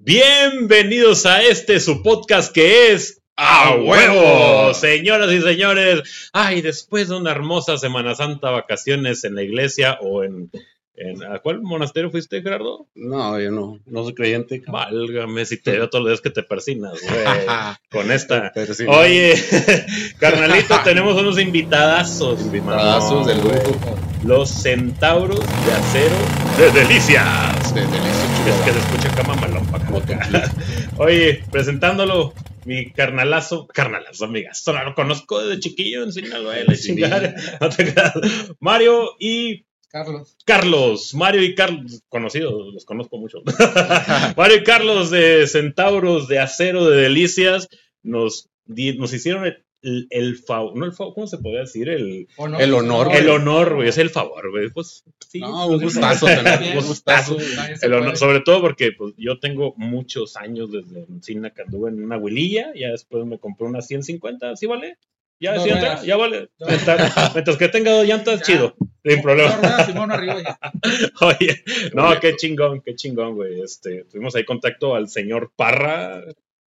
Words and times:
Bienvenidos 0.00 1.26
a 1.26 1.42
este 1.42 1.80
su 1.80 2.02
podcast 2.02 2.52
que 2.54 2.92
es 2.92 3.20
A 3.36 3.74
huevo, 3.74 4.72
señoras 4.72 5.30
y 5.32 5.40
señores. 5.42 6.30
Ay, 6.32 6.62
después 6.62 7.08
de 7.08 7.16
una 7.16 7.32
hermosa 7.32 7.76
Semana 7.78 8.14
Santa, 8.14 8.50
vacaciones 8.50 9.24
en 9.24 9.34
la 9.34 9.42
iglesia 9.42 9.98
o 10.00 10.22
en, 10.24 10.50
en- 10.94 11.24
¿a 11.24 11.40
cuál 11.40 11.60
monasterio 11.62 12.10
fuiste, 12.10 12.40
Gerardo? 12.42 12.86
No, 12.94 13.38
yo 13.40 13.50
no, 13.50 13.80
no 13.86 14.04
soy 14.04 14.14
creyente. 14.14 14.62
Válgame 14.66 15.44
si 15.44 15.60
te 15.60 15.72
veo 15.72 15.90
todos 15.90 16.04
los 16.04 16.12
días 16.12 16.20
que 16.20 16.30
te 16.30 16.42
persinas, 16.42 16.92
güey. 17.02 17.24
Con 17.90 18.10
esta. 18.12 18.52
Oye, 18.88 19.34
carnalito, 20.18 20.78
tenemos 20.84 21.20
unos 21.20 21.38
invitadazos. 21.40 22.40
Invitadazos 22.40 23.26
de 23.26 23.34
mamón, 23.34 23.52
lujo. 23.52 23.78
güey. 23.80 23.98
Los 24.24 24.48
centauros 24.50 25.40
de 25.40 25.72
acero 25.72 26.16
de 26.58 26.80
delicias. 26.80 27.57
De 27.74 27.82
Es 27.82 28.56
que 28.64 28.72
se 28.72 28.78
escucha. 28.78 29.22
Motoclub. 29.90 30.98
Oye, 30.98 31.44
presentándolo, 31.50 32.32
mi 32.64 32.90
carnalazo, 32.92 33.66
carnalazo, 33.66 34.24
amigas. 34.24 34.64
Lo 34.66 34.94
conozco 34.94 35.40
desde 35.44 35.60
chiquillo 35.60 36.02
en 36.04 36.12
Sinaloa, 36.12 36.56
la 36.66 36.74
Sí. 36.74 36.88
chingada. 36.88 37.34
No 37.60 37.68
te 37.68 37.92
creas. 37.92 38.14
Mario 38.60 39.10
y 39.18 39.64
Carlos. 39.90 40.36
Carlos. 40.44 41.14
Mario 41.14 41.42
y 41.42 41.54
Carlos, 41.54 42.02
conocidos, 42.08 42.72
los 42.74 42.84
conozco 42.84 43.16
mucho. 43.18 43.38
Mario 44.36 44.56
y 44.58 44.64
Carlos 44.64 45.10
de 45.10 45.46
Centauros 45.46 46.28
de 46.28 46.38
Acero 46.40 46.86
de 46.86 47.02
Delicias 47.02 47.68
nos, 48.02 48.48
di- 48.64 48.96
nos 48.98 49.12
hicieron 49.12 49.44
el, 49.46 49.64
el, 49.82 50.06
el 50.10 50.36
favor, 50.36 50.76
no 50.76 50.84
el 50.86 50.92
favor, 50.92 51.14
¿cómo 51.14 51.26
se 51.26 51.38
podría 51.38 51.60
decir? 51.60 51.88
El, 51.88 52.26
El 52.58 52.74
honor, 52.74 53.14
el 53.14 53.28
honor, 53.28 53.76
güey, 53.76 53.88
es 53.88 53.98
el 53.98 54.10
favor, 54.10 54.50
güey. 54.50 54.70
Pues 54.70 55.04
sí. 55.28 55.38
No, 55.40 55.68
un 55.68 55.80
gustazo 55.80 56.26
tener, 56.26 56.76
un 56.78 56.86
gustazo. 56.86 57.36
El 57.82 57.92
honor- 57.92 58.04
puede. 58.10 58.16
sobre 58.16 58.40
todo 58.40 58.60
porque 58.60 58.92
pues, 58.92 59.14
yo 59.16 59.38
tengo 59.38 59.74
muchos 59.76 60.36
años 60.36 60.70
desde 60.72 61.04
Encina 61.08 61.50
que 61.50 61.62
anduve 61.62 61.90
en 61.90 62.02
una 62.02 62.16
huililla, 62.18 62.72
ya 62.74 62.88
después 62.90 63.24
me 63.26 63.38
compré 63.38 63.66
una 63.66 63.80
150, 63.82 64.56
¿sí 64.56 64.66
vale? 64.66 64.98
Ya, 65.40 65.54
Dos 65.54 65.62
sí 65.62 65.70
ya 66.04 66.16
vale. 66.16 66.48
Mientras, 66.58 67.32
mientras 67.34 67.56
que 67.56 67.68
tenga 67.68 67.92
dos 67.92 68.04
llantas, 68.06 68.40
Ya. 68.40 68.44
chido, 68.44 68.74
sin 69.04 69.22
problema. 69.22 69.54
ruedas, 69.54 69.86
Simón 69.86 70.10
arriba 70.10 70.42
ya. 70.42 70.58
Oye, 71.20 71.62
no, 71.94 72.18
qué 72.18 72.34
chingón, 72.34 72.80
qué 72.80 72.96
chingón, 72.96 73.36
güey. 73.36 73.60
Este, 73.60 74.02
tuvimos 74.10 74.34
ahí 74.34 74.44
contacto 74.44 74.96
al 74.96 75.08
señor 75.08 75.52
Parra. 75.54 76.24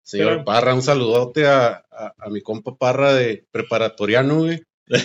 Señor 0.06 0.28
Pero- 0.30 0.44
Parra, 0.44 0.74
un 0.74 0.82
saludote 0.82 1.46
a, 1.46 1.84
a, 1.90 2.14
a 2.16 2.28
mi 2.30 2.40
compa 2.40 2.76
Parra 2.76 3.12
de 3.12 3.44
preparatoriano, 3.50 4.38
güey. 4.38 4.62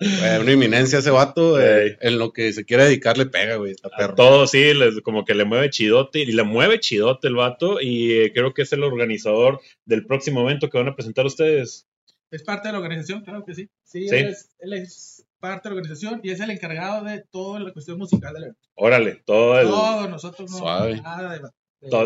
Eh, 0.00 0.38
una 0.40 0.50
eminencia 0.52 0.98
ese 1.00 1.10
vato. 1.10 1.60
eh, 1.60 1.98
en 2.00 2.18
lo 2.18 2.32
que 2.32 2.52
se 2.54 2.64
quiere 2.64 2.84
dedicar 2.84 3.18
le 3.18 3.26
pega, 3.26 3.56
güey. 3.56 3.72
Está 3.72 3.88
A 3.88 3.96
perro. 3.96 4.14
todo, 4.14 4.46
sí, 4.46 4.72
les- 4.72 5.00
como 5.02 5.24
que 5.26 5.34
le 5.34 5.44
mueve 5.44 5.68
chidote, 5.70 6.20
y 6.20 6.32
le 6.32 6.42
mueve 6.42 6.80
chidote 6.80 7.28
el 7.28 7.34
vato, 7.36 7.80
y 7.82 8.12
eh, 8.12 8.32
creo 8.34 8.54
que 8.54 8.62
es 8.62 8.72
el 8.72 8.82
organizador 8.82 9.60
del 9.84 10.06
próximo 10.06 10.40
evento 10.40 10.70
que 10.70 10.78
van 10.78 10.88
a 10.88 10.94
presentar 10.94 11.26
ustedes. 11.26 11.86
Es 12.30 12.42
parte 12.42 12.68
de 12.68 12.72
la 12.72 12.78
organización, 12.78 13.22
claro 13.22 13.44
que 13.44 13.54
sí. 13.54 13.68
Sí, 13.84 14.08
Sí. 14.08 14.16
Él, 14.16 14.28
es, 14.28 14.48
él 14.58 14.72
es 14.72 15.24
parte 15.38 15.68
de 15.68 15.74
la 15.74 15.80
organización 15.80 16.20
y 16.24 16.30
es 16.30 16.40
el 16.40 16.50
encargado 16.50 17.04
de 17.04 17.22
toda 17.30 17.60
la 17.60 17.72
cuestión 17.74 17.98
musical 17.98 18.32
del 18.32 18.44
evento. 18.44 18.60
Órale, 18.74 19.22
todo 19.26 19.60
el... 19.60 19.66
Todo, 19.68 20.08
nosotros 20.08 20.50
no. 20.50 20.56
Suave. 20.58 21.00
Nada 21.02 21.34
de. 21.34 21.40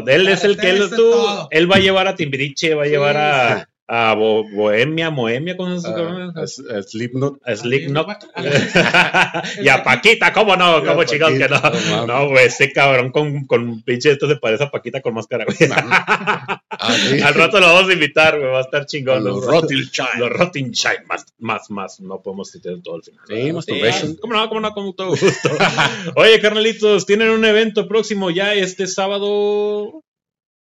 Él 0.07 0.29
es 0.29 0.45
el 0.45 0.57
que 0.57 0.71
él, 0.71 0.91
tú, 0.91 1.13
él 1.51 1.71
va 1.71 1.77
a 1.77 1.81
llevar 1.81 2.09
a 2.09 2.15
Timbiriche, 2.15 2.75
va 2.75 2.85
a 2.85 2.87
llevar 2.87 3.17
a, 3.17 3.69
a 3.91 4.13
Bo- 4.15 4.45
Bohemia, 4.51 5.09
Moemia, 5.11 5.57
¿cómo 5.57 5.81
se 5.81 5.89
Ah, 5.89 5.95
llama? 5.97 6.35
es- 6.45 6.59
es 6.59 6.91
Slipknot. 6.91 7.41
A 7.43 7.57
Slipknot. 7.57 8.07
A 8.35 9.43
y 9.63 9.69
a 9.69 9.83
Paquita, 9.83 10.31
¿cómo 10.33 10.55
no? 10.57 10.85
¿Cómo 10.85 11.05
chingados 11.05 11.39
que 11.39 11.49
no? 11.49 11.61
Paquita, 11.61 12.07
no 12.07 12.29
güey, 12.29 12.47
ese 12.47 12.71
cabrón 12.71 13.11
con, 13.11 13.47
con 13.47 13.83
pinche 13.83 14.11
esto 14.11 14.29
se 14.29 14.37
parece 14.37 14.65
a 14.65 14.71
Paquita 14.71 15.01
con 15.01 15.15
máscara, 15.15 15.47
güey. 15.47 15.57
Ah. 15.73 16.63
Al 17.25 17.35
rato 17.35 17.59
lo 17.61 17.67
vamos 17.73 17.89
a 17.89 17.93
invitar, 17.95 18.39
güey, 18.39 18.51
va 18.53 18.59
a 18.59 18.63
estar 18.63 18.85
chingón. 18.85 19.25
Los 19.25 19.37
Los, 19.37 19.47
Rothschild. 19.47 19.91
los 20.19 20.31
Rothschild, 20.31 21.07
más, 21.07 21.25
más, 21.39 21.71
más, 21.71 22.01
no 22.01 22.21
podemos 22.21 22.51
citar 22.51 22.75
todo 22.85 22.97
el 22.97 23.03
final. 23.03 23.25
Sí, 23.27 23.53
masturbation. 23.53 24.17
¿Cómo 24.17 24.35
no? 24.35 24.49
¿Cómo 24.51 24.61
no? 24.61 24.73
Con 24.75 24.95
todo 24.95 25.09
gusto. 25.11 25.49
Oye, 26.17 26.39
carnalitos, 26.41 27.07
tienen 27.07 27.31
un 27.31 27.45
evento 27.47 27.89
próximo 27.89 28.31
ya 28.31 28.53
este 28.55 28.87
sábado 28.87 30.03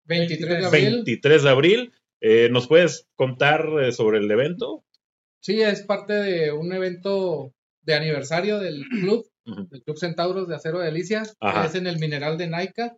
23 0.05 0.59
de 0.59 0.65
abril. 0.67 0.91
23 0.97 1.43
de 1.43 1.49
abril. 1.49 1.93
Eh, 2.27 2.49
¿Nos 2.49 2.67
puedes 2.67 3.05
contar 3.15 3.67
eh, 3.83 3.91
sobre 3.91 4.17
el 4.17 4.31
evento? 4.31 4.83
Sí, 5.41 5.61
es 5.61 5.83
parte 5.83 6.13
de 6.13 6.51
un 6.51 6.73
evento 6.73 7.53
de 7.83 7.93
aniversario 7.93 8.57
del 8.57 8.83
club, 8.89 9.27
Ujú. 9.45 9.67
del 9.69 9.83
Club 9.83 9.97
Centauros 9.99 10.47
de 10.47 10.55
Acero 10.55 10.79
de 10.79 10.85
Delicias, 10.85 11.35
Ajá. 11.39 11.61
que 11.61 11.67
es 11.67 11.75
en 11.75 11.85
el 11.85 11.99
Mineral 11.99 12.35
de 12.39 12.47
Naica. 12.47 12.95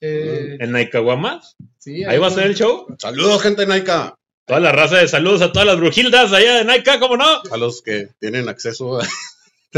Eh, 0.00 0.56
¿En 0.58 0.72
Naicaguamas? 0.72 1.54
sí, 1.78 2.02
¿Ahí 2.02 2.18
va 2.18 2.26
a 2.26 2.30
ser 2.30 2.46
el 2.48 2.56
show? 2.56 2.86
Saludos, 2.98 3.40
gente 3.40 3.60
de 3.62 3.68
Naika. 3.68 4.16
Toda 4.46 4.58
la 4.58 4.72
raza 4.72 4.96
de 4.98 5.06
saludos 5.06 5.42
a 5.42 5.52
todas 5.52 5.66
las 5.68 5.76
brujildas 5.76 6.32
allá 6.32 6.56
de 6.56 6.64
Naica, 6.64 6.98
¿cómo 6.98 7.16
no? 7.16 7.24
A 7.52 7.56
los 7.56 7.82
que 7.82 8.08
tienen 8.18 8.48
acceso 8.48 8.98
a. 9.00 9.06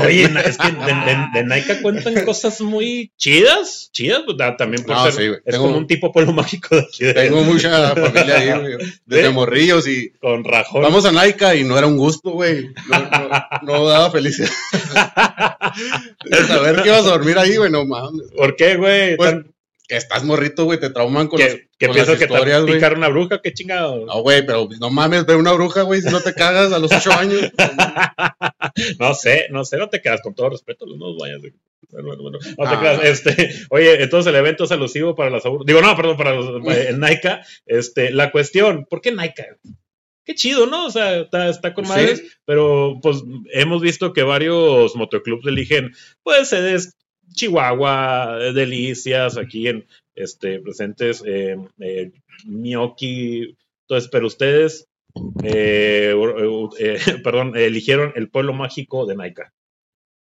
Oye, 0.03 0.25
es 0.44 0.56
que 0.59 0.70
de, 0.70 0.94
de, 0.94 1.26
de 1.34 1.44
Naica 1.44 1.81
cuentan 1.82 2.25
cosas 2.25 2.60
muy 2.60 3.10
chidas, 3.16 3.91
chidas, 3.92 4.22
pues, 4.25 4.36
también 4.56 4.84
por 4.84 4.97
No, 4.97 5.04
ser, 5.04 5.12
sí, 5.14 5.22
es 5.44 5.53
Tengo- 5.54 5.64
como 5.66 5.78
un 5.78 5.86
tipo 5.86 6.12
pueblo 6.12 6.32
mágico 6.32 6.76
de 6.76 6.82
aquí 6.82 7.04
de- 7.04 7.14
Tengo 7.14 7.42
mucha 7.42 7.94
familia 7.94 8.37
ahí, 8.38 8.48
güey. 8.75 8.76
Desde 9.06 9.28
¿Sí? 9.28 9.32
morrillos 9.34 9.88
y 9.88 10.10
con 10.20 10.44
rajón. 10.44 10.82
Vamos 10.82 11.04
a 11.04 11.12
Naika 11.12 11.54
y 11.54 11.64
no 11.64 11.76
era 11.78 11.87
un 11.87 11.97
gusto, 11.97 12.31
güey. 12.31 12.69
No, 12.88 12.98
no, 12.98 13.28
no 13.62 13.87
daba 13.87 14.10
felicidad. 14.10 14.48
Saber 16.48 16.82
que 16.82 16.88
ibas 16.88 17.04
a 17.06 17.10
dormir 17.10 17.38
ahí, 17.38 17.56
güey, 17.56 17.70
no 17.70 17.84
mames. 17.84 18.28
¿Por 18.37 18.56
qué, 18.56 18.76
güey? 18.76 19.16
Pues, 19.16 19.31
Tan- 19.31 19.47
Que 19.88 19.97
estás 19.97 20.22
morrito, 20.22 20.65
güey, 20.66 20.78
te 20.78 20.91
trauman 20.91 21.28
con, 21.28 21.41
las, 21.41 21.54
que 21.54 21.69
que 21.78 21.87
con 21.87 21.94
piensas 21.94 22.15
las 22.15 22.19
que 22.21 22.26
te 22.26 22.34
historias, 22.34 22.62
güey. 22.62 22.75
picar 22.75 22.94
una 22.94 23.09
bruja, 23.09 23.41
qué 23.43 23.54
chingado. 23.54 24.04
No, 24.04 24.21
güey, 24.22 24.44
pero 24.44 24.69
no 24.78 24.91
mames, 24.91 25.25
ver 25.25 25.37
una 25.37 25.53
bruja, 25.54 25.82
güey, 25.82 26.03
si 26.03 26.10
no 26.10 26.21
te 26.21 26.34
cagas 26.34 26.72
a 26.72 26.78
los 26.78 26.93
ocho 26.93 27.10
años. 27.12 27.41
No 28.99 29.15
sé, 29.15 29.47
no 29.50 29.65
sé, 29.65 29.76
no 29.76 29.88
te 29.88 30.00
quedas 30.00 30.21
con 30.22 30.34
todo 30.34 30.50
respeto, 30.50 30.87
no 30.87 31.16
vayas. 31.19 31.43
de- 31.43 31.53
Bueno, 31.91 32.22
bueno, 32.22 32.38
no 32.59 32.65
te 32.69 32.75
Ah. 32.76 32.78
creas, 32.81 33.04
este, 33.04 33.54
oye, 33.71 34.03
entonces 34.03 34.28
el 34.31 34.37
evento 34.38 34.65
es 34.65 34.72
alusivo 34.72 35.15
para 35.15 35.31
las 35.31 35.43
digo, 35.65 35.81
no, 35.81 35.97
perdón, 35.97 36.16
para 36.19 36.34
los, 36.34 36.47
eh, 36.76 36.87
el 36.91 36.99
Naica, 37.00 37.41
este, 37.66 38.10
la 38.10 38.31
cuestión, 38.31 38.84
¿por 38.91 39.00
qué 39.00 39.10
Naica? 39.10 39.47
Qué 40.26 40.34
chido, 40.34 40.66
¿no? 40.66 40.87
O 40.87 40.91
sea, 40.91 41.20
está, 41.20 41.49
está 41.49 41.72
con 41.72 41.87
Sí. 41.87 41.91
madres, 41.91 42.22
pero 42.44 42.99
pues 43.03 43.22
hemos 43.55 43.81
visto 43.81 44.12
que 44.12 44.22
varios 44.22 44.94
motoclubs 44.97 45.47
eligen, 45.47 45.93
pues, 46.22 46.49
sedes 46.49 46.94
Chihuahua, 47.33 48.39
eh, 48.41 48.53
Delicias, 48.53 49.37
aquí 49.37 49.69
en, 49.69 49.87
este, 50.15 50.61
presentes, 50.61 51.22
eh, 51.27 51.56
eh, 51.78 52.12
Miyoki, 52.44 53.56
entonces, 53.83 54.11
pero 54.11 54.27
ustedes, 54.27 54.87
eh, 55.43 56.15
perdón, 57.25 57.56
eligieron 57.56 58.12
el 58.17 58.28
pueblo 58.28 58.53
mágico 58.53 59.06
de 59.06 59.17
Naica. 59.17 59.53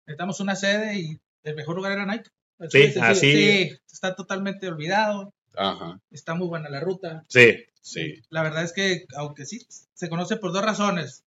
Necesitamos 0.07 0.41
una 0.41 0.57
sede 0.57 0.99
y 0.99 1.21
el 1.45 1.55
mejor 1.55 1.77
lugar 1.77 1.93
era 1.93 2.07
Nike. 2.07 2.31
Sí, 2.69 2.93
así. 3.01 3.33
Sí, 3.33 3.79
está 3.91 4.15
totalmente 4.15 4.69
olvidado. 4.69 5.33
Ajá, 5.55 6.01
Está 6.11 6.35
muy 6.35 6.49
buena 6.49 6.69
la 6.71 6.81
ruta. 6.81 7.25
Sí, 7.29 7.57
sí. 7.81 8.23
La 8.31 8.43
verdad 8.43 8.65
es 8.65 8.73
que, 8.73 9.05
aunque 9.17 9.45
sí, 9.45 9.65
se 9.69 10.09
conoce 10.09 10.37
por 10.37 10.53
dos 10.53 10.65
razones. 10.65 11.25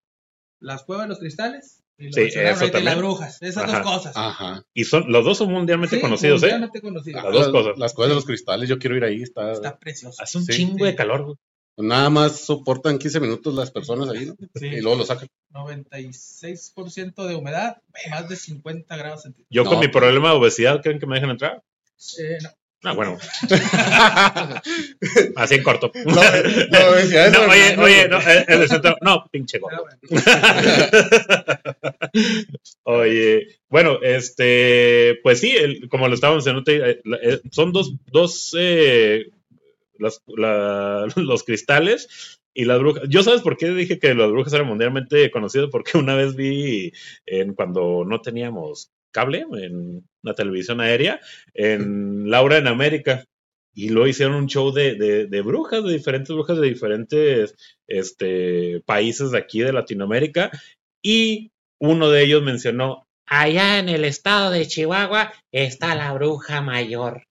Las 0.59 0.85
cuevas 0.85 1.05
de 1.05 1.11
los 1.11 1.19
cristales 1.19 1.84
Sí, 1.99 2.09
eso 2.17 2.41
las 2.43 2.71
también. 2.73 2.99
brujas. 2.99 3.41
Esas 3.41 3.65
Ajá. 3.65 3.79
dos 3.81 3.93
cosas. 3.93 4.17
Ajá. 4.17 4.65
y 4.75 4.85
son, 4.85 5.11
los 5.13 5.25
dos 5.25 5.39
son 5.39 5.53
mundialmente 5.53 5.97
Sí, 5.97 6.03
conocidos, 6.03 6.43
¿eh? 6.43 6.47
mundialmente 6.47 6.81
conocidos. 6.81 7.23
Las 7.25 7.33
dos 7.33 7.49
cosas. 7.51 7.79
Las 7.79 7.95
cosas 7.95 8.09
de 8.11 8.15
los 8.17 8.25
cristales, 8.25 8.69
yo 8.69 8.79
quiero 8.79 8.97
ir 8.97 9.05
ahí. 9.05 9.23
Está, 9.23 9.53
Está 9.53 9.79
precioso. 9.79 10.21
Hace 10.23 10.39
un 10.39 10.45
Sí, 10.45 10.53
chingo 10.53 10.79
sí. 10.79 10.85
de 10.87 10.95
calor, 10.97 11.23
güey. 11.25 11.37
Nada 11.77 12.09
más 12.11 12.41
soportan 12.41 12.99
15 12.99 13.19
minutos 13.21 13.53
las 13.55 13.71
personas 13.73 14.09
ahí, 14.09 14.27
¿no? 14.27 14.35
Sí. 14.55 14.67
Y 14.67 14.81
luego 14.81 14.99
lo 14.99 15.05
sacan. 15.05 15.29
96% 15.53 17.27
de 17.27 17.35
humedad, 17.35 17.79
más 18.11 18.29
de 18.29 18.37
50 18.37 18.97
grados 18.97 19.23
centígrados. 19.23 19.49
Yo 19.51 19.65
No, 19.65 19.71
con 19.71 19.81
mi 19.81 19.89
pues. 19.89 20.01
problema 20.03 20.31
de 20.31 20.37
obesidad, 20.37 20.81
¿creen 20.83 20.99
que 20.99 21.07
me 21.07 21.17
dejan 21.17 21.31
entrar? 21.31 21.63
Eh, 22.19 22.39
no. 22.43 22.51
Ah, 22.85 22.93
bueno, 22.93 23.17
así 25.37 25.55
en 25.55 25.63
corto. 25.63 25.91
No, 26.05 26.15
no, 26.15 26.93
decía 26.93 27.31
No, 27.31 27.43
eso, 27.45 27.51
oye, 27.51 27.77
no, 27.77 27.83
oye, 27.85 28.09
no. 28.09 28.19
no, 28.21 28.31
eh, 28.31 28.45
el 28.49 28.69
centro- 28.69 28.97
no, 29.01 29.25
pinche 29.31 29.59
gordo. 29.59 29.87
Oye, 32.85 33.49
bueno, 33.69 33.99
este, 34.03 35.19
pues 35.23 35.41
sí, 35.41 35.51
el- 35.57 35.89
como 35.89 36.09
lo 36.09 36.15
estábamos 36.15 36.45
mencionando, 36.47 36.71
eh, 36.91 37.01
eh, 37.23 37.41
son 37.51 37.73
dos, 37.73 37.95
dos, 38.11 38.55
eh, 38.59 39.27
las- 39.99 40.23
la- 40.27 41.07
los 41.17 41.45
cristales 41.45 42.41
y 42.53 42.65
las 42.67 42.79
brujas. 42.79 43.05
Yo 43.09 43.23
sabes 43.23 43.41
por 43.43 43.57
qué 43.57 43.71
dije 43.71 43.99
que 43.99 44.15
las 44.15 44.31
brujas 44.31 44.53
eran 44.53 44.67
mundialmente 44.69 45.31
conocidas, 45.31 45.69
porque 45.71 45.99
una 45.99 46.15
vez 46.15 46.37
vi 46.37 46.93
en 47.27 47.55
cuando 47.55 48.05
no 48.07 48.21
teníamos 48.21 48.91
cable 49.15 49.47
en 49.53 50.07
la 50.23 50.35
televisión 50.35 50.81
aérea, 50.81 51.21
en 51.55 52.29
Laura 52.29 52.59
en 52.59 52.67
América. 52.67 53.25
Y 53.77 53.89
luego 53.89 54.09
hicieron 54.09 54.37
un 54.37 54.47
show 54.47 54.73
de, 54.73 54.95
de, 54.95 55.27
de 55.27 55.41
brujas, 55.41 55.83
de 55.85 55.93
diferentes 55.93 56.29
brujas 56.35 56.61
de 56.61 56.69
diferentes 56.69 57.55
este, 57.89 58.83
países 58.85 59.31
de 59.31 59.39
aquí 59.39 59.61
de 59.61 59.73
Latinoamérica. 59.73 60.51
Y 61.03 61.51
uno 61.81 62.11
de 62.11 62.23
ellos 62.23 62.43
mencionó, 62.43 63.07
allá 63.27 63.79
en 63.79 63.89
el 63.89 64.05
estado 64.05 64.51
de 64.51 64.67
Chihuahua 64.67 65.33
está 65.53 65.95
la 65.95 66.13
bruja 66.13 66.61
mayor. 66.61 67.27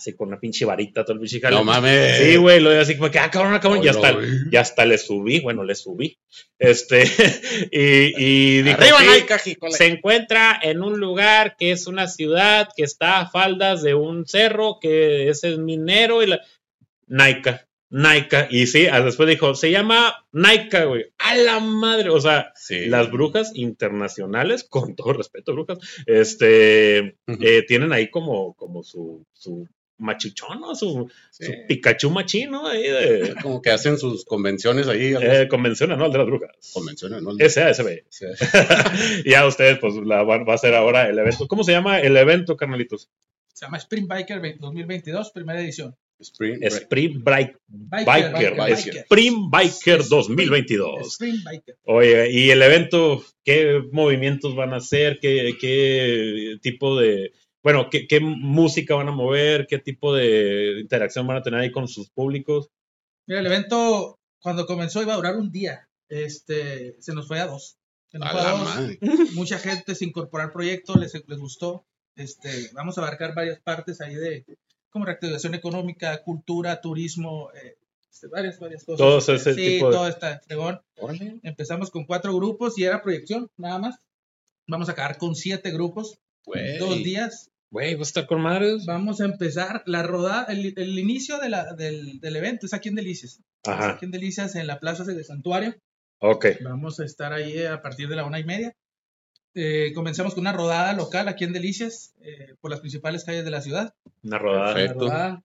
Así 0.00 0.14
con 0.14 0.28
una 0.28 0.40
pinche 0.40 0.64
varita, 0.64 1.04
todo 1.04 1.14
el 1.14 1.20
pinche 1.20 1.40
jale. 1.40 1.56
No 1.56 1.64
mames. 1.64 2.18
Sí, 2.18 2.36
güey, 2.36 2.58
lo 2.58 2.70
así 2.70 2.96
como 2.96 3.10
que, 3.10 3.18
ah, 3.18 3.30
cabrón, 3.30 3.54
ah, 3.54 3.60
cabrón, 3.60 3.84
No, 3.84 3.84
ya 3.84 4.12
güey. 4.12 4.28
ya 4.50 4.60
hasta 4.62 4.84
le 4.86 4.96
subí, 4.98 5.40
bueno, 5.40 5.62
le 5.62 5.74
subí. 5.74 6.18
Este, 6.58 7.04
y, 7.70 8.14
y 8.58 8.62
dijo, 8.62 8.78
Arriba, 8.80 9.38
sí, 9.38 9.56
se 9.70 9.86
encuentra 9.86 10.58
en 10.62 10.82
un 10.82 10.98
lugar 10.98 11.56
que 11.58 11.72
es 11.72 11.86
una 11.86 12.08
ciudad 12.08 12.68
que 12.74 12.82
está 12.82 13.20
a 13.20 13.30
faldas 13.30 13.82
de 13.82 13.94
un 13.94 14.26
cerro, 14.26 14.78
que 14.80 15.28
ese 15.28 15.50
es 15.52 15.58
minero 15.58 16.22
y 16.22 16.28
la... 16.28 16.40
Naika, 17.06 17.66
Naika. 17.90 18.46
Y 18.50 18.66
sí, 18.68 18.86
ah, 18.86 19.00
después 19.00 19.28
dijo, 19.28 19.54
se 19.54 19.70
llama 19.70 20.24
Naika, 20.32 20.84
güey. 20.84 21.06
A 21.18 21.34
la 21.34 21.58
madre. 21.60 22.10
O 22.10 22.20
sea, 22.20 22.52
Sí. 22.54 22.86
las 22.86 23.10
brujas 23.10 23.50
internacionales, 23.56 24.62
con 24.62 24.94
todo 24.94 25.12
respeto, 25.12 25.52
brujas, 25.54 25.78
este, 26.06 27.16
eh, 27.26 27.64
tienen 27.66 27.92
ahí 27.92 28.08
como, 28.08 28.54
como 28.54 28.84
su, 28.84 29.24
su 29.32 29.66
machuchón, 30.00 30.60
¿no? 30.60 30.74
Su, 30.74 31.10
Sí. 31.30 31.46
su 31.46 31.52
Pikachu 31.68 32.10
machino 32.10 32.66
ahí 32.66 32.82
de 32.82 33.34
Como 33.42 33.62
que 33.62 33.70
hacen 33.70 33.98
sus 33.98 34.24
convenciones 34.24 34.88
ahí. 34.88 35.12
eh, 35.14 35.38
así. 35.40 35.48
convención 35.48 35.92
anual 35.92 36.10
de 36.12 36.18
las 36.18 36.26
brujas. 36.26 36.50
Convenciones, 36.72 37.22
¿no? 37.22 37.32
SASB. 37.38 38.04
Sí. 38.08 38.26
y 39.24 39.30
ya 39.30 39.46
ustedes, 39.46 39.78
pues, 39.78 39.94
la 40.04 40.22
van, 40.22 40.44
va 40.48 40.54
a 40.54 40.58
ser 40.58 40.74
ahora 40.74 41.08
el 41.08 41.18
evento. 41.18 41.46
¿Cómo 41.46 41.64
se 41.64 41.72
llama 41.72 42.00
el 42.00 42.16
evento, 42.16 42.56
carnalitos? 42.56 43.08
Se 43.52 43.66
llama 43.66 43.76
Spring 43.78 44.08
Biker 44.08 44.58
2022, 44.58 45.30
primera 45.32 45.60
edición. 45.60 45.94
Spring, 46.20 46.60
Biker, 46.60 47.58
Biker. 47.68 48.56
Biker. 48.56 48.96
Spring 49.04 49.50
Biker 49.50 50.04
2022. 50.06 51.06
Spring 51.14 51.42
Biker. 51.42 51.76
Oye, 51.84 52.30
y 52.30 52.50
el 52.50 52.60
evento, 52.60 53.24
¿qué 53.42 53.80
movimientos 53.90 54.54
van 54.54 54.74
a 54.74 54.76
hacer? 54.76 55.18
¿Qué, 55.20 55.54
qué 55.58 56.56
tipo 56.60 56.98
de, 57.00 57.32
bueno, 57.62 57.88
qué, 57.90 58.06
qué 58.06 58.20
música 58.20 58.94
van 58.94 59.08
a 59.08 59.12
mover? 59.12 59.66
¿Qué 59.66 59.78
tipo 59.78 60.14
de 60.14 60.78
interacción 60.80 61.26
van 61.26 61.36
a 61.38 61.42
tener 61.42 61.60
ahí 61.60 61.70
con 61.70 61.88
sus 61.88 62.10
públicos? 62.10 62.70
Mira, 63.26 63.40
el 63.40 63.46
evento 63.46 64.18
cuando 64.40 64.66
comenzó 64.66 65.02
iba 65.02 65.12
a 65.12 65.16
durar 65.16 65.36
un 65.36 65.50
día. 65.52 65.88
Este, 66.08 66.96
se 67.00 67.14
nos 67.14 67.28
fue 67.28 67.38
a 67.40 67.46
dos. 67.46 67.76
Se 68.10 68.18
nos 68.18 68.28
A 68.28 68.32
fue 68.32 68.40
a 68.40 68.44
la 68.44 68.50
dos. 68.50 68.60
madre. 68.64 68.98
Mucha 69.34 69.58
gente 69.58 69.94
se 69.94 70.04
incorporó 70.04 70.42
al 70.44 70.52
proyecto, 70.52 70.96
les, 70.96 71.12
les 71.26 71.38
gustó. 71.38 71.84
Este, 72.16 72.70
vamos 72.72 72.98
a 72.98 73.02
abarcar 73.02 73.34
varias 73.34 73.60
partes 73.60 74.00
ahí 74.00 74.14
de 74.14 74.44
como 74.90 75.04
reactivación 75.04 75.54
económica, 75.54 76.20
cultura, 76.24 76.80
turismo, 76.80 77.50
eh, 77.54 77.76
este, 78.10 78.26
varias, 78.26 78.58
varias 78.58 78.82
cosas. 78.84 78.98
Todos 78.98 79.28
ese 79.28 79.54
sí, 79.54 79.60
tipo 79.64 79.86
de- 79.90 79.92
todo 79.96 80.08
está 80.08 80.40
fregón. 80.44 80.80
Empezamos 81.44 81.90
con 81.92 82.04
cuatro 82.04 82.34
grupos 82.34 82.76
y 82.76 82.84
era 82.84 83.00
proyección, 83.02 83.48
nada 83.56 83.78
más. 83.78 84.00
Vamos 84.66 84.88
a 84.88 84.92
acabar 84.92 85.16
con 85.18 85.36
siete 85.36 85.70
grupos, 85.70 86.18
Dos 86.78 86.96
días. 87.02 87.50
Güey, 87.70 87.94
va 87.94 88.00
a 88.00 88.02
estar 88.02 88.26
con 88.26 88.40
madres. 88.40 88.84
Vamos 88.86 89.20
a 89.20 89.24
empezar 89.26 89.82
la 89.86 90.02
rodada, 90.02 90.44
el, 90.48 90.74
el 90.76 90.98
inicio 90.98 91.38
de 91.38 91.48
la- 91.50 91.72
del, 91.74 92.18
del 92.20 92.36
evento 92.36 92.66
es 92.66 92.74
aquí 92.74 92.88
en 92.88 92.96
Delicias. 92.96 93.34
Es 93.62 93.68
Ajá, 93.68 93.90
Aquí 93.90 94.06
en 94.06 94.10
Delicias, 94.10 94.56
en 94.56 94.66
la 94.66 94.80
plaza 94.80 95.04
de 95.04 95.22
Santuario. 95.22 95.76
ok. 96.18 96.46
Vamos 96.62 96.98
a 96.98 97.04
estar 97.04 97.32
ahí 97.32 97.64
a 97.64 97.80
partir 97.82 98.08
de 98.08 98.16
la 98.16 98.24
una 98.24 98.40
y 98.40 98.44
media. 98.44 98.74
Eh, 99.54 99.92
comenzamos 99.94 100.34
con 100.34 100.42
una 100.42 100.52
rodada 100.52 100.92
local 100.94 101.28
aquí 101.28 101.44
en 101.44 101.52
Delicias, 101.52 102.14
eh, 102.22 102.54
por 102.60 102.70
las 102.70 102.80
principales 102.80 103.24
calles 103.24 103.44
de 103.44 103.50
la 103.50 103.60
ciudad. 103.60 103.94
Una 104.22 104.38
rodada. 104.38 104.74
Perfecto. 104.74 105.04
La 105.06 105.12
rodada, 105.12 105.44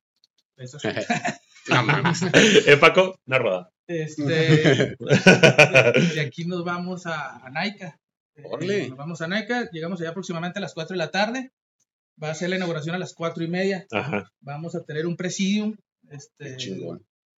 eso 0.57 0.79
sí. 0.79 0.87
No 1.67 1.83
mames. 1.83 2.21
eh, 2.67 2.77
Paco, 2.77 3.19
una 3.25 3.39
rodada. 3.39 3.71
Este, 3.87 4.95
de 4.99 6.21
aquí 6.21 6.45
nos 6.45 6.63
vamos 6.63 7.05
a, 7.07 7.37
a 7.45 7.49
Naica. 7.49 7.99
Eh. 8.37 8.87
Nos 8.89 8.97
vamos 8.97 9.21
a 9.21 9.27
Naica, 9.27 9.69
llegamos 9.71 9.99
allá 10.01 10.09
aproximadamente 10.09 10.59
a 10.59 10.61
las 10.61 10.73
4 10.73 10.93
de 10.93 10.97
la 10.97 11.11
tarde. 11.11 11.51
Va 12.21 12.31
a 12.31 12.35
ser 12.35 12.49
la 12.49 12.55
inauguración 12.55 12.95
a 12.95 12.97
las 12.97 13.13
cuatro 13.13 13.43
y 13.43 13.47
media. 13.49 13.85
Ajá. 13.91 14.31
Vamos 14.39 14.73
a 14.75 14.83
tener 14.83 15.05
un 15.05 15.17
presidium. 15.17 15.75
Este, 16.09 16.55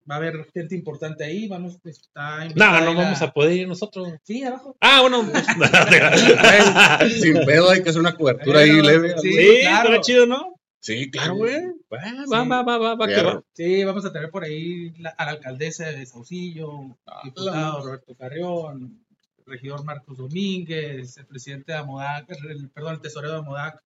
va 0.10 0.16
a 0.16 0.18
haber 0.18 0.46
gente 0.54 0.76
importante 0.76 1.24
ahí. 1.24 1.48
Vamos, 1.48 1.80
está 1.84 2.46
No, 2.56 2.82
no 2.82 2.94
vamos 2.94 3.22
a 3.24 3.32
poder 3.32 3.54
ir 3.58 3.68
nosotros. 3.68 4.08
Sí, 4.24 4.44
abajo. 4.44 4.78
Ah, 4.80 5.02
bueno. 5.02 5.24
Sin 7.22 7.44
pedo 7.46 7.72
hay 7.72 7.82
que 7.82 7.90
hacer 7.90 8.00
una 8.02 8.16
cobertura 8.16 8.60
ahí 8.60 8.82
leve. 8.82 9.16
sí. 9.20 9.34
sí, 9.34 9.60
claro. 9.62 9.84
estará 9.84 10.02
chido, 10.02 10.26
¿no? 10.28 10.54
Sí, 10.80 11.10
claro, 11.10 11.36
güey. 11.36 11.60
Va, 11.92 12.46
va, 12.46 12.46
va, 12.46 12.64
va, 12.64 12.78
va, 12.78 12.96
va, 12.96 13.08
que 13.08 13.22
va. 13.22 13.44
Sí, 13.54 13.84
vamos 13.84 14.06
a 14.06 14.14
tener 14.14 14.30
por 14.30 14.44
ahí 14.44 14.92
la- 15.00 15.10
a 15.10 15.26
la 15.26 15.32
alcaldesa 15.32 15.88
de 15.88 16.06
Saucillo, 16.06 16.98
Ah, 17.08 17.22
diputado 17.24 17.84
Roberto 17.84 18.16
Carrión, 18.16 19.04
regidor 19.48 19.84
Marcos 19.84 20.18
Domínguez, 20.18 21.18
el 21.18 21.26
presidente 21.26 21.72
de 21.72 21.78
Amodac, 21.80 22.30
el, 22.30 22.70
perdón, 22.70 22.96
el 22.96 23.02
tesorero 23.02 23.34
de 23.34 23.40
Amodac, 23.40 23.82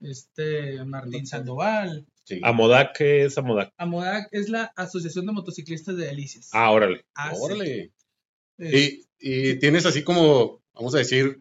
este 0.00 0.84
Martín 0.84 1.26
Sandoval. 1.26 2.06
Sí. 2.24 2.40
Amodac, 2.42 2.96
¿qué 2.96 3.24
es 3.24 3.38
Amodac? 3.38 3.72
Amodac 3.78 4.28
es 4.32 4.48
la 4.48 4.64
Asociación 4.76 5.26
de 5.26 5.32
Motociclistas 5.32 5.96
de 5.96 6.06
Delicias. 6.06 6.50
Ah, 6.52 6.70
órale. 6.70 7.04
ACE. 7.14 7.36
Órale. 7.40 7.92
Es- 8.58 8.74
Y, 8.74 9.04
y 9.20 9.54
tienes 9.58 9.86
así 9.86 10.02
como, 10.04 10.60
vamos 10.74 10.94
a 10.94 10.98
decir, 10.98 11.40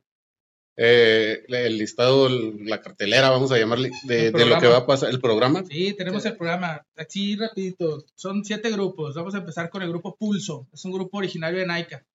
eh, 0.79 1.43
el 1.47 1.77
listado, 1.77 2.29
la 2.29 2.81
cartelera, 2.81 3.31
vamos 3.31 3.51
a 3.51 3.57
llamarle, 3.57 3.91
de, 4.03 4.31
de 4.31 4.45
lo 4.45 4.59
que 4.59 4.67
va 4.67 4.77
a 4.77 4.85
pasar, 4.85 5.09
el 5.09 5.19
programa. 5.19 5.63
Sí, 5.67 5.93
tenemos 5.97 6.23
el 6.25 6.37
programa. 6.37 6.85
Así 6.95 7.35
rapidito. 7.35 8.05
Son 8.15 8.45
siete 8.45 8.69
grupos. 8.71 9.15
Vamos 9.15 9.33
a 9.33 9.39
empezar 9.39 9.69
con 9.71 9.81
el 9.81 9.89
grupo 9.89 10.15
Pulso. 10.15 10.67
Es 10.71 10.85
un 10.85 10.91
grupo 10.91 11.17
originario 11.17 11.59
de 11.59 11.65
Naika. 11.65 12.05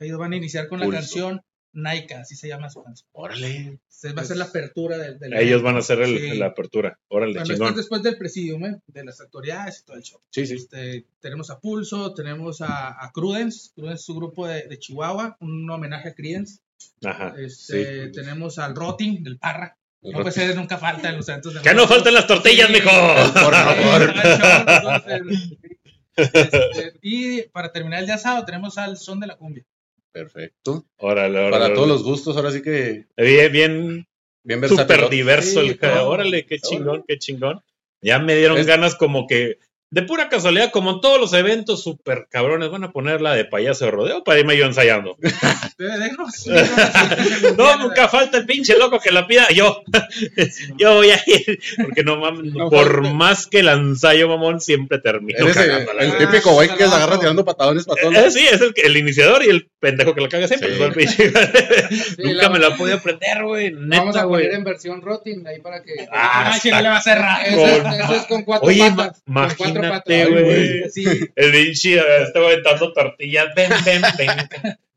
Ellos 0.00 0.18
van 0.18 0.32
a 0.32 0.36
iniciar 0.36 0.68
con 0.68 0.80
la 0.80 0.88
canción 0.88 1.42
Naika, 1.72 2.20
así 2.20 2.34
se 2.34 2.48
llama 2.48 2.70
su 2.70 2.82
canción. 2.82 3.08
Órale. 3.12 3.78
Se 3.88 4.12
va 4.12 4.22
a 4.22 4.24
ser 4.24 4.36
la 4.38 4.46
apertura 4.46 4.96
del, 4.96 5.18
del 5.18 5.34
Ellos 5.34 5.62
van 5.62 5.76
a 5.76 5.80
hacer 5.80 6.00
el- 6.00 6.18
Sí. 6.18 6.38
la 6.38 6.46
apertura. 6.46 6.98
Órale, 7.08 7.32
Bueno, 7.32 7.42
esto 7.42 7.54
chingón. 7.54 7.68
es 7.70 7.76
después 7.76 8.02
del 8.02 8.16
presidium, 8.16 8.64
¿eh? 8.64 8.80
de 8.86 9.04
las 9.04 9.20
autoridades 9.20 9.80
y 9.80 9.84
todo 9.84 9.96
el 9.96 10.02
show. 10.02 10.20
Sí, 10.30 10.46
sí. 10.46 10.54
Este, 10.54 11.04
tenemos 11.20 11.50
a 11.50 11.60
Pulso, 11.60 12.14
tenemos 12.14 12.60
a, 12.62 13.04
a 13.04 13.12
Crudence. 13.12 13.70
Crudence 13.74 14.02
es 14.02 14.08
un 14.08 14.16
grupo 14.16 14.46
de, 14.48 14.62
de 14.66 14.78
Chihuahua, 14.78 15.36
un 15.40 15.68
homenaje 15.70 16.08
a 16.08 16.14
Creedence. 16.14 16.60
Ajá. 17.04 17.34
Este, 17.38 18.06
sí. 18.06 18.12
Tenemos 18.12 18.58
al 18.58 18.74
Rotting, 18.74 19.22
del 19.22 19.38
Parra. 19.38 19.76
No 20.00 20.20
puede 20.20 20.30
ser, 20.32 20.54
nunca 20.56 20.78
falta 20.78 21.10
en 21.10 21.16
los 21.16 21.28
eventos 21.28 21.52
de 21.54 21.60
Que 21.60 21.74
no 21.74 21.86
falten 21.88 22.14
las 22.14 22.26
tortillas, 22.26 22.68
Sí. 22.68 22.72
mijo. 22.72 22.90
Por 23.34 23.54
favor. 23.54 24.14
Este, 26.16 26.94
y 27.00 27.42
para 27.42 27.70
terminar 27.70 28.00
el 28.00 28.06
de 28.06 28.12
asado 28.12 28.44
tenemos 28.44 28.76
al 28.76 28.96
son 28.96 29.20
de 29.20 29.28
la 29.28 29.36
cumbia. 29.36 29.64
Perfecto. 30.12 30.84
Órale, 30.96 31.38
órale. 31.38 31.50
Para 31.50 31.64
órale. 31.66 31.74
todos 31.74 31.88
los 31.88 32.02
gustos, 32.02 32.36
ahora 32.36 32.50
sí 32.50 32.62
que 32.62 33.06
Bien, 33.16 33.52
bien 33.52 34.06
bien 34.42 34.60
versátil. 34.60 34.96
súper 34.96 35.10
diverso 35.10 35.62
Sí, 35.62 35.68
el. 35.74 36.08
Órale, 36.08 36.46
qué 36.46 36.58
chingón, 36.58 37.04
qué 37.06 37.18
chingón. 37.18 37.60
Ya 38.00 38.18
me 38.18 38.34
dieron 38.36 38.58
Es- 38.58 38.66
ganas 38.66 38.94
como 38.94 39.26
que, 39.26 39.58
de 39.90 40.02
pura 40.02 40.28
casualidad, 40.28 40.70
como 40.70 40.90
en 40.92 41.00
todos 41.00 41.18
los 41.20 41.32
eventos 41.32 41.82
súper 41.82 42.26
cabrones, 42.30 42.70
van 42.70 42.84
a 42.84 42.90
poner 42.92 43.20
la 43.22 43.34
de 43.34 43.44
payaso 43.46 43.86
de 43.86 43.90
rodeo 43.90 44.22
para 44.24 44.38
irme 44.38 44.56
yo 44.56 44.66
ensayando. 44.66 45.16
No, 47.56 47.76
nunca 47.78 48.08
falta 48.08 48.38
el 48.38 48.46
pinche 48.46 48.76
loco 48.78 48.98
que 49.00 49.10
la 49.10 49.26
pida. 49.26 49.48
Yo, 49.54 49.82
yo 50.76 50.94
voy 50.96 51.10
a 51.10 51.20
ir. 51.26 51.58
Porque 51.82 52.02
no 52.04 52.16
mames, 52.16 52.52
No 52.52 52.68
por 52.70 52.94
falta. 53.02 53.12
más 53.14 53.46
que 53.46 53.60
el 53.60 53.68
ensayo, 53.68 54.28
mamón, 54.28 54.60
siempre 54.60 54.98
termino 54.98 55.38
Eres 55.38 55.56
el, 55.56 55.70
Ah, 55.70 56.18
típico 56.18 56.52
güey 56.52 56.68
que 56.68 56.76
se 56.88 56.94
agarra 56.94 57.18
tirando 57.18 57.44
patadones 57.44 57.84
para 57.86 58.00
todos. 58.02 58.14
Eh, 58.16 58.30
sí, 58.30 58.46
es 58.50 58.60
el, 58.60 58.74
que- 58.74 58.82
el 58.82 58.96
iniciador 58.96 59.44
y 59.44 59.50
el 59.50 59.68
pendejo 59.80 60.14
que 60.14 60.20
la 60.20 60.28
caga 60.28 60.48
siempre. 60.48 60.70
Sí. 60.70 60.76
fue 60.76 60.86
el 60.86 60.92
pinche. 60.92 61.32
Nunca 62.18 62.42
la- 62.42 62.48
me 62.50 62.58
la 62.58 62.76
podía 62.76 62.94
aprender, 62.96 63.42
güey. 63.44 63.72
Vamos 63.74 64.16
a 64.16 64.24
poner 64.26 64.52
en 64.52 64.64
versión 64.64 65.00
rotting 65.02 65.46
ahí 65.46 65.60
para 65.60 65.82
que. 65.82 65.92
Ah, 66.12 66.26
Ah, 66.48 66.58
si 66.58 66.70
no 66.70 66.80
le 66.80 66.88
va 66.88 66.96
a 66.98 67.02
cerrar. 67.02 67.46
eso, 67.46 67.56
con- 67.60 67.92
es, 67.92 68.00
eso 68.04 68.14
es 68.14 68.26
con 68.26 68.42
cuatro 68.42 68.68
Oye, 68.68 68.90
patas. 68.94 69.22
ma- 69.26 69.54
con 69.54 69.74
cuatro 69.86 70.14
imagínate, 70.14 70.24
patas. 70.24 70.44
güey. 70.44 70.90
Sí, 70.90 71.04
El 71.36 71.54
este 71.54 72.38
güey 72.38 72.52
aventando 72.52 72.92
tortillas. 72.92 73.46
Ven, 73.54 73.70
ven, 73.84 74.02
ven. 74.18 74.28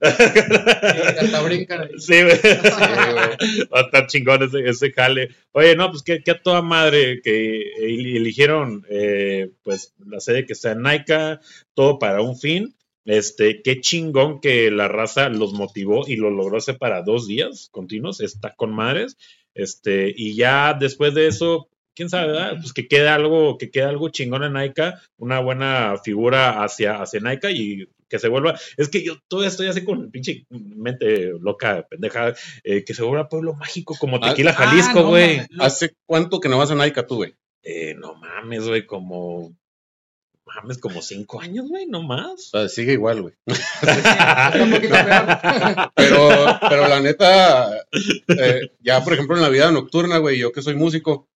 Sí, 0.02 1.20
hasta 1.20 1.42
brincan 1.42 1.82
ahí. 1.84 1.90
Sí, 2.00 2.24
güey. 2.24 2.40
Va 3.74 3.80
a 3.80 3.82
estar 3.82 4.08
chingón 4.08 4.44
ese, 4.44 4.68
ese 4.68 4.92
jale. 4.92 5.30
Oye, 5.52 5.76
no, 5.76 5.90
pues 5.92 6.04
que, 6.04 6.24
que 6.24 6.32
a 6.32 6.42
toda 6.42 6.62
madre 6.62 7.22
que 7.24 7.62
el- 7.80 8.18
eligieron 8.18 8.86
eh, 8.90 9.50
pues 9.64 9.94
la 10.06 10.20
sede 10.20 10.46
que 10.46 10.54
está 10.54 10.72
en 10.72 10.82
Naika, 10.82 11.40
todo 11.74 12.00
para 12.00 12.22
un 12.22 12.38
fin. 12.38 12.76
Este, 13.06 13.62
qué 13.64 13.82
chingón 13.82 14.42
que 14.42 14.70
la 14.70 14.88
raza 14.88 15.30
los 15.30 15.54
motivó 15.54 16.08
y 16.08 16.18
lo 16.18 16.30
logró 16.30 16.58
hacer 16.58 16.78
para 16.78 17.02
dos 17.02 17.28
días 17.28 17.70
continuos, 17.72 18.22
está 18.22 18.54
con 18.56 18.72
madres. 18.74 19.18
Este, 19.56 20.14
y 20.16 20.36
ya 20.36 20.76
después 20.80 21.14
de 21.14 21.28
eso, 21.28 21.68
quién 21.96 22.10
sabe, 22.10 22.28
¿verdad? 22.28 22.58
Pues 22.60 22.74
que 22.74 22.88
quede 22.88 23.10
algo, 23.10 23.58
que 23.58 23.72
quede 23.72 23.86
algo 23.86 24.10
chingón 24.10 24.44
en 24.44 24.54
Naika, 24.54 25.02
una 25.18 25.40
buena 25.40 25.96
figura 26.04 26.64
hacia, 26.64 27.02
hacia 27.02 27.20
Naika 27.20 27.52
y 27.52 27.88
que 28.10 28.20
se 28.20 28.28
vuelva. 28.28 28.60
Es 28.78 28.90
que 28.90 29.04
yo 29.04 29.16
todavía 29.28 29.50
estoy 29.50 29.68
así 29.68 29.84
con 29.84 30.12
pinche 30.12 30.46
mente 30.50 31.32
loca, 31.40 31.88
pendeja, 31.90 32.34
eh, 32.64 32.84
que 32.84 32.94
se 32.94 33.04
vuelva 33.04 33.30
pueblo 33.30 33.54
mágico 33.54 33.96
como 33.98 34.18
Ah, 34.18 34.30
Tequila 34.30 34.52
ah, 34.52 34.54
Jalisco, 34.54 35.04
güey. 35.08 35.42
¿Hace 35.60 35.94
cuánto 36.06 36.40
que 36.40 36.50
no 36.50 36.58
vas 36.58 36.72
a 36.72 36.76
Nike 36.76 37.04
tú, 37.04 37.16
güey? 37.18 37.36
eh, 37.64 37.94
no 37.96 38.16
mames, 38.16 38.68
güey, 38.68 38.86
como. 38.86 39.56
Mames, 40.44 40.80
como 40.80 41.02
cinco 41.02 41.40
años, 41.40 41.70
güey, 41.70 41.86
no 41.86 42.02
más. 42.04 42.50
O 42.54 42.60
sea, 42.60 42.68
sigue 42.68 42.94
igual, 42.94 43.22
güey. 43.22 43.34
Pero, 45.96 46.30
pero 46.62 46.88
la 46.88 47.00
neta, 47.00 47.86
eh, 48.28 48.72
ya 48.80 49.04
por 49.04 49.14
ejemplo 49.14 49.36
en 49.38 49.44
la 49.44 49.50
vida 49.50 49.72
nocturna, 49.72 50.18
güey, 50.18 50.40
yo 50.40 50.52
que 50.52 50.62
soy 50.62 50.76
músico, 50.76 51.30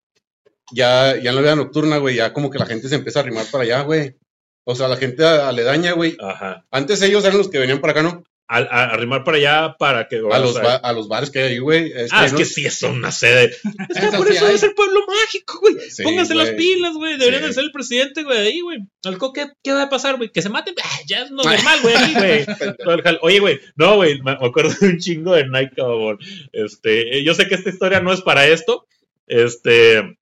ya, 0.72 1.16
ya 1.20 1.30
en 1.30 1.36
la 1.36 1.42
vida 1.42 1.56
nocturna, 1.56 1.98
güey, 1.98 2.16
ya 2.16 2.32
como 2.32 2.50
que 2.50 2.58
la 2.58 2.66
gente 2.66 2.88
se 2.88 2.94
empieza 2.96 3.20
a 3.20 3.22
arrimar 3.22 3.46
para 3.50 3.64
allá, 3.64 3.82
güey. 3.82 4.16
O 4.64 4.74
sea, 4.74 4.88
la 4.88 4.96
gente 4.96 5.24
aledaña, 5.24 5.92
güey. 5.92 6.16
Ajá. 6.20 6.64
Antes 6.70 7.00
ellos 7.02 7.24
eran 7.24 7.38
los 7.38 7.48
que 7.48 7.58
venían 7.60 7.80
para 7.80 7.92
acá, 7.92 8.02
¿no? 8.02 8.24
A, 8.48 8.58
a- 8.58 8.90
arrimar 8.92 9.24
para 9.24 9.36
allá 9.38 9.76
para 9.78 10.06
que. 10.08 10.16
A 10.30 10.38
los, 10.38 10.56
a 10.56 10.92
los 10.92 11.08
bares 11.08 11.30
que 11.30 11.40
hay 11.40 11.52
ahí, 11.54 11.58
güey. 11.58 11.86
Este, 11.92 12.08
Ah, 12.12 12.26
es 12.26 12.32
¿no? 12.32 12.38
que 12.38 12.44
sí, 12.44 12.64
es 12.66 12.80
una 12.82 13.10
sede. 13.12 13.46
Es 13.88 14.00
que 14.00 14.16
por 14.16 14.26
sí 14.28 14.34
eso 14.36 14.46
hay. 14.46 14.54
es 14.54 14.62
el 14.64 14.72
pueblo 14.74 15.00
mágico, 15.06 15.58
güey. 15.60 15.74
Sí, 15.90 16.02
Pónganse 16.04 16.34
las 16.36 16.50
pilas, 16.50 16.94
güey. 16.94 17.16
Deberían 17.18 17.42
Sí. 17.42 17.48
de 17.48 17.54
ser 17.54 17.64
el 17.64 17.72
presidente, 17.72 18.22
güey, 18.24 18.38
ahí, 18.38 18.60
güey. 18.60 18.78
Al 19.04 19.18
co- 19.18 19.32
¿qué, 19.32 19.48
¿Qué 19.64 19.72
va 19.72 19.82
a 19.82 19.88
pasar, 19.88 20.16
güey? 20.16 20.30
Que 20.30 20.42
se 20.42 20.48
maten. 20.48 20.74
Ah, 20.82 20.98
ya 21.08 21.22
es 21.22 21.30
no 21.32 21.42
normal, 21.44 21.78
güey, 21.82 21.94
ahí, 21.96 22.46
Oye, 23.22 23.38
güey, 23.40 23.60
no, 23.76 23.96
güey, 23.96 24.20
me 24.22 24.36
me 24.38 24.46
acuerdo 24.46 24.74
de 24.80 24.86
un 24.88 24.98
chingo 24.98 25.34
de 25.34 25.48
Nike, 25.48 25.74
cabrón. 25.76 26.18
Este, 26.52 27.18
eh, 27.18 27.24
yo 27.24 27.34
sé 27.34 27.46
que 27.48 27.54
esta 27.56 27.70
historia 27.70 28.00
no 28.00 28.12
es 28.12 28.20
para 28.20 28.46
esto. 28.48 28.86
Este, 29.28 30.18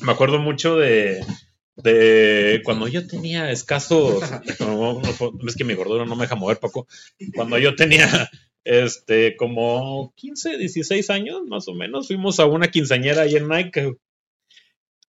me 0.00 0.12
acuerdo 0.12 0.38
mucho 0.38 0.76
de, 0.76 1.24
de 1.76 2.60
cuando 2.64 2.88
yo 2.88 3.06
tenía 3.06 3.50
escasos, 3.50 4.22
no, 4.60 5.00
no, 5.00 5.48
es 5.48 5.56
que 5.56 5.64
mi 5.64 5.74
gordura 5.74 6.04
no 6.04 6.16
me 6.16 6.22
deja 6.22 6.36
mover 6.36 6.58
poco. 6.58 6.86
Cuando 7.34 7.58
yo 7.58 7.74
tenía, 7.74 8.30
este, 8.64 9.36
como 9.36 10.12
15, 10.16 10.58
16 10.58 11.10
años, 11.10 11.42
más 11.46 11.68
o 11.68 11.74
menos, 11.74 12.08
fuimos 12.08 12.40
a 12.40 12.46
una 12.46 12.68
quinceañera 12.68 13.22
ahí 13.22 13.36
en 13.36 13.48
Nike. 13.48 13.96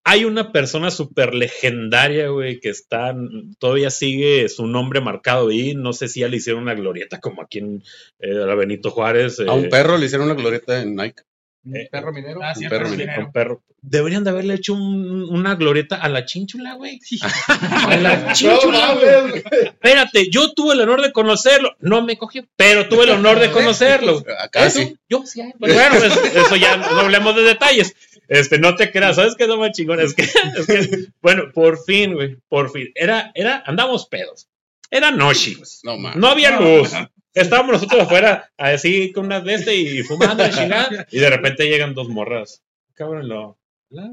Hay 0.05 0.25
una 0.25 0.51
persona 0.51 0.91
súper 0.91 1.33
legendaria, 1.33 2.27
güey, 2.27 2.59
que 2.59 2.69
está, 2.69 3.15
todavía 3.57 3.89
sigue 3.89 4.49
su 4.49 4.67
nombre 4.67 4.99
marcado 4.99 5.47
ahí. 5.47 5.75
No 5.75 5.93
sé 5.93 6.09
si 6.09 6.19
ya 6.19 6.27
le 6.27 6.37
hicieron 6.37 6.63
una 6.63 6.73
glorieta 6.73 7.21
como 7.21 7.41
aquí 7.41 7.59
en 7.59 7.83
eh, 8.19 8.33
la 8.33 8.53
Benito 8.55 8.91
Juárez. 8.91 9.39
A 9.39 9.53
un 9.53 9.65
eh, 9.65 9.69
perro 9.69 9.97
le 9.97 10.07
hicieron 10.07 10.29
una 10.29 10.35
glorieta 10.35 10.81
en 10.81 10.95
Nike. 10.95 11.23
Un 11.65 11.87
perro 11.91 12.11
minero. 12.11 12.41
Ah, 12.43 12.53
sí, 12.53 12.65
Un 12.65 12.69
perro 12.69 12.83
perro 12.85 12.91
minero. 12.91 13.07
minero. 13.11 13.25
un 13.27 13.31
perro. 13.31 13.63
Deberían 13.81 14.23
de 14.23 14.29
haberle 14.29 14.53
hecho 14.55 14.73
un- 14.73 15.23
una 15.29 15.55
glorieta 15.55 15.95
a 15.97 16.09
la 16.09 16.25
chinchula, 16.25 16.73
güey. 16.75 16.99
A 17.47 17.97
la 17.97 18.33
chinchula, 18.33 18.93
güey. 18.95 19.43
Espérate, 19.63 20.29
yo 20.29 20.51
tuve 20.53 20.73
el 20.73 20.81
honor 20.81 21.01
de 21.01 21.11
conocerlo. 21.11 21.75
No 21.79 22.01
me 22.01 22.17
cogió, 22.17 22.45
pero 22.55 22.87
tuve 22.87 23.03
el 23.05 23.11
honor 23.11 23.39
de 23.39 23.51
conocerlo. 23.51 24.23
Acá 24.39 24.65
Eso, 24.65 24.79
sí. 24.79 24.97
Yo 25.09 25.25
sí. 25.25 25.41
ay, 25.41 25.53
Bueno, 25.57 25.75
pues, 25.99 26.15
eso 26.35 26.55
ya 26.55 26.77
no 26.77 26.99
hablemos 26.99 27.35
de 27.35 27.43
detalles. 27.43 27.95
Este, 28.29 28.57
no 28.57 28.75
te 28.75 28.89
creas, 28.91 29.17
¿sabes 29.17 29.35
qué 29.35 29.43
es 29.43 29.49
lo 29.49 29.57
más 29.57 29.71
chingón? 29.71 29.99
Es 29.99 30.13
que, 30.13 30.23
es 30.57 30.65
que, 30.65 31.05
bueno, 31.21 31.43
por 31.53 31.83
fin, 31.83 32.13
güey, 32.13 32.37
por 32.47 32.71
fin. 32.71 32.89
Era, 32.95 33.31
era, 33.35 33.63
andamos 33.65 34.07
pedos. 34.07 34.47
Era 34.89 35.11
noche. 35.11 35.57
No, 35.83 35.97
mames. 35.97 36.17
No 36.17 36.27
había 36.27 36.59
luz. 36.59 36.91
Estábamos 37.33 37.73
nosotros 37.73 38.03
afuera, 38.03 38.51
así 38.57 39.11
con 39.11 39.25
una 39.25 39.39
de 39.41 39.55
este 39.55 39.75
y 39.75 40.03
fumando 40.03 40.45
y 40.45 40.51
chingada. 40.51 41.07
Y 41.09 41.19
de 41.19 41.29
repente 41.29 41.67
llegan 41.67 41.93
dos 41.93 42.09
morras. 42.09 42.61
Cabrón, 42.93 43.27
lo. 43.27 43.57
Hola. 43.89 44.11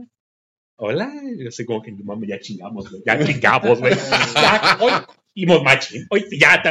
Hola. 0.76 1.12
Y 1.38 1.46
así 1.46 1.64
como 1.66 1.82
que, 1.82 1.92
mami, 1.92 2.28
ya 2.28 2.40
chingamos, 2.40 2.90
güey. 2.90 3.02
Ya 3.04 3.22
chingamos, 3.22 3.78
güey. 3.78 3.94
Ya, 4.34 4.78
hoy. 4.80 4.92
Y 5.34 5.46
machi. 5.46 6.06
Hoy 6.08 6.26
ya. 6.38 6.62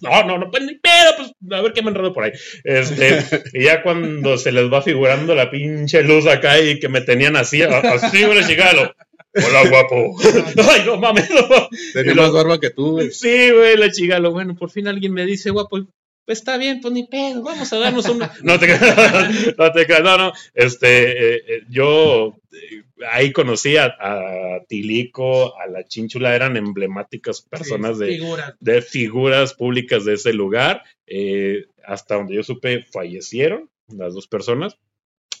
No, 0.00 0.24
no, 0.24 0.38
no, 0.38 0.50
pues 0.50 0.62
ni 0.62 0.74
pedo, 0.76 1.16
pues 1.18 1.32
a 1.50 1.62
ver 1.62 1.72
qué 1.72 1.82
me 1.82 1.90
enredo 1.90 2.12
por 2.12 2.24
ahí. 2.24 2.32
Este, 2.64 3.22
y 3.52 3.64
ya 3.64 3.82
cuando 3.82 4.38
se 4.38 4.50
les 4.50 4.72
va 4.72 4.80
figurando 4.80 5.34
la 5.34 5.50
pinche 5.50 6.02
luz 6.02 6.26
acá 6.26 6.58
y 6.58 6.80
que 6.80 6.88
me 6.88 7.02
tenían 7.02 7.36
así, 7.36 7.62
así, 7.62 8.24
güey, 8.24 8.44
chingado. 8.46 8.94
Hola, 9.36 9.68
guapo. 9.68 10.16
Ay, 10.70 10.82
no 10.86 10.96
mames, 10.98 11.30
no. 11.30 11.68
Tenía 11.92 12.14
más 12.14 12.32
barba 12.32 12.58
que 12.58 12.70
tú, 12.70 12.92
güey. 12.92 13.10
Sí, 13.10 13.50
güey, 13.50 13.76
la 13.76 13.90
chica, 13.90 14.18
lo 14.18 14.32
bueno, 14.32 14.54
por 14.56 14.70
fin 14.70 14.88
alguien 14.88 15.12
me 15.12 15.26
dice, 15.26 15.50
guapo, 15.50 15.86
pues 16.26 16.38
está 16.38 16.56
bien, 16.56 16.80
pues 16.80 16.92
ni 16.92 17.06
pedo, 17.06 17.42
vamos 17.42 17.72
a 17.72 17.78
darnos 17.78 18.08
un... 18.08 18.20
No 18.42 18.58
te 18.58 18.66
creas, 18.66 19.56
no 19.58 19.72
te 19.72 19.86
no, 20.02 20.18
no, 20.18 20.32
este, 20.54 21.36
eh, 21.36 21.42
eh, 21.46 21.62
yo 21.68 22.36
eh, 22.52 22.82
ahí 23.12 23.32
conocí 23.32 23.76
a, 23.76 23.94
a 24.00 24.60
Tilico, 24.66 25.56
a 25.58 25.68
la 25.68 25.84
Chinchula, 25.84 26.34
eran 26.34 26.56
emblemáticas 26.56 27.42
personas 27.42 27.98
de, 27.98 28.08
Figuras. 28.08 28.54
de 28.58 28.82
figuras 28.82 29.54
públicas 29.54 30.04
de 30.04 30.14
ese 30.14 30.32
lugar, 30.32 30.82
eh, 31.06 31.66
hasta 31.84 32.16
donde 32.16 32.34
yo 32.34 32.42
supe, 32.42 32.84
fallecieron 32.90 33.70
las 33.88 34.14
dos 34.14 34.26
personas. 34.26 34.76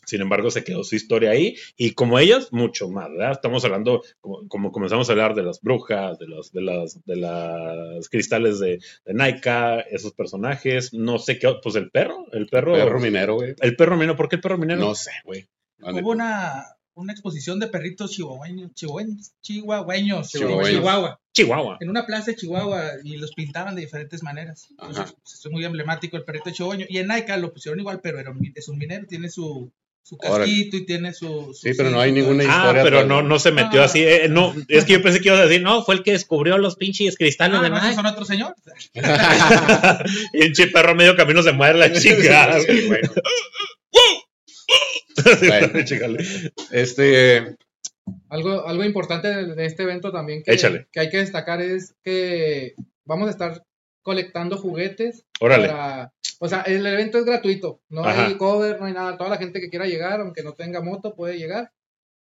Sin 0.06 0.22
embargo, 0.22 0.50
se 0.50 0.64
quedó 0.64 0.84
su 0.84 0.94
historia 0.94 1.30
ahí 1.30 1.56
y 1.76 1.92
como 1.92 2.18
ellas, 2.18 2.52
mucho 2.52 2.88
más, 2.88 3.10
¿verdad? 3.10 3.32
Estamos 3.32 3.64
hablando, 3.64 4.02
como, 4.20 4.46
como 4.48 4.72
comenzamos 4.72 5.08
a 5.08 5.12
hablar 5.12 5.34
de 5.34 5.42
las 5.42 5.60
brujas, 5.60 6.18
de 6.18 6.28
los, 6.28 6.52
de 6.52 6.62
las, 6.62 7.04
de 7.04 7.16
las 7.16 8.08
cristales 8.08 8.60
de, 8.60 8.78
de 9.04 9.14
Naika, 9.14 9.80
esos 9.80 10.12
personajes, 10.12 10.92
no 10.94 11.18
sé 11.18 11.38
qué, 11.38 11.52
pues 11.62 11.74
el 11.74 11.90
perro, 11.90 12.26
el 12.32 12.46
perro, 12.46 12.74
Perro 12.74 13.00
minero, 13.00 13.34
güey. 13.34 13.54
el 13.60 13.76
perro 13.76 13.96
minero, 13.96 14.16
¿por 14.16 14.28
qué 14.28 14.36
el 14.36 14.42
perro 14.42 14.58
minero? 14.58 14.80
No 14.80 14.94
sé, 14.94 15.10
güey. 15.24 15.46
Hubo 15.80 16.10
una, 16.10 16.64
una 16.94 17.12
exposición 17.12 17.58
de 17.60 17.66
perritos 17.66 18.12
chihuahueños, 18.12 18.72
chihuahueños, 18.74 19.32
chihuahueños, 19.42 20.30
Chihuahueños. 20.30 20.70
Chihuahua, 20.70 21.20
Chihuahua. 21.32 21.76
en 21.80 21.90
una 21.90 22.06
plaza 22.06 22.30
de 22.30 22.36
Chihuahua 22.36 22.92
y 23.04 23.16
los 23.16 23.32
pintaban 23.34 23.74
de 23.74 23.82
diferentes 23.82 24.22
maneras. 24.22 24.68
Entonces, 24.70 25.14
pues, 25.22 25.34
es 25.34 25.50
muy 25.50 25.64
emblemático 25.64 26.16
el 26.16 26.24
perrito 26.24 26.50
chihuahueño. 26.50 26.86
Y 26.88 26.98
en 26.98 27.08
Naika 27.08 27.36
lo 27.36 27.52
pusieron 27.52 27.78
igual, 27.80 28.00
pero 28.02 28.18
era 28.18 28.30
un, 28.30 28.52
es 28.54 28.68
un 28.68 28.78
minero, 28.78 29.06
tiene 29.06 29.28
su, 29.28 29.70
su 30.06 30.16
casquito 30.18 30.76
y 30.76 30.86
tiene 30.86 31.12
su... 31.12 31.52
su 31.52 31.54
Sí, 31.54 31.70
pero 31.76 31.90
no 31.90 31.98
hay 32.00 32.12
ninguna. 32.12 32.44
Ah, 32.44 32.58
historia 32.58 32.82
pero 32.84 32.96
atrás, 32.98 33.08
no, 33.08 33.22
¿no? 33.22 33.38
se 33.40 33.50
metió 33.50 33.82
Ah. 33.82 33.86
así. 33.86 34.04
eh, 34.04 34.28
no, 34.30 34.54
es 34.68 34.84
que 34.84 34.92
yo 34.92 35.02
pensé 35.02 35.20
que 35.20 35.28
iba 35.30 35.38
a 35.38 35.46
decir, 35.46 35.62
no, 35.62 35.82
fue 35.82 35.96
el 35.96 36.02
que 36.04 36.12
descubrió 36.12 36.58
los 36.58 36.76
pinches 36.76 37.16
cristales 37.16 37.58
Ah, 37.60 37.62
de 37.64 37.70
Nike. 37.70 37.94
son 37.96 38.06
otro 38.06 38.24
señor. 38.24 38.54
y 40.32 40.46
un 40.46 40.52
chi 40.52 40.66
perro 40.66 40.94
medio 40.94 41.16
camino 41.16 41.42
se 41.42 41.50
muere 41.52 41.78
la 41.78 41.92
chica. 41.92 42.56
Sí. 42.66 42.86
Bueno. 42.88 43.10
Chícale. 45.84 46.24
Este, 46.70 47.56
Algo, 48.28 48.66
algo 48.68 48.84
importante 48.84 49.28
de, 49.28 49.54
de 49.54 49.66
este 49.66 49.82
evento 49.84 50.12
también 50.12 50.42
que, 50.44 50.52
Échale. 50.52 50.86
que 50.92 51.00
hay 51.00 51.08
que 51.10 51.18
destacar 51.18 51.60
es 51.60 51.94
que 52.04 52.74
vamos 53.04 53.28
a 53.28 53.30
estar 53.30 53.62
colectando 54.02 54.56
juguetes. 54.56 55.24
Órale. 55.40 55.68
para- 55.68 56.12
o 56.38 56.48
sea, 56.48 56.62
el 56.62 56.84
evento 56.86 57.18
es 57.18 57.24
gratuito, 57.24 57.80
no 57.88 58.04
Ajá. 58.04 58.26
hay 58.26 58.34
cover, 58.36 58.78
no 58.80 58.86
hay 58.86 58.92
nada. 58.92 59.16
Toda 59.16 59.30
la 59.30 59.38
gente 59.38 59.60
que 59.60 59.70
quiera 59.70 59.86
llegar, 59.86 60.20
aunque 60.20 60.42
no 60.42 60.52
tenga 60.54 60.80
moto, 60.82 61.14
puede 61.14 61.38
llegar. 61.38 61.70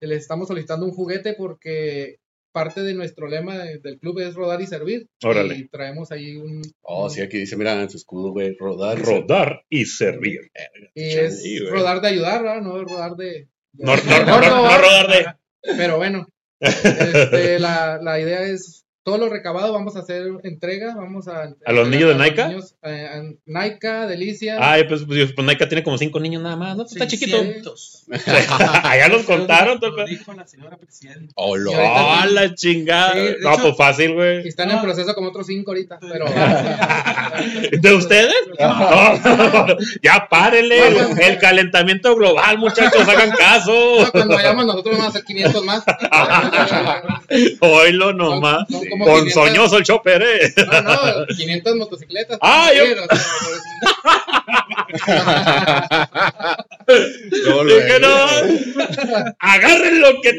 Les 0.02 0.22
estamos 0.22 0.48
solicitando 0.48 0.86
un 0.86 0.92
juguete 0.92 1.34
porque 1.34 2.18
parte 2.54 2.84
de 2.84 2.94
nuestro 2.94 3.28
lema 3.28 3.58
de- 3.58 3.80
del 3.80 4.00
club 4.00 4.20
es 4.20 4.34
rodar 4.34 4.62
y 4.62 4.68
servir. 4.68 5.08
Órale. 5.24 5.56
Y 5.56 5.68
traemos 5.68 6.12
ahí 6.12 6.38
un... 6.38 6.62
oh, 6.84 7.10
sí, 7.10 7.22
aquí 7.22 7.38
dice, 7.38 7.58
mira, 7.58 7.82
en 7.82 7.90
su 7.90 7.98
escudo, 7.98 8.32
güey, 8.32 8.56
rodar. 8.58 8.98
Rodar 9.02 9.64
y 9.70 9.86
servir. 9.86 10.52
Y 10.94 11.04
es 11.10 11.44
rodar 11.70 12.00
de 12.02 12.08
ayudar, 12.10 12.44
¿verdad? 12.44 12.62
No 12.62 12.82
rodar 12.84 13.16
de... 13.16 13.50
de- 13.74 13.86
No, 13.86 13.96
no, 13.98 14.40
no, 14.42 14.78
rodar 14.78 15.08
de. 15.10 15.26
Pero 15.76 15.98
bueno, 15.98 16.28
este, 16.62 17.60
la, 17.60 18.00
la 18.02 18.20
idea 18.20 18.44
es 18.44 18.85
todo 19.06 19.20
lo 19.20 19.30
recabado 19.30 19.72
vamos 19.72 19.96
a 19.96 20.00
hacer 20.00 20.24
entrega, 20.44 20.96
vamos 20.96 21.28
a... 21.28 21.54
¿A 21.64 21.72
los 21.72 21.88
niños 21.88 22.10
de 22.10 22.16
Naika? 22.16 22.48
niños, 22.48 22.74
eh, 22.82 23.38
Naika, 23.46 24.08
Delicia. 24.08 24.58
Ay, 24.60 24.86
pues, 24.86 25.04
pues, 25.06 25.32
pues 25.32 25.46
Naika 25.46 25.70
tiene 25.70 25.84
como 25.84 25.96
cinco 26.00 26.20
niños 26.20 26.42
nada 26.42 26.56
más, 26.56 26.76
¿no? 26.76 26.86
Está 26.86 27.06
chiquito. 27.06 27.38
600. 27.38 28.06
Allá 28.84 29.08
los 29.10 29.22
contaron. 29.24 29.80
Lo 29.80 30.06
dijo 30.06 30.34
la 30.34 30.48
señora 30.48 30.78
presidenta. 30.78 31.32
Oh, 31.36 31.56
ahorita- 31.56 31.78
¡Ah, 31.78 32.26
la 32.26 32.56
chingada! 32.56 33.14
Sí, 33.14 33.20
no, 33.42 33.54
hecho- 33.54 33.62
pues 33.62 33.78
fácil, 33.78 34.10
Y 34.10 34.14
güey. 34.16 34.48
están 34.48 34.72
en 34.72 34.82
proceso 34.82 35.14
como 35.14 35.30
otros 35.30 35.46
cinco 35.46 35.70
ahorita, 35.70 36.00
pero... 36.02 36.26
¿De 37.80 37.94
ustedes? 37.94 38.34
No, 38.60 39.68
ya 40.02 40.28
párenle. 40.30 40.88
El, 40.88 41.22
el 41.22 41.38
calentamiento 41.38 42.16
global, 42.16 42.58
muchachos, 42.58 43.08
hagan 43.08 43.30
caso. 43.32 44.02
No, 44.04 44.12
cuando 44.12 44.36
vayamos 44.36 44.66
nosotros 44.66 44.98
vamos 44.98 45.06
a 45.06 45.10
hacer 45.10 45.24
500 45.26 45.64
más. 45.64 45.84
Oílo 47.60 48.14
nomás. 48.14 48.66
Son 48.70 48.82
como 48.98 49.06
Con 49.06 49.26
500 49.26 49.34
soñoso 49.34 49.78
el 49.78 49.84
chopper, 49.84 50.22
eh. 50.22 50.54
No, 50.58 50.82
no, 50.82 51.26
500 51.28 51.76
motocicletas. 51.76 52.38
Ah, 52.42 52.72
yo- 52.76 52.84
Luego 57.46 57.64
lo 57.64 57.76
Dije, 57.76 58.00
no. 58.00 58.16
Agarren 59.40 60.02
lo 60.02 60.22
que 60.22 60.34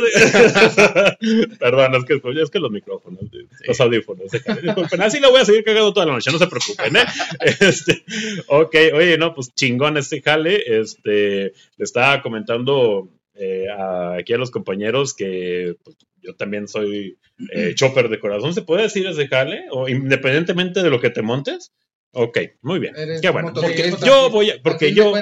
de- 0.00 1.56
Perdón, 1.58 1.94
es 1.96 2.04
que, 2.04 2.20
es 2.42 2.50
que 2.50 2.58
los 2.58 2.70
micrófonos, 2.70 3.20
los 3.66 3.80
audífonos. 3.80 4.30
se 4.30 4.42
caen. 4.42 4.60
Disculpen, 4.62 5.02
así 5.02 5.20
lo 5.20 5.30
voy 5.30 5.40
a 5.40 5.44
seguir 5.44 5.64
cagando 5.64 5.92
toda 5.92 6.06
la 6.06 6.12
noche, 6.14 6.30
no 6.30 6.38
se 6.38 6.46
preocupen, 6.46 6.96
¿eh? 6.96 7.04
Este, 7.60 8.02
ok, 8.46 8.74
oye, 8.94 9.18
no, 9.18 9.34
pues 9.34 9.54
chingón 9.54 9.96
este 9.96 10.20
jale. 10.22 10.62
Este, 10.80 11.52
le 11.76 11.84
estaba 11.84 12.22
comentando 12.22 13.08
eh, 13.34 13.66
a- 13.76 14.14
aquí 14.18 14.32
a 14.32 14.38
los 14.38 14.50
compañeros 14.50 15.14
que 15.14 15.74
pues, 15.84 15.96
yo 16.22 16.34
también 16.34 16.68
soy 16.68 17.18
eh, 17.52 17.74
chopper 17.74 18.08
de 18.08 18.20
corazón. 18.20 18.54
¿Se 18.54 18.62
puede 18.62 18.82
decir 18.82 19.06
ese 19.06 19.28
jale? 19.28 19.66
O 19.70 19.88
independientemente 19.88 20.82
de 20.82 20.90
lo 20.90 21.00
que 21.00 21.10
te 21.10 21.22
montes. 21.22 21.72
Ok, 22.12 22.38
muy 22.60 22.78
bien. 22.78 22.94
Qué 23.20 23.30
bueno. 23.30 23.52
Porque 23.54 23.92
yo 24.04 24.30
voy 24.30 24.50
a, 24.50 24.62
porque 24.62 24.92
yo, 24.92 25.14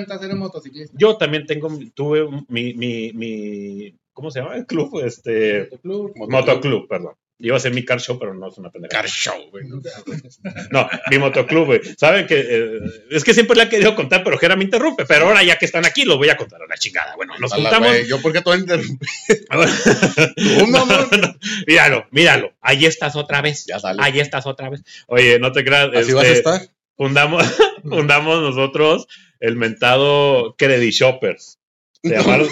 yo 0.94 1.16
también 1.16 1.46
tengo, 1.46 1.70
tuve 1.94 2.28
mi, 2.48 2.74
mi, 2.74 3.12
mi, 3.12 3.94
¿cómo 4.12 4.30
se 4.30 4.40
llama? 4.40 4.56
El 4.56 4.66
club, 4.66 5.00
este, 5.04 5.68
Motoclub. 5.84 6.30
motoclub, 6.30 6.88
perdón. 6.88 7.14
Iba 7.42 7.56
a 7.56 7.60
ser 7.60 7.72
mi 7.72 7.84
car 7.84 8.00
show, 8.00 8.18
pero 8.18 8.34
no 8.34 8.48
es 8.48 8.58
una 8.58 8.70
pendeja. 8.70 8.92
Car 8.92 9.08
show, 9.08 9.50
güey. 9.50 9.64
No, 10.70 10.88
mi 11.10 11.18
motoclub, 11.18 11.66
güey. 11.66 11.80
Saben 11.96 12.26
que 12.26 12.38
eh, 12.38 12.78
es 13.10 13.24
que 13.24 13.32
siempre 13.34 13.56
le 13.56 13.62
he 13.64 13.68
querido 13.68 13.94
contar, 13.94 14.22
pero 14.22 14.36
Jera 14.38 14.56
me 14.56 14.64
interrumpe. 14.64 15.06
Pero 15.06 15.26
ahora 15.26 15.42
ya 15.42 15.56
que 15.56 15.64
están 15.64 15.86
aquí, 15.86 16.04
lo 16.04 16.18
voy 16.18 16.28
a 16.28 16.36
contar 16.36 16.60
a 16.62 16.66
la 16.66 16.76
chingada. 16.76 17.16
Bueno, 17.16 17.34
nos 17.38 17.52
Ala, 17.52 17.62
juntamos. 17.70 17.88
güey, 17.88 18.06
Yo, 18.06 18.20
¿por 18.20 18.32
qué 18.32 18.40
tú 18.42 18.52
interrumpí? 18.54 19.06
No, 20.68 20.84
no, 20.86 21.08
no. 21.16 21.34
Míralo, 21.66 22.06
míralo. 22.10 22.52
Ahí 22.60 22.84
estás 22.86 23.16
otra 23.16 23.40
vez. 23.40 23.64
Ya 23.66 23.78
sale. 23.78 24.00
Ahí 24.02 24.20
estás 24.20 24.46
otra 24.46 24.68
vez. 24.70 24.82
Oye, 25.06 25.38
no 25.38 25.52
te 25.52 25.64
creas. 25.64 25.88
Así 25.88 25.98
este, 26.00 26.14
vas 26.14 26.24
a 26.24 26.28
estar. 26.32 26.60
fundamos, 26.96 27.44
fundamos 27.82 28.42
nosotros 28.42 29.06
el 29.40 29.56
mentado 29.56 30.54
Credit 30.58 30.92
Shoppers. 30.92 31.59
Se 32.02 32.16
llamaron- 32.16 32.48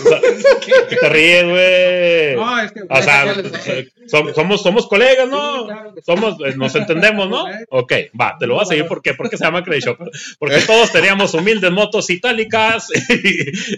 ¿Qué 0.90 0.96
te 0.96 1.08
ríes, 1.08 1.44
güey? 1.44 2.36
No, 2.36 2.60
es 2.60 2.72
que. 2.72 2.82
O 2.82 3.02
sea, 3.02 3.24
Déjale, 3.34 3.80
eh, 3.80 3.88
som- 4.06 4.34
somos, 4.34 4.62
somos 4.62 4.86
colegas, 4.88 5.26
¿no? 5.28 5.66
Somos, 6.04 6.36
eh, 6.44 6.54
nos 6.56 6.74
entendemos, 6.74 7.28
¿no? 7.30 7.44
Ok, 7.70 7.92
va, 8.20 8.36
te 8.38 8.46
lo 8.46 8.54
voy 8.54 8.62
a 8.64 8.66
seguir 8.66 8.84
porque, 8.86 9.14
porque 9.14 9.38
se 9.38 9.44
llama 9.44 9.64
Credit 9.64 9.84
Shopper. 9.84 10.08
Porque 10.38 10.58
todos 10.66 10.92
teníamos 10.92 11.32
humildes 11.32 11.70
motos 11.72 12.10
itálicas 12.10 12.88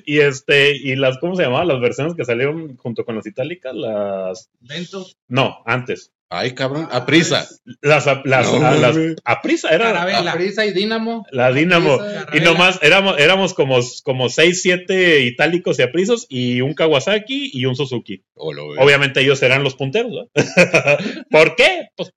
y, 0.05 0.17
y 0.17 0.19
este, 0.21 0.73
y 0.77 0.97
las, 0.97 1.19
¿cómo 1.19 1.37
se 1.37 1.45
llamaban? 1.45 1.69
Las 1.69 1.81
versiones 1.81 2.15
que 2.15 2.25
salieron 2.25 2.77
junto 2.77 3.05
con 3.05 3.15
las 3.15 3.27
itálicas, 3.27 3.73
las, 3.75 4.51
Ventos, 4.61 5.17
no, 5.29 5.63
antes. 5.67 6.11
Ay, 6.33 6.53
cabrón. 6.55 6.89
A 6.93 7.07
prisa. 7.07 7.49
Las, 7.83 8.07
las, 8.25 8.53
No, 8.53 8.61
las, 8.61 8.81
las- 8.81 8.97
güey. 8.97 9.17
a 9.25 9.43
prisa, 9.43 9.69
era 9.71 9.87
Carabela. 9.93 10.33
Prisa 10.35 10.65
y 10.65 10.73
Dínamo. 10.73 11.27
la 11.33 11.51
Dínamo. 11.53 11.99
Prisa. 11.99 12.27
Y 12.35 12.41
nomás 12.41 12.79
éramos, 12.83 13.19
éramos 13.19 13.53
como, 13.53 13.81
como 14.05 14.29
6, 14.29 14.63
7 14.63 15.21
itálicos 15.25 15.79
y 15.79 15.83
aprisos 15.83 16.27
y 16.29 16.61
un 16.61 16.75
Kawasaki 16.75 17.51
y 17.53 17.65
un 17.67 17.75
Suzuki. 17.75 18.23
Oh. 18.35 18.53
Obviamente 18.79 19.21
ellos 19.23 19.43
eran 19.43 19.65
los 19.65 19.75
punteros, 19.75 20.13
¿no? 20.13 20.29
¿Por 21.31 21.57
qué? 21.57 21.89
Pues 21.97 22.13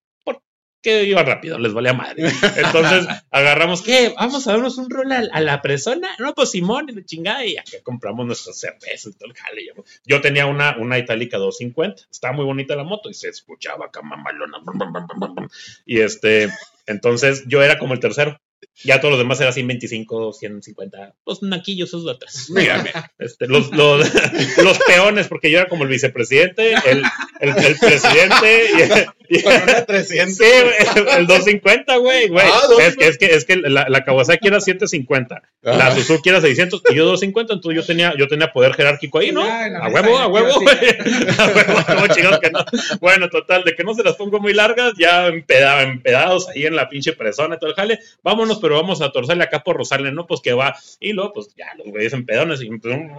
porque 0.83 1.03
iban 1.05 1.25
rápido, 1.25 1.57
les 1.59 1.73
valía 1.73 1.93
madre. 1.93 2.23
Entonces 2.57 3.07
agarramos, 3.31 3.81
¿qué? 3.81 4.13
Vamos 4.17 4.45
a 4.45 4.51
darnos 4.51 4.77
un 4.77 4.89
rol 4.89 5.11
a, 5.13 5.23
a 5.31 5.39
la 5.39 5.61
persona. 5.61 6.09
No, 6.19 6.33
pues 6.33 6.51
Simón, 6.51 6.87
y 6.89 7.03
chingada, 7.05 7.45
y 7.45 7.55
acá 7.55 7.77
compramos 7.83 8.25
nuestros 8.25 8.59
cervezas 8.59 9.13
y 9.13 9.17
todo 9.17 9.29
el 9.29 9.35
jale. 9.35 9.65
Yo, 9.65 9.83
yo 10.05 10.19
tenía 10.19 10.45
una, 10.45 10.75
una 10.77 10.99
itálica 10.99 11.37
250, 11.37 12.03
estaba 12.11 12.33
muy 12.33 12.43
bonita 12.43 12.75
la 12.75 12.83
moto 12.83 13.09
y 13.09 13.13
se 13.13 13.29
escuchaba 13.29 13.85
acá 13.85 14.01
mamalona. 14.01 14.57
Y 15.85 16.01
este, 16.01 16.49
entonces 16.85 17.45
yo 17.47 17.63
era 17.63 17.79
como 17.79 17.93
el 17.93 18.01
tercero. 18.01 18.37
Ya 18.83 18.99
todos 18.99 19.11
los 19.13 19.19
demás 19.19 19.39
eran 19.41 19.53
125, 19.53 20.33
150, 20.33 21.13
los 21.25 21.41
naquillos 21.43 21.89
esos 21.89 22.05
de 22.05 22.11
atrás. 22.11 22.47
Mírame. 22.49 22.91
Este, 23.19 23.47
los, 23.47 23.71
los, 23.71 24.07
los 24.63 24.79
peones, 24.79 25.27
porque 25.27 25.51
yo 25.51 25.59
era 25.59 25.69
como 25.69 25.83
el 25.83 25.89
vicepresidente, 25.89 26.73
el, 26.85 27.03
el, 27.39 27.49
el 27.57 27.77
presidente 27.77 28.65
y, 29.29 29.41
Con 29.41 29.53
una 29.53 29.85
300. 29.85 30.35
sí, 30.37 30.43
el 31.17 31.25
250, 31.27 31.95
güey, 31.97 32.27
güey. 32.27 32.45
Ah, 32.45 32.61
es 32.81 32.95
que, 32.97 33.07
es 33.07 33.17
que, 33.17 33.25
es 33.27 33.45
que 33.45 33.55
la, 33.55 33.87
la 33.89 34.03
Kawasaki 34.03 34.47
era 34.47 34.59
750, 34.59 35.41
la 35.61 35.87
Ah. 35.87 35.95
Suzuki 35.95 36.29
era 36.29 36.39
600 36.41 36.81
y 36.91 36.95
yo 36.95 37.05
250, 37.05 37.53
entonces 37.53 37.81
yo 37.81 37.85
tenía, 37.85 38.13
yo 38.17 38.27
tenía 38.27 38.51
poder 38.51 38.73
jerárquico 38.73 39.19
ahí, 39.19 39.31
¿no? 39.31 39.43
La 39.45 39.79
A 39.83 39.87
huevo, 39.89 40.17
a 40.19 40.27
huevo, 40.27 40.59
sí. 40.59 40.65
güey. 40.65 40.77
A 41.37 41.45
huevo, 41.47 41.83
como 41.87 42.07
chingados 42.07 42.39
que 42.39 42.51
no. 42.51 42.63
Bueno, 42.99 43.29
total, 43.29 43.63
de 43.63 43.73
que 43.75 43.83
no 43.83 43.93
se 43.95 44.03
las 44.03 44.15
pongo 44.15 44.39
muy 44.39 44.53
largas, 44.53 44.93
ya 44.99 45.27
empeda- 45.27 45.81
empedados 45.83 46.47
ahí 46.49 46.65
en 46.65 46.75
la 46.75 46.89
pinche 46.89 47.13
persona 47.13 47.55
y 47.55 47.59
todo 47.59 47.69
el 47.71 47.75
jale. 47.75 47.99
Vámonos, 48.23 48.52
pero 48.59 48.75
vamos 48.75 49.01
a 49.01 49.11
torcerle 49.11 49.43
acá 49.43 49.63
por 49.63 49.77
Rosarle, 49.77 50.11
¿no? 50.11 50.25
Pues 50.27 50.41
que 50.41 50.53
va. 50.53 50.75
Y 50.99 51.13
luego, 51.13 51.33
pues 51.33 51.47
ya, 51.57 51.67
los 51.77 51.87
güeyes 51.87 52.13
empedones 52.13 52.61
y 52.61 52.67
empezaron- 52.67 53.11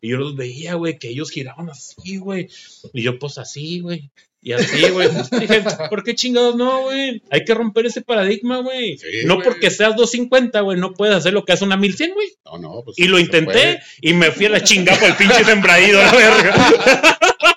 Y 0.00 0.10
yo 0.10 0.18
los 0.18 0.36
veía, 0.36 0.74
güey, 0.74 0.98
que 0.98 1.08
ellos 1.08 1.30
giraban 1.30 1.70
así, 1.70 2.18
güey. 2.18 2.48
Y 2.92 3.02
yo, 3.02 3.18
pues 3.18 3.38
así, 3.38 3.80
güey. 3.80 4.10
Y 4.44 4.52
así, 4.52 4.88
güey. 4.90 5.08
Dije, 5.40 5.62
¿por 5.88 6.02
qué 6.02 6.14
chingados 6.14 6.56
no, 6.56 6.82
güey? 6.82 7.22
Hay 7.30 7.44
que 7.44 7.54
romper 7.54 7.86
ese 7.86 8.02
paradigma, 8.02 8.58
güey. 8.58 8.98
Sí, 8.98 9.06
no 9.24 9.38
porque 9.40 9.70
seas 9.70 9.94
250, 9.96 10.60
güey, 10.60 10.78
no 10.78 10.92
puedes 10.94 11.14
hacer 11.14 11.32
lo 11.32 11.44
que 11.44 11.52
hace 11.52 11.64
una 11.64 11.76
1100, 11.76 12.12
güey. 12.12 12.28
No, 12.44 12.58
no, 12.58 12.82
pues. 12.84 12.98
Y 12.98 13.06
lo 13.06 13.18
intenté 13.20 13.52
puede. 13.52 13.80
y 14.00 14.12
me 14.14 14.30
fui 14.32 14.46
a 14.46 14.50
la 14.50 14.62
chingada 14.62 14.98
por 14.98 15.08
el 15.10 15.16
pinche 15.16 15.44
sembradío, 15.44 15.98
la 15.98 16.12
verga. 16.12 16.54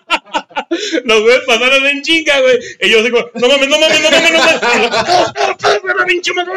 Los 1.05 1.21
güeyes 1.21 1.43
pasaron 1.45 1.85
en 1.87 2.01
chinga, 2.01 2.39
güey. 2.41 2.59
Y 2.81 2.89
yo 2.89 3.03
digo, 3.03 3.29
no 3.33 3.47
mames, 3.47 3.67
no 3.69 3.79
mames, 3.79 4.01
no 4.01 4.11
mames, 4.11 4.31
no 4.31 4.39
mames. 4.39 4.61
Y 4.75 4.81
yo, 4.81 5.93
"No, 5.93 6.05
pinche 6.05 6.33
madre, 6.33 6.53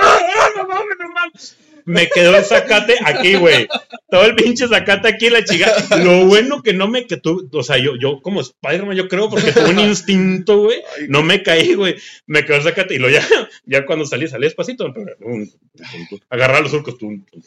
no 0.57 0.67
mames, 0.67 0.97
no 0.99 1.09
mames". 1.12 1.57
Me 1.88 2.07
quedó 2.07 2.37
el 2.37 2.44
zacate 2.44 2.96
aquí, 3.03 3.37
güey. 3.37 3.66
Todo 4.11 4.24
el 4.24 4.35
pinche 4.35 4.68
zacate 4.68 5.09
aquí, 5.09 5.31
la 5.31 5.42
chica. 5.42 5.72
Lo 6.05 6.27
bueno 6.27 6.62
que 6.62 6.74
no 6.74 6.87
me 6.87 7.07
que 7.07 7.16
tú, 7.16 7.48
o 7.51 7.62
sea, 7.62 7.79
yo, 7.79 7.96
yo 7.96 8.20
como 8.20 8.42
Spider-Man, 8.42 8.94
yo 8.94 9.09
creo, 9.09 9.31
porque 9.31 9.53
tuve 9.53 9.70
un 9.70 9.81
instinto, 9.81 10.64
güey. 10.64 10.83
No 11.09 11.22
me 11.22 11.42
caí, 11.42 11.72
güey. 11.72 11.96
Me 12.27 12.44
quedó 12.44 12.57
el 12.59 12.62
zacate 12.62 12.94
y 12.94 12.98
lo 12.98 13.09
ya, 13.09 13.27
ya 13.64 13.87
cuando 13.87 14.05
salí, 14.05 14.29
salí 14.29 14.44
despacito. 14.44 14.85
Tum, 14.92 15.07
tum, 15.18 15.48
tum. 16.11 16.18
Agarrar 16.29 16.61
los 16.61 16.72
surcos, 16.72 16.98
tum, 16.98 17.24
tum, 17.24 17.42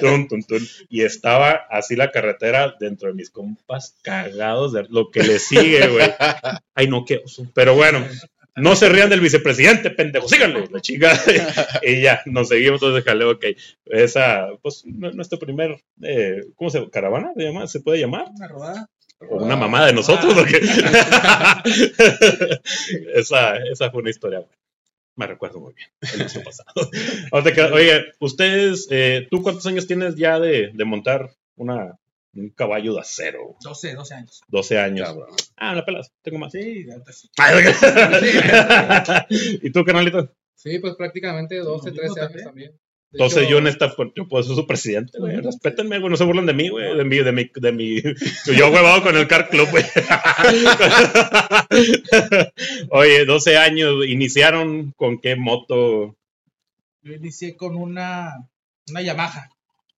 tum. 0.00 0.28
Tun, 0.28 0.42
tun. 0.42 0.68
Y 0.88 1.02
estaba 1.02 1.66
así 1.70 1.94
la 1.94 2.10
carretera 2.10 2.74
dentro 2.80 3.08
de 3.08 3.14
mis 3.14 3.30
compas 3.30 3.94
cagados 4.02 4.72
de 4.72 4.86
lo 4.90 5.12
que 5.12 5.22
le 5.22 5.38
sigue, 5.38 5.86
güey. 5.86 6.12
Ay, 6.74 6.88
no, 6.88 7.04
qué 7.04 7.22
oso. 7.24 7.46
Pero 7.54 7.76
bueno, 7.76 8.04
no 8.56 8.74
se 8.76 8.88
rían 8.88 9.08
del 9.10 9.20
vicepresidente, 9.20 9.90
pendejo. 9.90 10.28
Síganle, 10.28 10.68
la 10.70 10.80
chingada. 10.80 11.20
y 11.82 12.00
ya, 12.02 12.22
nos 12.26 12.48
seguimos 12.48 12.82
entonces 12.82 13.04
jaleo, 13.04 13.30
ok. 13.32 13.44
Esa, 13.86 14.48
pues, 14.62 14.84
nu- 14.86 15.12
nuestro 15.12 15.38
primer, 15.38 15.80
eh, 16.02 16.42
¿cómo 16.56 16.70
se 16.70 16.78
llama? 16.78 16.90
¿Caravana? 16.90 17.32
¿Se, 17.36 17.42
llama? 17.42 17.66
¿Se 17.66 17.80
puede 17.80 18.00
llamar? 18.00 18.26
una 18.34 18.48
rodada. 18.48 18.90
O 19.30 19.42
una 19.44 19.56
mamada 19.56 19.86
de 19.86 19.94
nosotros, 19.94 20.34
porque 20.34 20.60
esa, 23.14 23.56
esa 23.58 23.90
fue 23.90 24.00
una 24.02 24.10
historia 24.10 24.40
buena. 24.40 24.54
Me 25.16 25.26
recuerdo 25.26 25.60
muy 25.60 25.72
bien 25.72 25.88
el 26.14 26.20
año 26.22 26.42
pasado. 26.44 26.74
Oye, 27.74 28.04
ustedes, 28.18 28.86
eh, 28.90 29.26
¿tú 29.30 29.42
cuántos 29.42 29.64
años 29.66 29.86
tienes 29.86 30.16
ya 30.16 30.38
de, 30.38 30.70
de 30.74 30.84
montar 30.84 31.30
una, 31.56 31.98
un 32.40 32.50
caballo 32.50 32.94
de 32.94 33.00
acero? 33.00 33.56
12, 33.62 33.94
12 33.94 34.14
años. 34.14 34.40
12 34.48 34.78
años. 34.78 35.08
Cabrón. 35.08 35.28
Ah, 35.56 35.74
la 35.74 35.84
pelas, 35.84 36.10
tengo 36.22 36.38
más. 36.38 36.52
Sí, 36.52 36.86
sí. 37.12 37.28
¿Y 39.62 39.70
tú, 39.70 39.84
carnalito? 39.84 40.32
Sí, 40.54 40.78
pues 40.78 40.94
prácticamente 40.96 41.56
12, 41.56 41.90
Lo 41.90 41.94
mismo 41.94 42.14
13 42.14 42.20
años 42.20 42.32
también. 42.32 42.44
también. 42.44 42.72
De 42.72 43.18
Entonces 43.18 43.42
hecho, 43.44 43.50
yo 43.50 43.58
en 43.58 43.66
esta, 43.68 43.94
pues, 43.94 44.08
yo 44.16 44.26
puedo 44.26 44.42
ser 44.42 44.56
su 44.56 44.66
presidente, 44.66 45.18
güey. 45.18 45.36
Respétenme, 45.36 45.98
güey, 46.00 46.10
no 46.10 46.16
se 46.16 46.24
burlan 46.24 46.44
de 46.44 46.54
mí, 46.54 46.68
güey. 46.68 46.96
De 46.96 47.04
mi, 47.04 47.18
de 47.18 47.32
mi, 47.32 47.50
de 47.54 47.72
mi. 47.72 48.02
Yo 48.56 48.70
huevado 48.70 49.02
con 49.02 49.16
el 49.16 49.28
car 49.28 49.48
club, 49.48 49.68
güey. 49.70 49.84
Oye, 52.90 53.24
12 53.24 53.56
años, 53.56 54.06
iniciaron 54.06 54.92
con 54.96 55.20
qué 55.20 55.36
moto. 55.36 56.16
Yo 57.02 57.12
inicié 57.12 57.56
con 57.56 57.76
una, 57.76 58.48
una 58.90 59.02
Yamaha. 59.02 59.50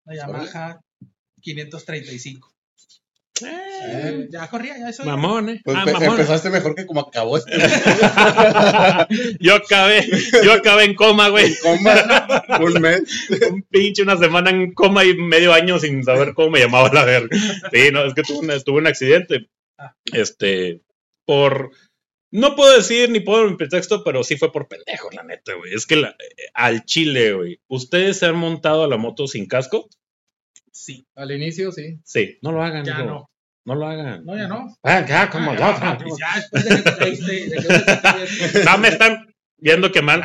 Una 0.05 0.16
Yamaha 0.16 0.81
535. 1.40 2.53
Eh, 3.40 4.27
Ya 4.31 4.48
corría, 4.48 4.77
ya 4.79 4.88
eso. 4.88 5.05
mamón, 5.05 5.48
eh. 5.51 5.61
Pues 5.64 5.77
Ah, 5.77 5.85
empe- 5.87 5.92
mamón. 5.92 6.11
empezaste 6.11 6.51
mejor 6.51 6.74
que 6.74 6.87
como 6.87 7.03
acabó 7.03 7.38
este. 7.38 7.53
Yo 9.40 9.55
acabé, 9.55 10.05
yo 10.42 10.53
acabé 10.53 10.85
en 10.85 10.94
coma, 10.94 11.29
güey. 11.29 11.55
Coma, 11.62 12.38
un 12.61 12.81
mes. 12.83 13.03
Un 13.51 13.62
pinche 13.62 14.03
una 14.03 14.16
semana 14.16 14.51
en 14.51 14.72
coma 14.74 15.05
y 15.05 15.14
medio 15.16 15.53
año 15.53 15.79
sin 15.79 16.03
saber 16.05 16.35
cómo 16.35 16.51
me 16.51 16.61
llamaba 16.61 16.90
la 16.92 17.05
verga. 17.05 17.37
Sí, 17.72 17.90
no, 17.92 18.05
es 18.05 18.14
que 18.14 18.22
tuve, 18.22 18.38
una- 18.40 18.59
tuve 18.61 18.79
un 18.81 18.87
accidente. 18.88 19.48
Este, 20.12 20.81
por. 21.24 21.70
No 22.31 22.57
puedo 22.57 22.77
decir 22.77 23.09
ni 23.11 23.20
puedo 23.20 23.46
en 23.48 23.57
pretexto, 23.57 24.03
pero 24.05 24.22
sí 24.24 24.37
fue 24.37 24.53
por 24.53 24.68
pendejo, 24.68 25.09
la 25.12 25.22
neta, 25.22 25.55
güey. 25.55 25.72
Es 25.74 25.87
que 25.87 25.96
la- 25.96 26.09
eh, 26.11 26.48
al 26.55 26.85
chile, 26.85 27.33
güey. 27.35 27.61
¿Ustedes 27.68 28.18
se 28.18 28.27
han 28.27 28.37
montado 28.37 28.83
a 28.85 28.88
la 28.88 28.96
moto 28.96 29.27
sin 29.29 29.46
casco? 29.46 29.88
Sí, 30.81 31.07
Al 31.17 31.33
inicio, 31.33 31.73
sí. 31.73 31.99
Sí, 32.05 32.38
no 32.43 32.53
lo 32.53 32.62
hagan. 32.62 32.85
ya 32.85 32.93
hijo. 32.93 33.05
no. 33.05 33.31
No 33.64 33.75
lo 33.75 33.87
hagan. 33.87 34.25
No, 34.25 34.37
ya 34.37 34.47
no. 34.49 34.75
Ah, 34.83 35.05
ya, 35.07 35.29
como 35.29 35.51
Ah, 35.51 35.57
ya, 35.59 35.99
ya, 36.17 36.51
ya. 38.55 38.64
No 38.64 38.79
me 38.79 38.88
están 38.88 39.35
viendo 39.59 39.91
que 39.93 40.03
mal 40.03 40.23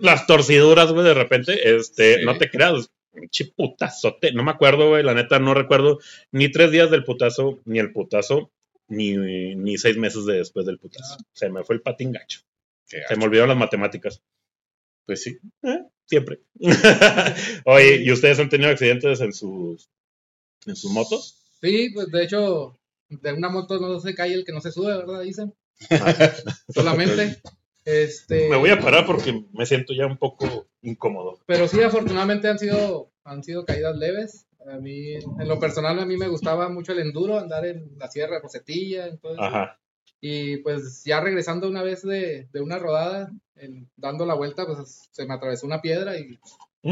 las 0.00 0.26
torciduras, 0.26 0.92
güey, 0.92 1.04
de 1.04 1.14
repente. 1.14 1.76
Este, 1.76 2.18
Sí. 2.20 2.24
no 2.24 2.38
te 2.38 2.48
creas. 2.50 2.88
Pinche 3.12 3.46
putazote. 3.56 4.32
No 4.32 4.44
me 4.44 4.50
acuerdo, 4.52 4.88
güey. 4.90 5.02
La 5.02 5.14
neta, 5.14 5.38
no 5.38 5.54
recuerdo 5.54 5.98
ni 6.32 6.50
tres 6.50 6.70
días 6.70 6.90
del 6.90 7.04
putazo, 7.04 7.60
ni 7.64 7.78
el 7.80 7.92
putazo, 7.92 8.50
ni, 8.88 9.16
ni 9.56 9.76
seis 9.78 9.96
meses 9.96 10.24
de 10.26 10.34
después 10.38 10.64
del 10.66 10.78
putazo. 10.78 11.16
Se 11.32 11.48
me 11.50 11.64
fue 11.64 11.76
el 11.76 11.82
patín 11.82 12.12
gacho. 12.12 12.40
Qué 12.88 13.02
Se 13.08 13.16
me 13.16 13.24
olvidaron 13.24 13.48
las 13.50 13.58
matemáticas. 13.58 14.22
Pues 15.06 15.22
sí. 15.22 15.38
Eh, 15.64 15.80
siempre. 16.04 16.40
Oye, 17.64 18.02
¿y 18.04 18.10
ustedes 18.12 18.38
han 18.38 18.48
tenido 18.48 18.70
accidentes 18.70 19.20
en 19.20 19.32
sus, 19.32 19.88
en 20.66 20.76
sus 20.76 20.90
motos? 20.92 21.42
Sí, 21.60 21.90
pues 21.94 22.10
de 22.10 22.24
hecho, 22.24 22.78
de 23.08 23.32
una 23.32 23.48
moto 23.48 23.78
no 23.80 23.98
se 24.00 24.14
cae 24.14 24.34
el 24.34 24.44
que 24.44 24.52
no 24.52 24.60
se 24.60 24.72
sube, 24.72 24.96
¿verdad? 24.96 25.20
Dicen. 25.22 25.54
Solamente. 26.68 27.40
Este, 27.84 28.48
Me 28.48 28.56
voy 28.56 28.70
a 28.70 28.80
parar 28.80 29.06
porque 29.06 29.44
me 29.52 29.64
siento 29.66 29.92
ya 29.94 30.06
un 30.06 30.16
poco 30.18 30.66
incómodo. 30.82 31.38
Pero 31.46 31.68
sí, 31.68 31.80
afortunadamente 31.82 32.48
han 32.48 32.58
sido, 32.58 33.10
han 33.24 33.44
sido 33.44 33.64
caídas 33.64 33.96
leves. 33.96 34.46
A 34.68 34.78
mí, 34.78 35.14
en 35.14 35.48
lo 35.48 35.60
personal, 35.60 35.98
a 36.00 36.04
mí 36.04 36.16
me 36.16 36.26
gustaba 36.28 36.68
mucho 36.68 36.90
el 36.92 36.98
enduro, 36.98 37.38
andar 37.38 37.64
en 37.66 37.92
la 37.98 38.08
sierra 38.10 38.36
de 38.36 38.42
Rosetilla. 38.42 39.06
Entonces, 39.06 39.38
Ajá. 39.40 39.78
Y 40.20 40.56
pues 40.58 41.04
ya 41.04 41.20
regresando 41.20 41.68
una 41.68 41.84
vez 41.84 42.02
de, 42.02 42.48
de 42.52 42.60
una 42.60 42.78
rodada, 42.78 43.30
en- 43.54 43.88
dando 43.96 44.26
la 44.26 44.34
vuelta, 44.34 44.66
pues 44.66 45.08
se 45.12 45.24
me 45.26 45.34
atravesó 45.34 45.66
una 45.66 45.80
piedra 45.82 46.18
y 46.18 46.40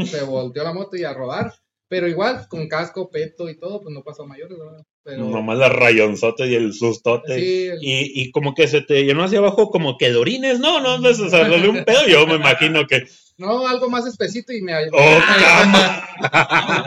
se 0.05 0.23
volteó 0.23 0.63
la 0.63 0.71
moto 0.73 0.95
y 0.95 1.03
a 1.03 1.13
rodar. 1.13 1.53
Pero 1.87 2.07
igual, 2.07 2.47
con 2.49 2.67
casco, 2.67 3.09
peto 3.11 3.49
y 3.49 3.57
todo, 3.59 3.81
pues 3.81 3.93
no 3.93 4.03
pasó 4.03 4.23
a 4.23 4.27
mayores, 4.27 4.57
¿verdad? 4.57 4.83
Pero 5.03 5.25
Nomás 5.25 5.57
la 5.59 5.69
rayonzote 5.69 6.47
y 6.47 6.55
el 6.55 6.73
sustote. 6.73 7.39
sí, 7.39 7.67
el- 7.67 7.77
Y, 7.83 8.21
y 8.23 8.31
como 8.31 8.53
que 8.55 8.67
se 8.67 8.81
te 8.81 9.03
llenó 9.05 9.23
hacia 9.23 9.37
abajo 9.37 9.69
como 9.69 9.97
que 9.97 10.09
de 10.09 10.15
orines, 10.17 10.59
no, 10.59 10.81
no, 10.81 10.97
no, 10.97 11.09
o 11.09 11.13
sea, 11.13 11.29
salió 11.29 11.69
un 11.69 11.85
pedo, 11.85 12.07
yo 12.07 12.25
me 12.25 12.35
imagino 12.35 12.87
que, 12.87 13.03
no, 13.37 13.67
algo 13.67 13.89
más 13.89 14.05
espesito 14.05 14.53
y 14.53 14.61
me... 14.61 14.73
oh, 14.91 15.19
cama. 15.39 16.07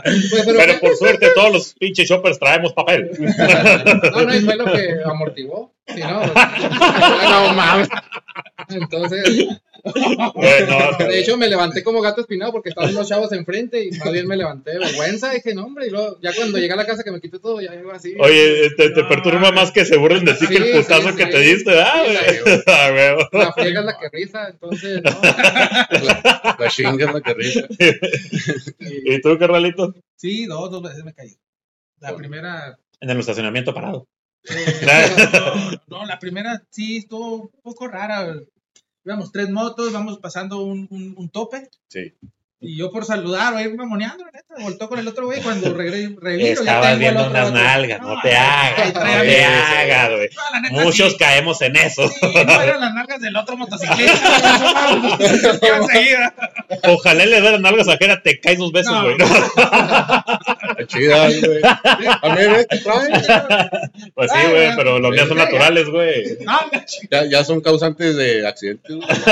Pues, 0.03 0.45
pero 0.47 0.81
por 0.81 0.97
suerte 0.97 1.29
todos 1.35 1.53
los 1.53 1.75
pinches 1.75 2.09
shoppers 2.09 2.39
traemos 2.39 2.73
papel. 2.73 3.11
No, 4.13 4.25
no, 4.25 4.35
y 4.35 4.41
fue 4.41 4.57
lo 4.57 4.65
que 4.65 4.97
amortiguó. 5.05 5.73
Si 5.87 6.01
no, 6.01 6.27
no 6.27 7.55
mames. 7.55 7.89
Entonces, 8.69 9.49
Bueno, 10.35 10.79
de 10.99 11.21
hecho, 11.21 11.37
me 11.37 11.49
levanté 11.49 11.83
como 11.83 12.01
gato 12.01 12.23
espinado 12.23 12.53
porque 12.53 12.71
estaban 12.71 12.95
los 12.95 13.09
chavos 13.09 13.33
enfrente 13.33 13.85
y 13.85 13.91
más 13.93 14.13
bien 14.13 14.27
me 14.27 14.37
levanté 14.37 14.73
de 14.73 14.79
vergüenza. 14.79 15.31
Dije, 15.31 15.55
no, 15.55 15.65
hombre, 15.65 15.87
y 15.87 15.91
luego, 15.91 16.19
ya 16.21 16.33
cuando 16.35 16.59
llegué 16.59 16.73
a 16.73 16.77
la 16.77 16.87
casa 16.87 17.05
que 17.05 17.11
me 17.11 17.21
quité 17.21 17.39
todo, 17.39 17.61
ya 17.61 17.75
iba 17.75 17.95
así. 17.95 18.15
Oye, 18.19 18.71
te, 18.77 18.91
te 18.91 19.05
perturba 19.05 19.53
más 19.53 19.71
que 19.71 19.85
se 19.85 19.97
burlen 19.97 20.25
de 20.25 20.35
ti 20.35 20.47
que 20.47 20.57
el 20.57 20.73
putazo 20.73 21.11
sí, 21.11 21.17
que 21.17 21.25
sí. 21.25 21.31
te 21.31 21.39
diste, 21.41 21.81
¿ah, 21.81 22.03
güey? 22.05 22.63
Ah, 22.67 22.91
huevo. 22.93 23.29
La 23.33 23.53
friega 23.53 23.81
es 23.81 23.87
la 23.87 23.99
que 23.99 24.09
risa, 24.11 24.49
entonces, 24.51 25.03
no. 25.03 25.11
La 26.59 26.69
chinga 26.69 27.07
es 27.07 27.15
la 27.15 27.21
que 27.21 27.35
risa. 27.35 27.61
Y- 28.79 29.15
¿Y 29.15 29.21
tú, 29.21 29.39
carnalito? 29.39 29.95
Sí, 30.17 30.47
dos, 30.47 30.71
dos 30.71 30.83
veces 30.83 31.05
me 31.05 31.15
caí. 31.15 31.37
La 32.01 32.15
primera. 32.17 32.79
En 33.01 33.11
el 33.11 33.19
estacionamiento 33.21 33.75
parado. 33.75 34.07
eh, 34.49 35.09
no, 35.89 35.99
no, 36.01 36.07
la 36.07 36.19
primera 36.19 36.63
sí 36.71 36.99
estuvo 36.99 37.35
un 37.43 37.51
poco 37.63 37.89
rara. 37.89 38.35
Íbamos 39.05 39.33
tres 39.33 39.51
motos, 39.51 39.93
vamos 39.93 40.19
pasando 40.19 40.63
un, 40.63 40.87
un, 40.91 41.15
un 41.17 41.29
tope. 41.31 41.69
Sí. 41.89 42.13
Y 42.61 42.77
yo 42.77 42.91
por 42.91 43.05
saludar, 43.05 43.55
o 43.55 43.61
ir 43.61 43.73
mamoneando, 43.77 44.25
la 44.25 44.33
neta, 44.33 44.55
voltó 44.59 44.89
con 44.89 44.99
el 44.99 45.07
otro 45.07 45.27
güey. 45.27 45.41
Cuando 45.43 45.73
regre, 45.75 46.17
reviro, 46.21 46.47
ya 46.47 46.53
Estabas 46.55 46.99
viendo 46.99 47.21
otro 47.21 47.31
unas 47.31 47.53
nalgas, 47.53 48.01
no 48.01 48.21
te 48.21 48.35
hagas, 48.37 48.95
no 48.95 49.01
te 49.01 49.45
hagas, 49.45 50.11
güey. 50.11 50.29
No, 50.73 50.81
Muchos 50.83 51.13
sí. 51.13 51.19
caemos 51.19 51.63
en 51.63 51.77
eso. 51.77 52.09
Sí, 52.09 52.17
no 52.33 52.61
eran 52.61 52.81
las 52.81 52.95
nalgas 52.95 53.21
del 53.21 53.37
otro 53.37 53.57
motociclista. 53.57 54.51
Ojalá 56.89 57.27
le 57.27 57.41
dé 57.41 57.53
las 57.53 57.61
nalgas 57.61 57.87
ajena, 57.89 58.21
te 58.23 58.41
caes 58.41 58.59
dos 58.59 58.73
veces, 58.73 58.93
güey. 59.03 59.15
Está 59.15 60.87
chida, 60.87 61.29
güey. 61.29 61.61
A 61.63 62.29
mí, 62.35 62.43
ve, 62.45 62.67
¿qué 62.69 62.79
traen? 62.79 63.71
Pues 64.15 64.31
sí, 64.33 64.39
güey, 64.51 64.77
pero 64.77 64.99
los 64.99 65.11
míos 65.13 65.29
son 65.29 65.39
naturales, 65.39 65.89
güey. 65.89 66.39
No, 66.45 66.59
Ya, 67.11 67.25
ya 67.25 67.45
son 67.45 67.61
causantes 67.61 68.17
de 68.17 68.47
accidentes. 68.47 68.97
güey. 68.97 69.09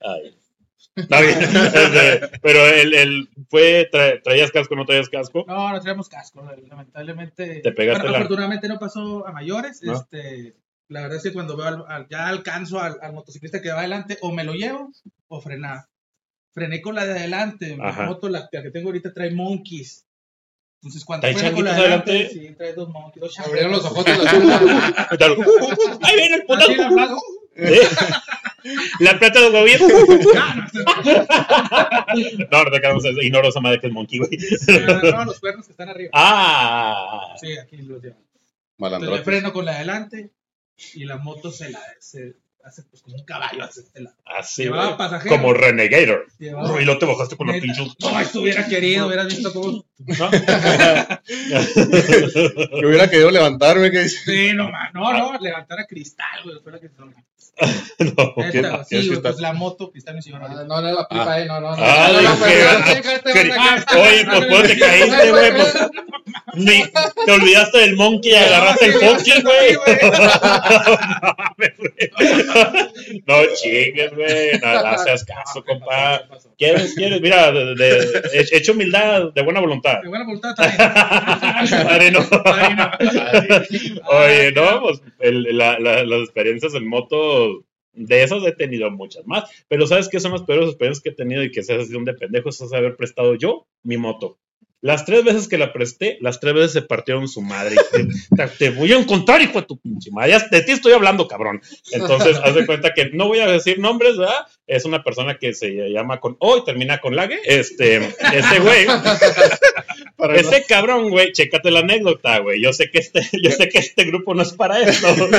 Ay. 0.00 0.34
Está 1.00 1.20
bien. 1.20 1.38
Este, 1.40 2.38
pero 2.42 2.66
el, 2.66 2.94
el 2.94 3.28
fue, 3.48 3.88
tra- 3.90 4.20
¿traías 4.22 4.50
casco 4.50 4.74
o 4.74 4.76
no 4.76 4.84
traías 4.86 5.08
casco? 5.08 5.44
No, 5.46 5.72
no 5.72 5.80
traemos 5.80 6.08
casco, 6.08 6.42
lamentablemente. 6.68 7.60
Te 7.62 7.72
pegaste 7.72 8.02
Bueno, 8.02 8.12
la- 8.12 8.18
afortunadamente 8.18 8.68
no 8.68 8.78
pasó 8.78 9.26
a 9.26 9.32
mayores. 9.32 9.82
¿No? 9.82 9.94
Este, 9.94 10.54
la 10.88 11.02
verdad 11.02 11.16
es 11.18 11.22
que 11.22 11.32
cuando 11.32 11.56
veo 11.56 11.66
al- 11.66 11.84
al- 11.88 12.08
ya 12.08 12.26
alcanzo 12.28 12.80
al, 12.80 12.98
al 13.00 13.12
motociclista 13.12 13.60
que 13.62 13.70
va 13.70 13.78
adelante, 13.80 14.18
o 14.22 14.32
me 14.32 14.44
lo 14.44 14.54
llevo 14.54 14.90
o 15.28 15.40
frenar. 15.40 15.86
Frené 16.52 16.80
con 16.80 16.94
la 16.96 17.04
de 17.06 17.12
adelante. 17.12 17.76
Mi 17.76 17.84
Ajá. 17.86 18.06
moto, 18.06 18.28
la, 18.28 18.48
la 18.50 18.62
que 18.62 18.70
tengo 18.70 18.88
ahorita, 18.88 19.12
trae 19.14 19.30
monkeys. 19.30 20.04
Entonces, 20.82 21.04
cuando 21.04 21.22
¿Trae 21.28 21.34
freno 21.34 21.56
con 21.56 21.64
la 21.66 21.74
de 21.74 21.80
adelante, 21.80 22.10
adelante? 22.10 22.34
sí, 22.48 22.54
trae 22.56 22.72
dos 22.72 22.88
monkeys. 22.88 23.20
Dos 23.20 23.38
Abrieron 23.38 23.70
los 23.72 23.84
ojos 23.84 24.04
de 24.04 24.16
la 24.16 24.24
Tal- 25.18 25.36
¡Ahí 26.02 26.16
viene 26.16 26.36
el 26.36 26.44
putazo! 26.46 27.20
La 29.00 29.18
plata 29.18 29.40
de 29.40 29.50
gobierno. 29.50 29.86
No, 32.50 32.64
no 32.64 32.70
te 32.70 32.80
quedamos 32.80 33.04
ignoro 33.22 33.48
esa 33.48 33.60
madre 33.60 33.80
que 33.80 33.86
es 33.86 33.92
monkey, 33.92 34.18
güey. 34.18 34.30
no, 34.86 35.00
no, 35.02 35.24
los 35.26 35.40
cuernos 35.40 35.66
que 35.66 35.72
están 35.72 35.88
arriba. 35.88 36.10
Ah. 36.12 37.34
Sí, 37.40 37.56
aquí 37.58 37.78
los 37.78 38.02
llevo. 38.02 38.16
Entonces 38.78 39.10
le 39.10 39.22
freno 39.24 39.52
con 39.52 39.64
la 39.64 39.72
de 39.72 39.76
adelante 39.78 40.30
y 40.94 41.04
la 41.04 41.16
moto 41.18 41.50
se 41.52 41.70
la 41.70 41.80
se 42.00 42.34
hace 42.64 42.82
pues 42.84 43.02
como 43.02 43.16
un 43.16 43.24
caballo 43.24 43.62
hace 43.64 43.80
este. 43.80 44.04
Así, 44.24 44.64
Llevaba 44.64 44.86
güey. 44.86 44.98
pasajero. 44.98 45.36
Como 45.36 45.54
Renegator. 45.54 46.26
Llevaba- 46.38 46.82
Y 46.82 46.84
lo 46.84 46.98
te 46.98 47.06
bajaste 47.06 47.36
con 47.36 47.46
los 47.48 47.56
pinchos. 47.56 47.96
No, 48.00 48.20
esto 48.20 48.40
hubiera 48.40 48.66
querido, 48.66 49.06
hubieras 49.06 49.28
visto 49.28 49.52
cómo. 49.52 49.84
¿No? 50.06 50.30
Yo 52.80 52.88
hubiera 52.88 53.08
querido 53.10 53.30
levantarme, 53.30 53.90
que 53.90 54.00
dice. 54.04 54.18
Sí, 54.24 54.52
no, 54.54 54.70
no, 54.94 55.12
no, 55.12 55.38
levantar 55.40 55.80
a 55.80 55.86
cristal, 55.86 56.26
güey, 56.44 56.56
fue 56.62 56.72
la 56.72 56.80
que 56.80 56.88
se 56.88 56.94
No, 58.16 58.34
¿qué? 58.50 58.62
Neta, 58.62 58.86
qué 58.88 59.00
Sí, 59.02 59.06
güey, 59.08 59.18
está? 59.18 59.30
pues 59.30 59.40
la 59.42 59.52
moto, 59.52 59.90
cristal 59.90 60.14
me 60.14 60.22
siguió 60.22 60.38
Ah, 60.42 60.64
No, 60.66 60.80
no, 60.80 60.92
la 60.92 61.06
pipa, 61.06 61.40
eh, 61.40 61.44
no, 61.46 61.60
no. 61.60 61.76
no. 61.76 61.82
Ah, 61.82 62.08
No, 62.12 62.22
no, 62.22 62.28
ah, 62.30 62.34
acá. 63.76 64.00
Oye, 64.00 64.24
pues 64.24 64.46
¿por 64.46 64.66
te 64.66 64.78
caíste, 64.78 65.30
güey? 65.30 65.50
Pues, 65.52 65.74
ni, 66.54 66.82
te 67.26 67.32
olvidaste 67.32 67.78
del 67.78 67.96
monkey 67.96 68.32
y 68.32 68.34
agarraste 68.36 68.86
el 68.86 68.94
monkey, 69.02 69.42
güey. 69.42 69.78
No 73.26 73.34
chingues, 73.54 74.14
güey. 74.14 74.58
No, 74.60 74.82
no 74.92 74.98
seas 74.98 75.24
caso, 75.24 75.64
compa. 75.64 76.22
¿Quieres, 76.56 76.94
quieres? 76.94 77.20
Mira, 77.20 77.50
de, 77.52 77.74
de- 77.74 78.22
he- 78.32 78.56
hecho 78.56 78.72
humildad 78.72 79.32
de 79.34 79.42
buena 79.42 79.60
voluntad. 79.60 79.89
De 80.02 80.08
buena 80.08 80.24
voluntad 80.24 80.54
también. 80.54 80.78
Padre, 81.88 82.10
no. 82.10 82.20
Padrino. 82.28 82.90
Oye, 84.08 84.52
no, 84.52 84.80
pues 84.82 85.02
el- 85.20 85.56
la- 85.56 85.78
la- 85.78 86.04
las 86.04 86.20
experiencias 86.20 86.74
en 86.74 86.88
moto, 86.88 87.64
de 87.92 88.22
esas 88.22 88.44
he 88.44 88.52
tenido 88.52 88.90
muchas 88.90 89.26
más. 89.26 89.44
Pero 89.68 89.86
¿sabes 89.86 90.08
qué 90.08 90.20
son 90.20 90.32
las 90.32 90.42
peores 90.42 90.68
experiencias 90.68 91.02
que 91.02 91.10
he 91.10 91.14
tenido 91.14 91.42
y 91.42 91.50
que 91.50 91.62
se 91.62 91.74
hacen 91.74 92.04
de 92.04 92.14
pendejos? 92.14 92.60
Es 92.60 92.72
haber 92.72 92.96
prestado 92.96 93.34
yo 93.34 93.66
mi 93.82 93.96
moto. 93.96 94.38
Las 94.82 95.04
tres 95.04 95.24
veces 95.24 95.46
que 95.46 95.58
la 95.58 95.74
presté, 95.74 96.16
las 96.22 96.40
tres 96.40 96.54
veces 96.54 96.72
se 96.72 96.80
partieron 96.80 97.28
su 97.28 97.42
madre. 97.42 97.76
Y 98.32 98.36
Te, 98.36 98.46
te 98.46 98.70
voy 98.70 98.90
a 98.94 98.98
encontrar, 98.98 99.42
hijo 99.42 99.60
de 99.60 99.66
tu 99.66 99.78
pinche 99.78 100.10
madre. 100.10 100.30
Ya 100.30 100.38
de 100.50 100.62
ti 100.62 100.72
estoy 100.72 100.92
hablando, 100.94 101.28
cabrón. 101.28 101.60
Entonces, 101.92 102.38
haz 102.42 102.54
de 102.54 102.64
cuenta 102.64 102.94
que 102.94 103.10
no 103.12 103.26
voy 103.28 103.40
a 103.40 103.46
decir 103.46 103.78
nombres, 103.78 104.16
¿verdad? 104.16 104.46
Es 104.70 104.84
una 104.84 105.02
persona 105.02 105.36
que 105.36 105.52
se 105.52 105.90
llama 105.90 106.20
con 106.20 106.36
O 106.38 106.56
y 106.56 106.64
termina 106.64 107.00
con 107.00 107.16
Lague. 107.16 107.40
Este, 107.44 107.96
ese 108.32 108.60
güey. 108.60 108.86
Ese 110.36 110.64
cabrón, 110.64 111.10
güey, 111.10 111.32
chécate 111.32 111.72
la 111.72 111.80
anécdota, 111.80 112.38
güey. 112.38 112.62
Yo 112.62 112.72
sé 112.72 112.88
que 112.88 112.98
este, 112.98 113.20
yo 113.42 113.50
sé 113.50 113.68
que 113.68 113.78
este 113.78 114.04
grupo 114.04 114.32
no 114.32 114.42
es 114.42 114.52
para 114.52 114.80
esto. 114.80 115.08
Con 115.16 115.34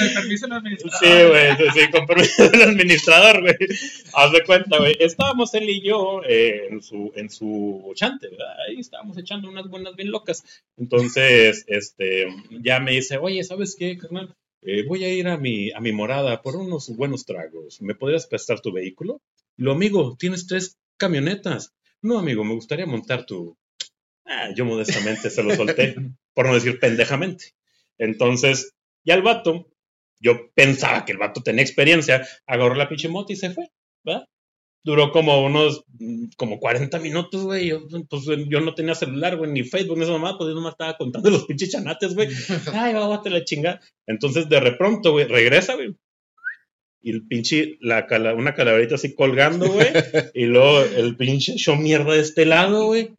el 0.00 0.14
permiso 0.14 0.46
del 0.46 0.56
administrador. 0.56 1.00
Sí, 1.00 1.28
güey, 1.28 1.56
sí, 1.56 1.80
sí, 1.80 1.90
con 1.90 2.06
permiso 2.06 2.48
del 2.48 2.62
administrador, 2.62 3.40
güey. 3.40 3.56
Haz 4.12 4.32
de 4.32 4.44
cuenta, 4.44 4.78
güey. 4.78 4.96
Estábamos 5.00 5.52
él 5.54 5.68
y 5.68 5.82
yo 5.82 6.22
eh, 6.24 6.68
en 6.70 6.80
su, 6.80 7.12
en 7.16 7.28
su 7.28 7.92
chante, 7.96 8.28
¿verdad? 8.28 8.54
Ahí 8.68 8.78
estábamos 8.78 9.18
echando 9.18 9.48
unas 9.48 9.68
buenas 9.68 9.96
bien 9.96 10.12
locas. 10.12 10.44
Entonces, 10.76 11.64
este, 11.66 12.28
ya 12.50 12.78
me 12.78 12.92
dice, 12.92 13.16
oye, 13.16 13.42
¿sabes 13.42 13.74
qué, 13.76 13.98
carnal? 13.98 14.32
Eh, 14.62 14.84
voy 14.86 15.04
a 15.04 15.12
ir 15.12 15.26
a 15.26 15.36
mi, 15.36 15.72
a 15.72 15.80
mi 15.80 15.92
morada 15.92 16.40
por 16.40 16.56
unos 16.56 16.94
buenos 16.96 17.24
tragos. 17.24 17.82
¿Me 17.82 17.96
podrías 17.96 18.26
prestar 18.26 18.60
tu 18.60 18.72
vehículo? 18.72 19.20
Lo 19.56 19.72
amigo, 19.72 20.16
tienes 20.16 20.46
tres 20.46 20.78
camionetas. 20.96 21.72
No, 22.00 22.18
amigo, 22.18 22.44
me 22.44 22.54
gustaría 22.54 22.86
montar 22.86 23.26
tu. 23.26 23.56
Ah, 24.24 24.50
yo 24.54 24.64
modestamente 24.64 25.30
se 25.30 25.42
lo 25.42 25.54
solté, 25.54 25.96
por 26.34 26.46
no 26.46 26.54
decir 26.54 26.78
pendejamente. 26.78 27.54
Entonces, 27.98 28.72
ya 29.04 29.14
el 29.14 29.22
vato, 29.22 29.68
yo 30.20 30.52
pensaba 30.54 31.04
que 31.04 31.12
el 31.12 31.18
vato 31.18 31.42
tenía 31.42 31.62
experiencia, 31.62 32.26
agarró 32.46 32.76
la 32.76 32.88
pinche 32.88 33.08
moto 33.08 33.32
y 33.32 33.36
se 33.36 33.50
fue, 33.50 33.68
¿verdad? 34.04 34.26
Duró 34.84 35.12
como 35.12 35.44
unos, 35.44 35.84
mm, 35.98 36.30
como 36.36 36.58
40 36.58 36.98
minutos, 36.98 37.44
güey. 37.44 37.68
Yo, 37.68 37.86
pues, 38.08 38.24
yo 38.48 38.60
no 38.60 38.74
tenía 38.74 38.94
celular, 38.96 39.36
güey, 39.36 39.50
ni 39.52 39.62
Facebook, 39.62 39.96
ni 39.96 40.02
esa 40.04 40.12
mamá, 40.12 40.36
pues 40.36 40.48
yo 40.48 40.54
nomás 40.54 40.72
estaba 40.72 40.96
contando 40.96 41.30
los 41.30 41.44
pinches 41.44 41.70
chanates, 41.70 42.14
güey. 42.14 42.28
Ay, 42.74 42.92
va, 42.94 43.22
la 43.24 43.44
chingada. 43.44 43.80
Entonces, 44.06 44.48
de 44.48 44.58
repronto, 44.58 45.12
güey, 45.12 45.26
regresa, 45.26 45.74
güey. 45.74 45.94
Y 47.00 47.10
el 47.10 47.26
pinche, 47.26 47.78
la 47.80 48.06
cala- 48.06 48.34
una 48.34 48.54
calaverita 48.54 48.96
así 48.96 49.14
colgando, 49.14 49.68
güey. 49.68 49.86
y 50.34 50.44
luego 50.44 50.82
el 50.82 51.16
pinche 51.16 51.54
show 51.56 51.76
mierda 51.76 52.14
de 52.14 52.20
este 52.20 52.44
lado, 52.44 52.86
güey. 52.86 53.14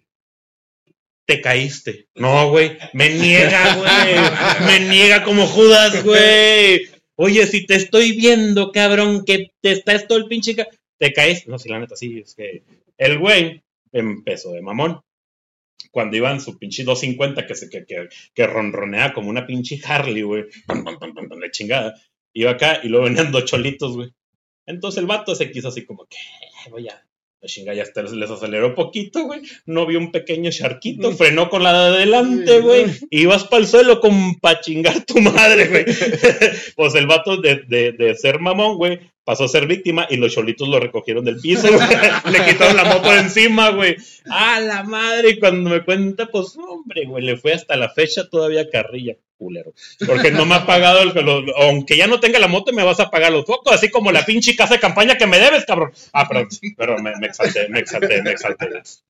Te 1.26 1.39
caíste. 1.39 2.08
No, 2.15 2.49
güey. 2.49 2.78
Me 2.91 3.10
niega, 3.10 3.76
güey. 3.76 4.67
Me 4.67 4.89
niega 4.89 5.23
como 5.23 5.47
Judas, 5.47 6.04
güey. 6.04 6.82
Oye, 7.15 7.45
si 7.47 7.65
te 7.65 7.76
estoy 7.76 8.12
viendo, 8.17 8.71
cabrón, 8.71 9.23
que 9.23 9.52
te 9.62 9.71
estás 9.71 10.08
todo 10.08 10.17
el 10.17 10.26
pinche. 10.26 10.56
Te 11.03 11.11
caíste. 11.11 11.51
No, 11.51 11.59
si 11.59 11.67
la 11.67 11.79
neta, 11.79 11.97
sí, 11.97 12.19
es 12.19 12.33
que. 12.33 12.63
El 12.97 13.19
güey 13.19 13.61
empezó 13.91 14.53
de 14.53 14.61
mamón. 14.61 15.01
Cuando 15.91 16.15
iba 16.15 16.31
en 16.31 16.39
su 16.39 16.57
pinche 16.57 16.85
250 16.85 17.45
que 17.45 17.55
se 17.55 17.69
que, 17.69 17.85
que, 17.85 18.07
que 18.33 18.47
ronronea 18.47 19.11
como 19.11 19.29
una 19.29 19.45
pinche 19.45 19.81
Harley, 19.83 20.21
güey. 20.21 20.45
La 20.69 21.51
chingada. 21.51 21.93
Iba 22.31 22.51
acá 22.51 22.79
y 22.83 22.87
luego 22.87 23.03
venían 23.07 23.33
dos 23.33 23.43
cholitos, 23.43 23.97
güey. 23.97 24.11
Entonces 24.65 25.01
el 25.01 25.07
vato 25.07 25.35
se 25.35 25.51
quiso 25.51 25.67
así 25.67 25.85
como 25.85 26.05
que 26.05 26.15
"Eh, 26.15 26.69
voy 26.71 26.87
a, 26.87 27.05
La 27.41 27.49
chinga 27.49 27.73
ya 27.73 27.83
les 27.83 28.31
aceleró 28.31 28.73
poquito, 28.73 29.25
güey. 29.25 29.41
No 29.65 29.85
vio 29.85 29.99
un 29.99 30.13
pequeño 30.13 30.51
charquito, 30.51 31.11
frenó 31.11 31.49
con 31.49 31.63
la 31.63 31.73
de 31.73 31.97
adelante, 31.97 32.61
güey. 32.61 32.85
Y 33.09 33.23
ibas 33.23 33.43
para 33.43 33.61
el 33.63 33.67
suelo 33.67 33.99
con 33.99 34.35
pa' 34.35 34.61
chingar 34.61 35.03
tu 35.03 35.19
madre, 35.19 35.67
güey. 35.67 35.83
pues 36.77 36.95
el 36.95 37.07
vato 37.07 37.35
de, 37.41 37.63
de, 37.67 37.91
de 37.91 38.15
ser 38.15 38.39
mamón, 38.39 38.77
güey, 38.77 39.01
pasó 39.23 39.45
a 39.45 39.47
ser 39.47 39.67
víctima 39.67 40.05
y 40.09 40.17
los 40.17 40.33
cholitos 40.33 40.67
lo 40.67 40.79
recogieron 40.79 41.23
del 41.25 41.39
piso. 41.39 41.67
Le 42.31 42.45
quitaron 42.45 42.75
la 42.77 42.83
moto 42.86 43.09
de 43.12 43.19
encima, 43.19 43.69
güey. 43.71 43.95
¡Ah, 44.29 44.59
la 44.59 44.83
madre! 44.83 45.39
Cuando 45.39 45.69
me 45.69 45.83
cuenta, 45.83 46.25
pues, 46.27 46.55
hombre, 46.57 47.05
güey, 47.05 47.23
le 47.23 47.38
fue 47.38 47.53
hasta 47.53 47.75
la 47.75 47.89
fecha 47.89 48.29
todavía 48.29 48.69
carrilla, 48.69 49.15
culero. 49.38 49.73
Porque 50.05 50.31
no 50.31 50.45
me 50.45 50.55
ha 50.55 50.65
pagado, 50.65 51.01
el, 51.03 51.25
lo- 51.25 51.55
aunque 51.57 51.95
ya 51.97 52.07
no 52.07 52.19
tenga 52.19 52.39
la 52.39 52.47
moto, 52.47 52.71
me 52.73 52.83
vas 52.83 52.99
a 52.99 53.09
pagar 53.09 53.31
los 53.31 53.45
focos, 53.45 53.73
así 53.73 53.89
como 53.89 54.12
la 54.12 54.25
pinche 54.25 54.55
casa 54.55 54.73
de 54.75 54.79
campaña 54.79 55.17
que 55.17 55.27
me 55.27 55.39
debes, 55.39 55.65
cabrón. 55.65 55.91
Ah, 56.13 56.27
perdón, 56.27 56.49
pero 56.77 56.97
me, 56.99 57.12
me 57.19 57.27
exalté, 57.27 57.67
me 57.69 57.79
exalté, 57.79 58.21
me 58.21 58.31
exalté. 58.31 58.69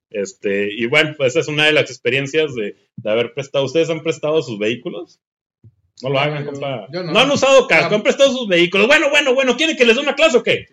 Este, 0.10 0.70
y 0.72 0.86
bueno, 0.86 1.16
pues 1.18 1.32
esa 1.34 1.40
es 1.40 1.48
una 1.48 1.66
de 1.66 1.74
las 1.74 1.90
experiencias 1.90 2.54
de 2.56 2.76
haber 3.06 3.34
prestado. 3.34 3.66
¿Ustedes 3.66 3.90
han 3.90 4.04
prestado 4.04 4.42
sus 4.44 4.60
vehículos? 4.60 5.20
No 6.02 6.10
lo 6.10 6.20
hagan, 6.20 6.46
compa. 6.46 6.88
yo 6.92 7.04
no. 7.04 7.12
no 7.14 7.20
han 7.20 7.32
usado 7.32 7.68
casco, 7.68 7.94
Ah. 7.94 7.96
han 7.96 8.04
prestado 8.04 8.32
sus 8.32 8.48
vehículos. 8.48 8.88
Bueno, 8.88 9.10
bueno, 9.10 9.34
bueno, 9.34 9.56
¿quieren 9.56 9.78
que 9.78 9.86
les 9.86 9.96
dé 9.96 10.02
una 10.02 10.16
clase 10.16 10.38
o 10.38 10.44
qué? 10.44 10.66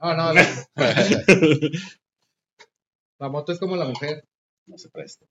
No, 0.00 0.14
no, 0.14 0.32
la, 0.32 0.46
la 3.18 3.28
moto 3.28 3.52
es 3.52 3.58
como 3.58 3.76
la 3.76 3.84
mujer. 3.86 4.24
No 4.66 4.78
se 4.78 4.88
presta. 4.90 5.26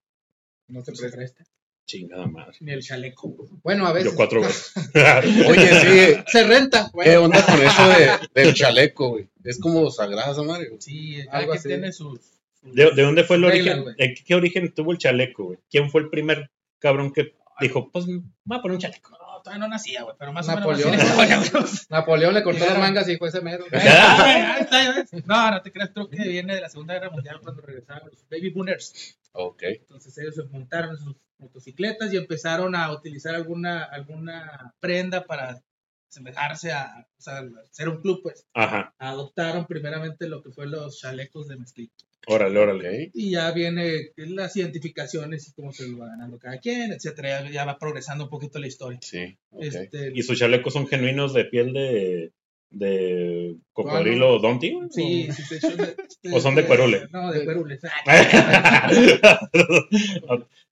No 0.67 0.83
se 0.83 0.91
No 0.91 0.97
se 0.97 1.09
presta. 1.09 1.43
Chingada 1.85 2.27
madre. 2.27 2.57
Ni 2.59 2.73
el 2.73 2.81
chaleco. 2.81 3.33
Bueno, 3.63 3.87
a 3.87 3.93
veces. 3.93 4.11
Yo 4.11 4.17
cuatro 4.17 4.41
veces. 4.41 4.73
Oye, 5.47 6.15
sí, 6.17 6.23
Se 6.27 6.43
renta. 6.45 6.85
¿qué 6.85 6.91
Bueno, 6.93 7.23
onda 7.23 7.45
con 7.45 7.61
eso 7.61 7.87
de, 7.87 8.43
del 8.43 8.53
chaleco, 8.55 9.09
güey? 9.09 9.29
Es 9.45 9.57
como 9.59 9.89
sagrada 9.89 10.31
esa 10.33 10.43
madre, 10.43 10.67
güey. 10.67 10.81
Sí, 10.81 11.21
Algo 11.31 11.53
así. 11.53 11.69
tiene 11.69 11.93
sus. 11.93 12.19
¿De, 12.61 12.91
de 12.91 13.01
dónde 13.03 13.23
fue 13.23 13.37
el 13.37 13.43
Reglas, 13.43 13.77
origen? 13.77 13.83
güey. 13.83 13.95
¿De 13.95 14.15
qué 14.25 14.35
origen 14.35 14.73
tuvo 14.73 14.91
el 14.91 14.97
chaleco, 14.97 15.45
güey? 15.45 15.59
¿Quién 15.69 15.89
fue 15.89 16.01
el 16.01 16.09
primer 16.09 16.51
cabrón 16.79 17.13
que 17.13 17.35
dijo, 17.61 17.89
pues, 17.89 18.05
me 18.07 18.21
voy 18.43 18.57
a 18.57 18.61
poner 18.61 18.75
un 18.75 18.81
chaleco? 18.81 19.17
No, 19.47 19.53
todavía 19.53 19.59
no 19.59 19.67
nacía, 19.67 20.03
güey, 20.03 20.15
pero 20.19 20.33
más 20.33 20.47
Napoleón. 20.47 20.93
o 20.93 21.17
menos. 21.17 21.89
Napoleón 21.89 22.33
le 22.33 22.43
cortó 22.43 22.65
las 22.65 22.77
mangas 22.77 23.07
y 23.09 23.17
fue 23.17 23.29
ese 23.29 23.41
mero. 23.41 23.65
Ahí 23.71 24.61
está, 24.61 24.83
ya 24.83 24.91
ves. 24.93 25.25
No, 25.25 25.51
no 25.51 25.61
te 25.61 25.71
creas, 25.71 25.91
creo 25.93 26.09
que 26.09 26.17
viene 26.17 26.55
de 26.55 26.61
la 26.61 26.69
Segunda 26.69 26.93
Guerra 26.93 27.09
Mundial 27.09 27.39
cuando 27.41 27.61
regresaron 27.61 28.09
los 28.09 28.27
baby 28.29 28.49
boomers. 28.49 29.17
Ok. 29.33 29.63
Entonces 29.63 30.17
ellos 30.17 30.35
se 30.35 30.43
montaron 30.43 30.91
en 30.91 30.97
sus 30.97 31.15
motocicletas 31.37 32.11
y 32.13 32.17
empezaron 32.17 32.75
a 32.75 32.91
utilizar 32.91 33.35
alguna, 33.35 33.83
alguna 33.83 34.73
prenda 34.79 35.25
para 35.25 35.61
asemejarse 36.09 36.71
a, 36.71 37.07
o 37.17 37.21
sea, 37.21 37.43
ser 37.71 37.89
un 37.89 38.01
club, 38.01 38.21
pues. 38.23 38.45
Ajá, 38.53 38.93
Adoptaron 38.97 39.65
primeramente 39.65 40.27
lo 40.27 40.41
que 40.41 40.51
fue 40.51 40.67
los 40.67 40.99
chalecos 40.99 41.47
de 41.47 41.57
mezclilla. 41.57 41.93
Órale, 42.27 42.59
órale. 42.59 43.11
Y 43.13 43.31
ya 43.31 43.51
viene 43.51 44.11
las 44.15 44.55
identificaciones 44.55 45.47
y 45.47 45.53
cómo 45.53 45.71
se 45.73 45.87
lo 45.87 45.97
va 45.99 46.07
ganando 46.07 46.37
cada 46.37 46.59
quien, 46.59 46.91
etcétera. 46.91 47.43
Ya, 47.43 47.49
ya 47.51 47.65
va 47.65 47.77
progresando 47.79 48.25
un 48.25 48.29
poquito 48.29 48.59
la 48.59 48.67
historia. 48.67 48.99
Sí. 49.01 49.37
Este, 49.59 50.11
¿Y 50.13 50.21
sus 50.23 50.37
chalecos 50.37 50.73
son 50.73 50.87
genuinos 50.87 51.33
de 51.33 51.45
piel 51.45 51.73
de, 51.73 52.31
de 52.69 53.55
cocodrilo 53.73 54.39
Donti? 54.39 54.71
güey? 54.71 54.87
sí, 54.91 55.29
sí, 55.31 55.43
sí, 55.59 55.67
de, 55.75 55.95
¿O 56.33 56.39
son 56.41 56.55
de 56.55 56.65
cuerule? 56.65 57.07
No, 57.11 57.31
de 57.31 57.43
cuerule. 57.45 57.79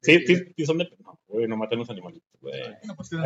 sí, 0.02 0.20
sí, 0.26 0.36
sí, 0.56 0.66
son 0.66 0.78
de 0.78 0.90
No, 1.04 1.20
güey, 1.28 1.48
no 1.48 1.58
maten 1.58 1.80
los 1.80 1.90
animalitos, 1.90 2.30
güey. 2.42 2.60
Bueno, 2.62 2.96
pues, 2.96 3.12
Eh, 3.14 3.18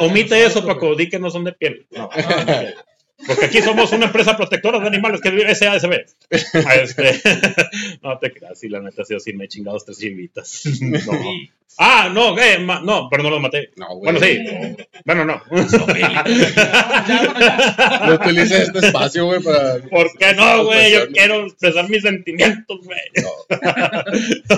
nos- 0.00 0.10
omite 0.10 0.44
eso. 0.44 0.64
Paco, 0.66 0.94
di 0.94 1.08
que 1.08 1.18
no 1.18 1.30
son 1.30 1.44
de 1.44 1.52
piel. 1.52 1.86
No, 1.90 2.08
Porque 3.26 3.46
aquí 3.46 3.62
somos 3.62 3.92
una 3.92 4.06
empresa 4.06 4.36
protectora 4.36 4.78
de 4.80 4.86
animales 4.86 5.20
que 5.20 5.28
es 5.28 5.58
SASB. 5.58 6.04
Este, 6.82 7.20
no 8.02 8.18
te 8.18 8.32
creas, 8.32 8.58
sí, 8.58 8.68
la 8.68 8.80
neta, 8.80 9.04
sí, 9.04 9.14
sí, 9.20 9.32
me 9.32 9.44
he 9.44 9.48
chingado 9.48 9.78
tres 9.78 9.98
chivitas. 9.98 10.64
No. 10.80 11.12
Ah, 11.78 12.10
no, 12.12 12.38
eh, 12.38 12.58
no, 12.58 13.08
pero 13.10 13.22
no 13.22 13.30
los 13.30 13.40
maté. 13.40 13.70
No, 13.76 13.96
güey. 13.96 14.12
Bueno, 14.12 14.20
sí. 14.20 14.38
Bueno, 15.06 15.24
no. 15.24 15.42
Bueno, 15.48 15.66
ya. 15.98 16.24
No 18.06 18.14
utilices 18.14 18.68
este 18.68 18.86
espacio, 18.86 19.24
güey, 19.24 19.40
para. 19.42 19.78
¿Por 19.88 20.14
qué 20.18 20.34
no, 20.34 20.66
güey? 20.66 20.92
Yo 20.92 21.08
quiero 21.08 21.46
expresar 21.46 21.88
mis 21.88 22.02
sentimientos, 22.02 22.78
güey. 22.84 23.00
No, 23.22 23.30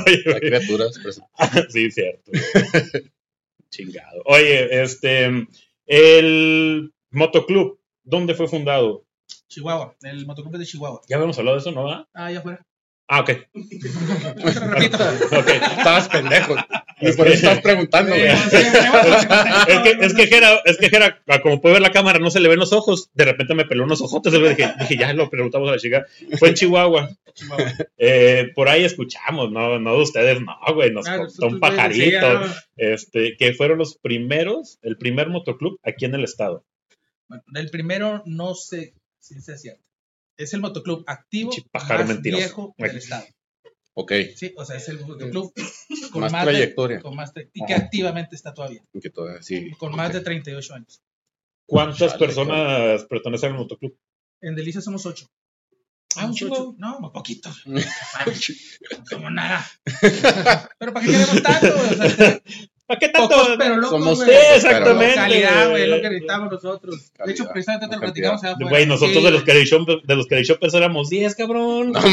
Oye, 0.04 0.22
la 0.24 0.32
güey. 0.32 0.40
criatura 0.40 0.86
expresa. 0.86 1.24
Sí, 1.68 1.88
cierto. 1.92 2.32
Chingado. 3.70 4.22
Oye, 4.24 4.82
este, 4.82 5.46
el 5.86 6.92
motoclub, 7.10 7.78
¿dónde 8.04 8.34
fue 8.34 8.46
fundado? 8.48 9.04
Chihuahua, 9.48 9.94
el 10.02 10.26
motoclub 10.26 10.56
de 10.58 10.66
Chihuahua. 10.66 11.00
Ya 11.08 11.16
habíamos 11.16 11.38
hablado 11.38 11.56
de 11.56 11.60
eso, 11.60 11.72
¿no? 11.72 11.84
va? 11.84 12.08
Ah, 12.14 12.30
ya 12.30 12.40
fuera. 12.40 12.64
Ah, 13.06 13.20
ok. 13.20 13.30
Repito. 13.52 14.98
Ok. 15.38 15.48
Estabas 15.78 16.08
pendejo. 16.08 16.56
Y 17.00 17.12
por 17.12 17.26
eso 17.26 17.34
estás 17.48 17.60
preguntando, 17.60 18.10
güey. 18.14 18.24
Es 18.28 19.78
que, 19.82 19.90
es 20.00 20.14
que 20.14 20.26
Jera, 20.26 20.60
es 20.64 20.78
que 20.78 20.88
Jera, 20.88 21.22
ah, 21.28 21.40
como 21.42 21.60
puede 21.60 21.74
ver 21.74 21.82
la 21.82 21.90
cámara, 21.92 22.18
no 22.18 22.30
se 22.30 22.40
le 22.40 22.48
ven 22.48 22.58
los 22.58 22.72
ojos. 22.72 23.10
De 23.14 23.24
repente 23.24 23.54
me 23.54 23.66
peló 23.66 23.84
unos 23.84 24.00
ojotes. 24.00 24.32
Dije, 24.32 24.72
dije, 24.80 24.96
ya 24.96 25.12
lo 25.12 25.28
preguntamos 25.28 25.68
a 25.68 25.72
la 25.72 25.78
chica. 25.78 26.06
Fue 26.38 26.48
en 26.50 26.54
Chihuahua. 26.54 27.10
Chihuahua. 27.34 27.72
Eh, 27.98 28.52
por 28.54 28.68
ahí 28.68 28.84
escuchamos, 28.84 29.50
no, 29.50 29.78
no 29.78 29.96
de 29.96 30.02
ustedes, 30.02 30.40
no, 30.40 30.56
güey, 30.74 30.90
nos 30.92 31.06
Ah, 31.06 31.18
contó 31.18 31.46
un 31.46 31.58
güey, 31.58 31.92
sí, 31.92 32.10
pajarito. 32.12 32.54
este, 32.76 33.36
que 33.36 33.52
fueron 33.54 33.78
los 33.78 33.96
primeros, 33.98 34.78
el 34.82 34.96
primer 34.96 35.28
motoclub 35.28 35.78
aquí 35.82 36.04
en 36.04 36.14
el 36.14 36.24
estado. 36.24 36.64
Bueno, 37.28 37.42
del 37.48 37.70
primero 37.70 38.22
no 38.26 38.54
sé 38.54 38.94
si 39.18 39.34
es 39.36 39.60
cierto. 39.60 39.82
Es 40.36 40.52
el 40.54 40.60
motoclub 40.60 41.04
activo 41.06 41.52
más 41.72 42.08
mentiroso. 42.08 42.42
viejo 42.42 42.74
del 42.78 42.96
estado. 42.96 43.24
Ok. 43.94 44.12
Sí, 44.36 44.52
o 44.56 44.64
sea, 44.64 44.76
es 44.76 44.88
el 44.88 45.00
motoclub 45.00 45.52
con 46.12 46.22
Más 46.22 46.32
de- 46.32 46.50
trayectoria. 46.52 47.00
con 47.00 47.14
más 47.14 47.32
tra- 47.32 47.48
y 47.52 47.64
que 47.64 47.74
activamente 47.74 48.34
está 48.34 48.52
todavía, 48.52 48.82
Que 49.00 49.10
todavía 49.10 49.42
sí. 49.42 49.70
con 49.78 49.94
más 49.94 50.12
de 50.12 50.20
38 50.20 50.74
años. 50.74 51.00
¿Cuántas 51.66 52.12
Chale, 52.12 52.18
personas 52.18 53.04
pertenecen 53.04 53.52
al 53.52 53.58
motoclub? 53.58 53.96
En 54.40 54.54
Delicia 54.56 54.80
somos 54.80 55.06
8. 55.06 55.26
Ah, 56.16 56.26
un 56.26 56.34
chingo. 56.34 56.74
No, 56.78 57.00
muy 57.00 57.10
poquito. 57.10 57.50
Como 59.10 59.30
nada. 59.30 59.64
Pero 60.78 60.92
¿para 60.92 61.06
qué 61.06 61.12
queremos 61.12 61.42
tanto? 61.42 61.74
O 61.76 61.94
sea, 61.94 62.42
¿Para 62.86 63.00
qué 63.00 63.08
tanto? 63.08 63.28
pocos 63.30 63.54
pero 63.58 63.76
locos, 63.76 63.90
Somos- 63.98 64.16
güey. 64.24 64.28
Sí, 64.28 64.36
exactamente. 64.56 65.14
Calidad, 65.14 65.70
güey, 65.70 65.82
es 65.84 65.88
lo 65.88 65.96
que 65.96 66.02
necesitamos 66.10 66.52
nosotros. 66.52 67.12
De 67.24 67.32
hecho, 67.32 67.48
precisamente 67.50 67.88
te 67.88 67.94
lo 67.94 68.00
platicamos. 68.02 68.40
Güey, 68.60 68.84
nosotros 68.86 69.16
Sí, 69.16 69.24
de 69.24 69.30
los 69.30 69.42
Credit 69.42 69.66
Shop, 69.66 69.88
de 70.04 70.16
los 70.16 70.26
Credit 70.26 70.46
Shoppers 70.46 70.74
éramos 70.74 71.08
10, 71.08 71.34
cabrón. 71.34 71.92
No 71.92 72.00
¿Qué 72.02 72.10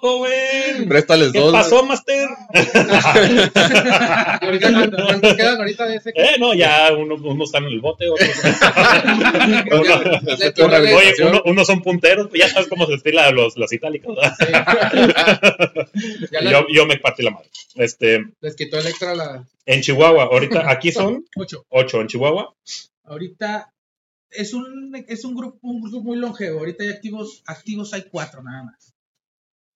joven? 0.00 0.88
Préstales 0.88 1.32
¿Qué 1.32 1.38
dos. 1.40 1.52
pasó, 1.52 1.84
Master? 1.84 2.28
¿Y 2.54 4.44
ahorita 4.46 4.72
cuántos, 4.72 5.34
quedan 5.36 5.58
ahorita 5.58 5.86
de 5.86 5.96
ese? 5.96 6.10
eh, 6.14 6.36
no, 6.38 6.54
ya 6.54 6.88
uno, 6.96 7.16
unos 7.16 7.48
están 7.48 7.64
en 7.64 7.72
el 7.72 7.80
bote, 7.80 8.08
otros. 8.08 8.28
Uno- 9.70 10.80
güey. 10.80 10.94
Oye, 10.94 11.14
uno- 11.22 11.42
unos 11.44 11.66
son 11.66 11.82
punteros, 11.82 12.28
ya 12.34 12.48
sabes 12.48 12.68
cómo 12.68 12.86
se 12.86 12.94
estila 12.94 13.30
los, 13.30 13.56
los 13.56 13.72
itálicos. 13.72 14.16
¿verdad? 14.16 14.34
Ya 16.32 16.40
Y 16.40 16.44
le- 16.44 16.50
yo, 16.50 16.66
yo 16.72 16.86
me 16.86 16.98
partí 16.98 17.22
la 17.22 17.30
madre. 17.32 17.48
Este, 17.76 18.24
les 18.40 18.56
quitó 18.56 18.78
el 18.78 18.86
extra 18.86 19.14
la. 19.14 19.44
En 19.66 19.80
Chihuahua, 19.80 20.24
ahorita, 20.24 20.70
aquí 20.70 20.92
son 20.92 21.24
Ocho. 21.36 21.64
8 21.68 22.00
en 22.00 22.06
Chihuahua. 22.08 22.54
Ahorita 23.04 23.72
es 24.30 24.52
un, 24.54 25.04
es 25.08 25.24
un 25.24 25.34
grupo, 25.34 25.58
un 25.62 25.82
grupo 25.82 26.02
muy 26.02 26.18
longevo. 26.18 26.60
Ahorita 26.60 26.84
hay 26.84 26.90
activos, 26.90 27.42
activos 27.46 27.92
hay 27.94 28.02
cuatro 28.02 28.42
nada 28.42 28.64
más. 28.64 28.94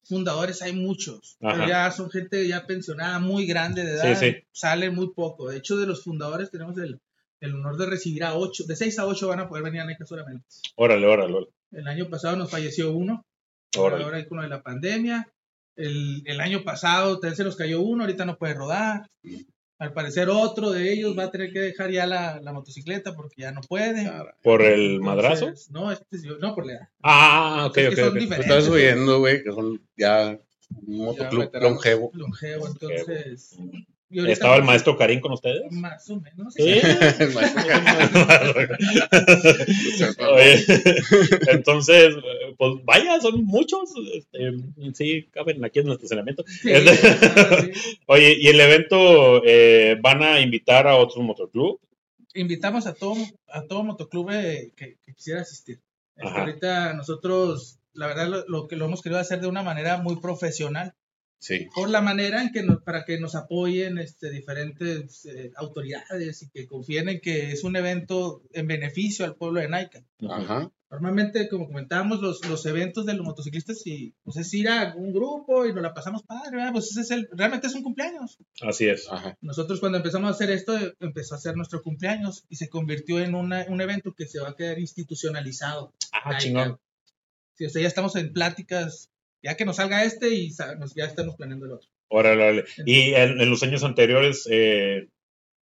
Fundadores 0.04 0.62
hay 0.62 0.72
muchos. 0.72 1.36
Pero 1.38 1.68
ya 1.68 1.90
son 1.90 2.10
gente 2.10 2.46
ya 2.48 2.66
pensionada, 2.66 3.18
muy 3.18 3.46
grande 3.46 3.84
de 3.84 3.92
edad. 3.92 4.18
Sí, 4.18 4.32
sí. 4.32 4.36
Salen 4.52 4.94
muy 4.94 5.12
poco. 5.12 5.50
De 5.50 5.58
hecho, 5.58 5.76
de 5.76 5.86
los 5.86 6.02
fundadores 6.02 6.50
tenemos 6.50 6.78
el, 6.78 6.98
el 7.40 7.54
honor 7.54 7.76
de 7.76 7.86
recibir 7.86 8.24
a 8.24 8.34
ocho. 8.34 8.64
De 8.64 8.74
seis 8.74 8.98
a 8.98 9.06
ocho 9.06 9.28
van 9.28 9.40
a 9.40 9.48
poder 9.48 9.64
venir 9.64 9.82
a 9.82 9.84
NECA 9.84 10.06
solamente. 10.06 10.44
Órale, 10.76 11.06
órale, 11.06 11.34
órale. 11.34 11.52
El 11.72 11.86
año 11.86 12.08
pasado 12.08 12.36
nos 12.36 12.50
falleció 12.50 12.92
uno. 12.92 13.22
órale. 13.76 14.04
Ahora 14.04 14.16
hay 14.16 14.26
con 14.26 14.38
lo 14.38 14.44
de 14.44 14.48
la 14.48 14.62
pandemia. 14.62 15.28
El, 15.76 16.22
el 16.24 16.40
año 16.40 16.64
pasado 16.64 17.20
también 17.20 17.36
se 17.36 17.44
nos 17.44 17.54
cayó 17.54 17.80
uno, 17.82 18.02
ahorita 18.02 18.24
no 18.24 18.38
puede 18.38 18.54
rodar. 18.54 19.06
Al 19.78 19.92
parecer 19.92 20.28
otro 20.28 20.70
de 20.72 20.92
ellos 20.92 21.16
va 21.16 21.24
a 21.24 21.30
tener 21.30 21.52
que 21.52 21.60
dejar 21.60 21.90
ya 21.92 22.04
la, 22.04 22.40
la 22.40 22.52
motocicleta 22.52 23.14
porque 23.14 23.42
ya 23.42 23.52
no 23.52 23.60
puede. 23.60 24.10
¿Por 24.42 24.62
el 24.62 25.00
madrazo? 25.00 25.44
Entonces, 25.46 25.70
No, 25.70 25.92
este 25.92 26.16
es- 26.16 26.24
no, 26.24 26.54
por 26.54 26.66
la 26.66 26.72
edad. 26.72 26.88
Ah, 27.02 27.66
ok, 27.68 27.76
Es 27.78 27.94
que 27.94 28.02
ok. 28.04 28.16
Estás 28.16 28.68
oyendo, 28.68 29.20
güey, 29.20 29.42
que 29.44 29.52
son 29.52 29.80
ya 29.96 30.36
un 30.86 30.96
motoclub 30.98 31.50
longevo. 31.60 32.10
longevo, 32.14 32.66
entonces. 32.66 33.56
Y 34.10 34.30
¿Estaba 34.30 34.56
el 34.56 34.64
maestro 34.64 34.96
Karim 34.96 35.20
con 35.20 35.32
ustedes? 35.32 35.70
Más 35.70 36.08
o 36.08 36.18
menos. 36.20 36.54
Sí. 36.54 36.62
Oye, 40.32 40.64
entonces, 41.52 42.14
pues 42.56 42.72
vaya, 42.84 43.20
son 43.20 43.44
muchos. 43.44 43.90
este, 44.14 44.52
sí, 44.94 45.28
caben 45.30 45.62
aquí 45.64 45.80
en 45.80 45.88
el 45.88 45.94
estacionamiento. 45.94 46.44
Sí, 46.46 46.70
sí. 46.72 47.98
Oye, 48.06 48.36
¿y 48.38 48.48
el 48.48 48.60
evento 48.60 49.42
eh, 49.44 49.98
van 50.00 50.22
a 50.22 50.40
invitar 50.40 50.86
a 50.86 50.96
otro 50.96 51.22
motoclub? 51.22 51.80
Invitamos 52.34 52.86
a 52.86 52.94
todo, 52.94 53.16
a 53.48 53.62
todo 53.62 53.82
motoclub 53.82 54.30
que, 54.30 54.72
que 54.76 54.96
quisiera 55.14 55.42
asistir. 55.42 55.80
Este, 56.16 56.28
Ajá. 56.28 56.40
ahorita 56.40 56.94
nosotros 56.94 57.78
la 57.92 58.06
verdad 58.06 58.28
lo, 58.28 58.44
lo 58.48 58.68
que 58.68 58.76
lo 58.76 58.86
hemos 58.86 59.02
querido 59.02 59.20
hacer 59.20 59.40
de 59.40 59.48
una 59.48 59.62
manera 59.62 59.98
muy 59.98 60.16
profesional, 60.16 60.94
Sí. 61.40 61.68
por 61.74 61.88
la 61.88 62.00
manera 62.00 62.42
en 62.42 62.50
que 62.50 62.62
nos, 62.64 62.82
para 62.82 63.04
que 63.04 63.18
nos 63.20 63.34
apoyen 63.36 63.98
este, 63.98 64.30
diferentes 64.30 65.24
eh, 65.26 65.52
autoridades 65.56 66.42
y 66.42 66.50
que 66.50 66.66
confíen 66.66 67.08
en 67.08 67.20
que 67.20 67.52
es 67.52 67.62
un 67.64 67.76
evento 67.76 68.42
en 68.52 68.66
beneficio 68.66 69.24
al 69.24 69.36
pueblo 69.36 69.60
de 69.60 69.68
Naica. 69.68 70.04
Ajá. 70.28 70.70
Normalmente, 70.90 71.48
como 71.50 71.66
comentábamos, 71.66 72.20
los, 72.22 72.42
los 72.48 72.64
eventos 72.64 73.04
de 73.04 73.12
los 73.12 73.24
motociclistas 73.24 73.86
y, 73.86 74.14
pues, 74.24 74.38
es 74.38 74.52
ir 74.54 74.68
a 74.70 74.94
un 74.96 75.12
grupo 75.12 75.66
y 75.66 75.72
nos 75.74 75.82
la 75.82 75.92
pasamos 75.92 76.22
padre, 76.22 76.56
¿verdad? 76.56 76.72
pues 76.72 76.90
ese 76.90 77.02
es 77.02 77.10
el, 77.10 77.28
realmente 77.32 77.66
es 77.66 77.74
un 77.74 77.82
cumpleaños. 77.82 78.38
Así 78.62 78.86
es. 78.88 79.06
Ajá. 79.10 79.36
Nosotros 79.42 79.80
cuando 79.80 79.98
empezamos 79.98 80.28
a 80.28 80.32
hacer 80.32 80.50
esto, 80.50 80.72
empezó 80.98 81.34
a 81.34 81.38
ser 81.38 81.56
nuestro 81.56 81.82
cumpleaños 81.82 82.44
y 82.48 82.56
se 82.56 82.70
convirtió 82.70 83.20
en 83.20 83.34
una- 83.34 83.66
un 83.68 83.80
evento 83.82 84.14
que 84.14 84.26
se 84.26 84.40
va 84.40 84.48
a 84.48 84.56
quedar 84.56 84.78
institucionalizado. 84.78 85.92
Ah, 86.12 86.38
chingón. 86.38 86.80
Sí, 87.54 87.66
o 87.66 87.70
sea, 87.70 87.82
ya 87.82 87.88
estamos 87.88 88.16
en 88.16 88.32
pláticas, 88.32 89.10
ya 89.42 89.56
que 89.56 89.64
nos 89.64 89.76
salga 89.76 90.04
este 90.04 90.34
y 90.34 90.50
nos- 90.78 90.94
ya 90.94 91.04
estamos 91.04 91.36
planeando 91.36 91.66
el 91.66 91.72
otro. 91.72 91.88
Órale, 92.08 92.42
órale. 92.42 92.64
Y 92.86 93.12
en, 93.14 93.40
en 93.40 93.50
los 93.50 93.62
años 93.62 93.84
anteriores 93.84 94.48
eh, 94.50 95.08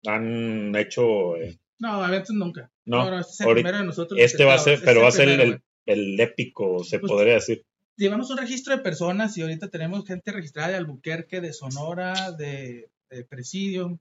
han 0.06 0.76
hecho. 0.76 1.36
eh, 1.38 1.58
No, 1.80 2.06
eventos 2.08 2.36
nunca. 2.36 2.72
No, 2.86 3.20
este 3.20 3.32
es 3.34 3.40
el 3.42 3.48
ahorita- 3.48 3.64
primero 3.64 3.78
de 3.80 3.86
nosotros. 3.86 4.20
este 4.20 4.44
va 4.46 4.54
a 4.56 4.60
ser, 4.60 4.82
pero 4.84 5.02
va 5.02 5.08
a 5.10 5.12
ser 5.12 5.30
el, 5.30 5.62
el 5.86 6.20
épico, 6.20 6.84
se 6.84 7.00
Pues- 7.00 7.12
podría 7.12 7.34
decir. 7.36 7.64
Llevamos 7.98 8.32
un 8.32 8.38
registro 8.38 8.76
de 8.76 8.82
personas 8.82 9.38
y 9.38 9.42
ahorita 9.42 9.68
tenemos 9.70 10.08
gente 10.08 10.32
registrada 10.32 10.70
de 10.70 10.76
Albuquerque, 10.78 11.40
de 11.42 11.54
Sonora, 11.54 12.32
de, 12.32 12.90
de 13.12 13.26
Presidio, 13.26 14.00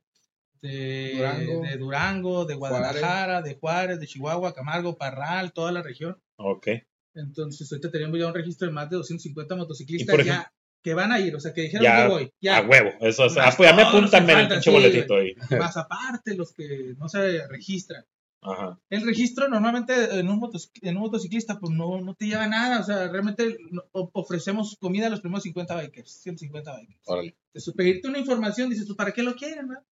de 0.63 1.15
Durango. 1.17 1.63
de, 1.63 1.77
Durango, 1.77 2.45
de 2.47 2.55
Guadalajara, 2.55 3.43
de 3.43 3.55
Juárez, 3.57 4.01
de 4.01 4.07
Chihuahua, 4.07 4.55
Camargo, 4.55 4.97
Parral, 4.97 5.53
toda 5.53 5.73
la 5.73 5.83
región. 5.83 6.17
Ok. 6.37 6.69
Entonces, 7.15 7.71
ahorita 7.73 7.91
tenemos 7.91 8.19
ya 8.19 8.27
un 8.27 8.35
registro 8.35 8.69
de 8.69 8.73
más 8.75 8.89
de 8.91 8.97
250 8.97 9.55
Y 9.55 9.59
motociclistas 9.59 10.25
ya 10.27 10.53
que 10.83 10.95
van 10.95 11.13
a 11.13 11.21
ir, 11.21 11.35
o 11.37 11.41
sea, 11.41 11.53
que 11.53 11.63
dijeron 11.63 11.85
Ya, 11.85 12.03
que 12.05 12.09
voy. 12.09 12.33
Ya, 12.41 12.57
A 12.59 12.63
huevo. 12.67 12.91
Eso 13.01 13.27
es. 13.27 13.35
Más 13.37 13.55
pues 13.57 13.69
ya 13.69 13.77
me 13.77 13.83
apúntame 13.83 14.33
el 14.33 14.49
pinche 14.49 14.63
sí, 14.63 14.71
boletito 14.71 15.15
ahí. 15.17 15.35
más 15.59 15.77
aparte 15.77 16.35
los 16.35 16.53
que 16.55 16.95
no 16.99 17.09
se 17.09 17.47
registran. 17.49 18.05
Ajá. 18.43 18.79
El 18.89 19.05
registro 19.05 19.49
normalmente 19.51 19.93
en 20.19 20.27
un, 20.31 20.41
motos- 20.41 20.71
en 20.81 20.97
un 20.97 21.03
motociclista 21.03 21.59
pues 21.59 21.71
no, 21.75 22.01
no 22.01 22.15
te 22.15 22.27
lleva 22.27 22.47
nada, 22.47 22.81
o 22.81 22.85
sea, 22.85 23.09
realmente 23.09 23.59
no- 23.71 23.85
ofrecemos 23.93 24.79
comida 24.81 25.09
a 25.09 25.11
los 25.11 25.21
primeros 25.21 25.43
50 25.43 25.75
bikers, 25.75 26.11
150 26.23 26.75
bikers. 26.79 27.01
Órale. 27.05 27.37
Entonces, 27.53 27.75
pedirte 27.75 28.09
una 28.09 28.19
información, 28.19 28.71
dices, 28.71 28.87
pues, 28.87 28.97
¿para 28.97 29.13
qué 29.13 29.23
lo 29.23 29.35
quieren? 29.35 29.69
verdad? 29.69 29.85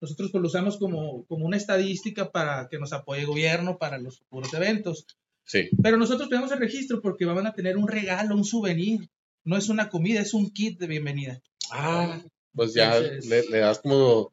Nosotros 0.00 0.30
pues 0.32 0.40
lo 0.40 0.48
usamos 0.48 0.78
como, 0.78 1.26
como 1.26 1.44
una 1.44 1.58
estadística 1.58 2.32
para 2.32 2.68
que 2.70 2.78
nos 2.78 2.94
apoye 2.94 3.20
el 3.20 3.26
gobierno 3.26 3.76
para 3.76 3.98
los 3.98 4.18
futuros 4.20 4.52
eventos. 4.54 5.06
Sí. 5.44 5.68
Pero 5.82 5.96
nosotros 5.96 6.28
tenemos 6.28 6.50
el 6.52 6.58
registro 6.60 7.00
porque 7.00 7.24
van 7.24 7.46
a 7.46 7.52
tener 7.54 7.76
un 7.76 7.88
regalo, 7.88 8.34
un 8.36 8.44
souvenir. 8.44 9.08
No 9.44 9.56
es 9.56 9.68
una 9.68 9.88
comida, 9.88 10.20
es 10.20 10.34
un 10.34 10.50
kit 10.50 10.78
de 10.78 10.86
bienvenida. 10.86 11.40
Ah, 11.70 12.20
Pues 12.54 12.74
ya 12.74 12.96
Entonces- 12.98 13.26
le, 13.26 13.42
le 13.48 13.58
das 13.58 13.78
como, 13.80 14.32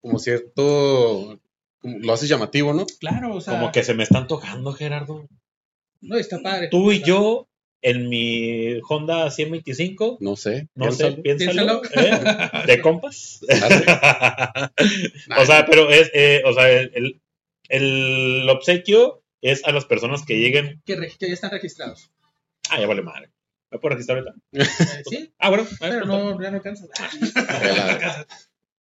como 0.00 0.18
cierto. 0.18 1.40
como- 1.80 1.98
lo 1.98 2.12
haces 2.12 2.28
llamativo, 2.28 2.72
¿no? 2.72 2.86
Claro, 3.00 3.34
o 3.34 3.40
sea, 3.40 3.54
como 3.58 3.72
que 3.72 3.82
se 3.84 3.94
me 3.94 4.02
están 4.04 4.26
tocando, 4.28 4.72
Gerardo. 4.72 5.26
no 6.00 6.16
está 6.16 6.40
padre. 6.42 6.68
Tú 6.70 6.92
y 6.92 7.02
yo 7.02 7.48
en 7.82 8.08
mi 8.08 8.80
Honda 8.88 9.30
125. 9.30 10.18
No 10.20 10.36
sé. 10.36 10.68
No 10.74 10.90
sé, 10.92 11.12
piénsalo. 11.12 11.82
piénsalo. 11.82 11.82
¿eh? 11.94 12.66
¿De 12.66 12.80
compas? 12.80 13.40
O 15.38 15.44
sea, 15.44 15.66
pero 15.66 15.90
es, 15.90 16.10
eh, 16.14 16.42
o 16.44 16.52
sea, 16.52 16.70
el, 16.70 17.20
el 17.68 18.48
obsequio 18.48 19.22
es 19.50 19.64
a 19.64 19.72
las 19.72 19.84
personas 19.84 20.24
que 20.24 20.38
lleguen. 20.38 20.82
Que, 20.84 20.96
re- 20.96 21.12
que 21.18 21.28
ya 21.28 21.34
están 21.34 21.50
registrados. 21.50 22.10
Ah, 22.70 22.80
ya 22.80 22.86
vale 22.86 23.02
madre. 23.02 23.30
¿Me 23.70 23.78
puedo 23.78 23.94
registrar 23.96 24.18
ahorita? 24.18 24.34
Eh, 24.52 25.02
sí, 25.08 25.32
Ah, 25.38 25.48
bueno. 25.50 25.66
pero 25.80 26.04
no, 26.06 26.40
ya 26.42 26.50
no 26.50 26.56
alcanza. 26.58 26.86
La- 27.44 28.26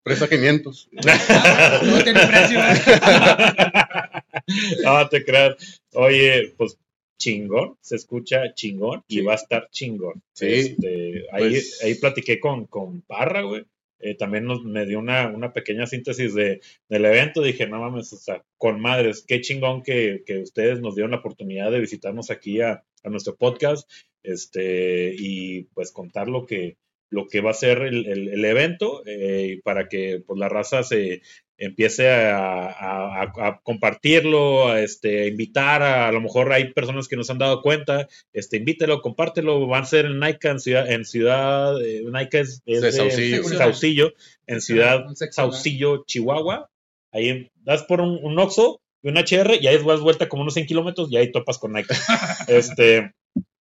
Presta 0.03 0.27
500. 0.29 0.89
No 0.93 2.03
tiene 2.03 2.27
precio. 2.27 2.59
no 4.83 5.09
te 5.09 5.25
creas. 5.25 5.81
Oye, 5.93 6.53
pues 6.57 6.77
chingón, 7.17 7.77
se 7.81 7.95
escucha 7.95 8.53
chingón 8.53 9.03
y 9.07 9.17
Sí. 9.19 9.21
va 9.21 9.33
a 9.33 9.35
estar 9.35 9.69
chingón. 9.71 10.21
Sí. 10.33 10.45
Este, 10.47 11.25
ahí, 11.31 11.49
Pues- 11.49 11.81
ahí 11.83 11.95
platiqué 11.95 12.39
con, 12.39 12.65
con 12.67 13.01
Parra, 13.01 13.41
güey. 13.41 13.65
Eh, 14.05 14.15
también 14.15 14.45
nos, 14.45 14.63
me 14.63 14.85
dio 14.85 14.99
una, 14.99 15.27
una 15.29 15.51
pequeña 15.51 15.87
síntesis 15.87 16.35
de, 16.35 16.61
del 16.89 17.05
evento. 17.05 17.41
Dije, 17.41 17.67
no 17.67 17.79
mames, 17.79 18.13
o 18.13 18.17
sea, 18.17 18.43
con 18.57 18.79
madres, 18.79 19.25
qué 19.27 19.41
chingón 19.41 19.81
que, 19.81 20.23
que 20.25 20.39
ustedes 20.39 20.79
nos 20.79 20.95
dieron 20.95 21.11
la 21.11 21.17
oportunidad 21.17 21.71
de 21.71 21.79
visitarnos 21.79 22.29
aquí 22.29 22.61
a, 22.61 22.83
a 23.03 23.09
nuestro 23.09 23.35
podcast 23.35 23.89
este, 24.23 25.15
y 25.17 25.63
pues 25.73 25.91
contar 25.91 26.27
lo 26.27 26.45
que, 26.45 26.77
lo 27.09 27.27
que 27.27 27.41
va 27.41 27.51
a 27.51 27.53
ser 27.55 27.81
el, 27.83 28.05
el- 28.07 28.45
evento 28.45 29.01
eh, 29.05 29.59
para 29.63 29.87
que 29.87 30.21
pues, 30.25 30.39
la 30.39 30.49
raza 30.49 30.83
se 30.83 31.21
empiece 31.57 32.09
a, 32.09 32.67
a- 32.67 33.21
a- 33.23 33.47
a 33.47 33.59
compartirlo, 33.63 34.67
a 34.69 34.81
este, 34.81 35.27
invitar 35.27 35.81
a, 35.81 36.07
a 36.07 36.11
lo 36.11 36.21
mejor 36.21 36.51
hay 36.51 36.73
personas 36.73 37.07
que 37.07 37.15
nos 37.15 37.29
han 37.29 37.37
dado 37.37 37.61
cuenta, 37.61 38.07
este, 38.33 38.57
invítelo, 38.57 39.01
compártelo, 39.01 39.65
van 39.67 39.83
a 39.83 39.85
ser 39.85 40.05
en 40.05 40.19
Nike 40.19 40.47
en 40.49 40.59
ciudad, 40.59 40.91
en 40.91 41.05
ciudad, 41.05 41.81
eh, 41.81 42.03
Nike 42.11 42.39
es, 42.41 42.61
es 42.65 42.81
De 42.81 42.91
Saucillo. 42.91 43.43
Saucillo, 43.57 44.13
en 44.47 44.61
ciudad. 44.61 45.05
Saucillo, 45.31 46.03
Chihuahua, 46.05 46.69
ahí 47.11 47.29
en- 47.29 47.51
das 47.55 47.83
por 47.83 48.01
un, 48.01 48.19
un 48.21 48.37
Oxxo 48.39 48.81
y 49.01 49.09
un 49.09 49.17
HR 49.17 49.57
y 49.61 49.67
ahí 49.67 49.77
das 49.83 50.01
vuelta 50.01 50.27
como 50.27 50.41
unos 50.41 50.53
100 50.55 50.65
kilómetros 50.67 51.09
y 51.11 51.17
ahí 51.17 51.31
topas 51.31 51.57
con 51.57 51.73
Nike. 51.73 51.93
este, 52.47 53.11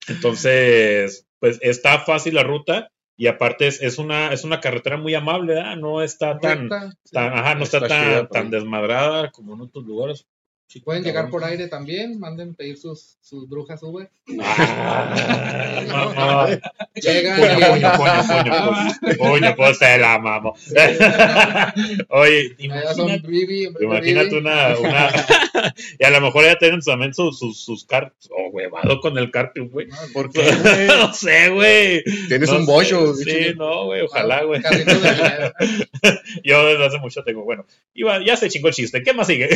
entonces, 0.08 1.26
pues 1.40 1.58
está 1.62 2.00
fácil 2.00 2.34
la 2.34 2.42
ruta 2.42 2.90
y 3.18 3.26
aparte 3.26 3.66
es, 3.66 3.82
es 3.82 3.98
una, 3.98 4.32
es 4.32 4.44
una 4.44 4.60
carretera 4.60 4.96
muy 4.96 5.12
amable, 5.12 5.54
¿verdad? 5.54 5.76
No 5.76 6.00
está 6.02 6.38
tan, 6.38 6.70
sí. 7.04 7.12
tan, 7.12 7.32
ajá, 7.32 7.56
no 7.56 7.64
está, 7.64 7.78
Está 7.78 7.88
tan, 7.88 8.04
chida, 8.04 8.28
tan 8.28 8.48
desmadrada 8.48 9.32
como 9.32 9.54
en 9.54 9.62
otros 9.62 9.84
lugares. 9.84 10.28
Sí, 10.70 10.80
Pueden 10.80 11.02
llegar 11.02 11.30
por 11.30 11.42
aire 11.44 11.66
también, 11.68 12.20
manden 12.20 12.54
pedir 12.54 12.76
sus, 12.76 13.16
sus 13.22 13.48
brujas 13.48 13.82
Uber. 13.82 14.10
Ah. 15.90 16.46
Llegan 16.94 17.38
Puño, 17.38 17.52
y- 17.58 17.80
puño, 17.80 17.92
puño, 17.96 18.22
puño, 18.26 18.52
puño, 19.00 19.16
puño, 19.18 19.56
pues 19.56 19.80
la 19.80 20.18
mamo. 20.18 20.54
Oye, 22.10 22.54
imagínate, 22.58 24.36
una, 24.36 24.76
una, 24.78 25.10
y 25.98 26.04
a 26.04 26.10
lo 26.10 26.20
mejor 26.20 26.44
ya 26.44 26.56
tienen 26.58 26.80
también 26.80 27.14
sus, 27.14 27.38
sus, 27.38 27.60
sus 27.64 27.84
carpes, 27.84 28.28
o 28.30 28.50
huevado 28.50 29.00
con 29.00 29.16
el 29.18 29.30
carpio, 29.30 29.68
güey. 29.68 29.86
No, 29.86 29.96
¿Por 30.12 30.30
qué, 30.32 30.42
güey? 30.42 30.86
No 30.88 31.12
sé, 31.14 31.48
güey. 31.50 32.02
Tienes 32.28 32.50
No 32.50 32.56
un 32.58 32.66
sé, 32.66 32.72
bocho. 32.72 33.14
Sí, 33.14 33.54
no, 33.56 33.84
güey, 33.86 34.02
ojalá, 34.02 34.42
güey. 34.42 34.60
De 34.60 34.84
dinero. 34.84 35.52
Yo 36.44 36.66
desde 36.66 36.86
hace 36.86 36.98
mucho 36.98 37.22
tengo, 37.22 37.44
bueno, 37.44 37.64
iba, 37.94 38.22
ya 38.24 38.36
se 38.36 38.48
chingó 38.48 38.68
el 38.68 38.74
chiste, 38.74 39.02
¿qué 39.02 39.12
más 39.14 39.26
sigue? 39.28 39.48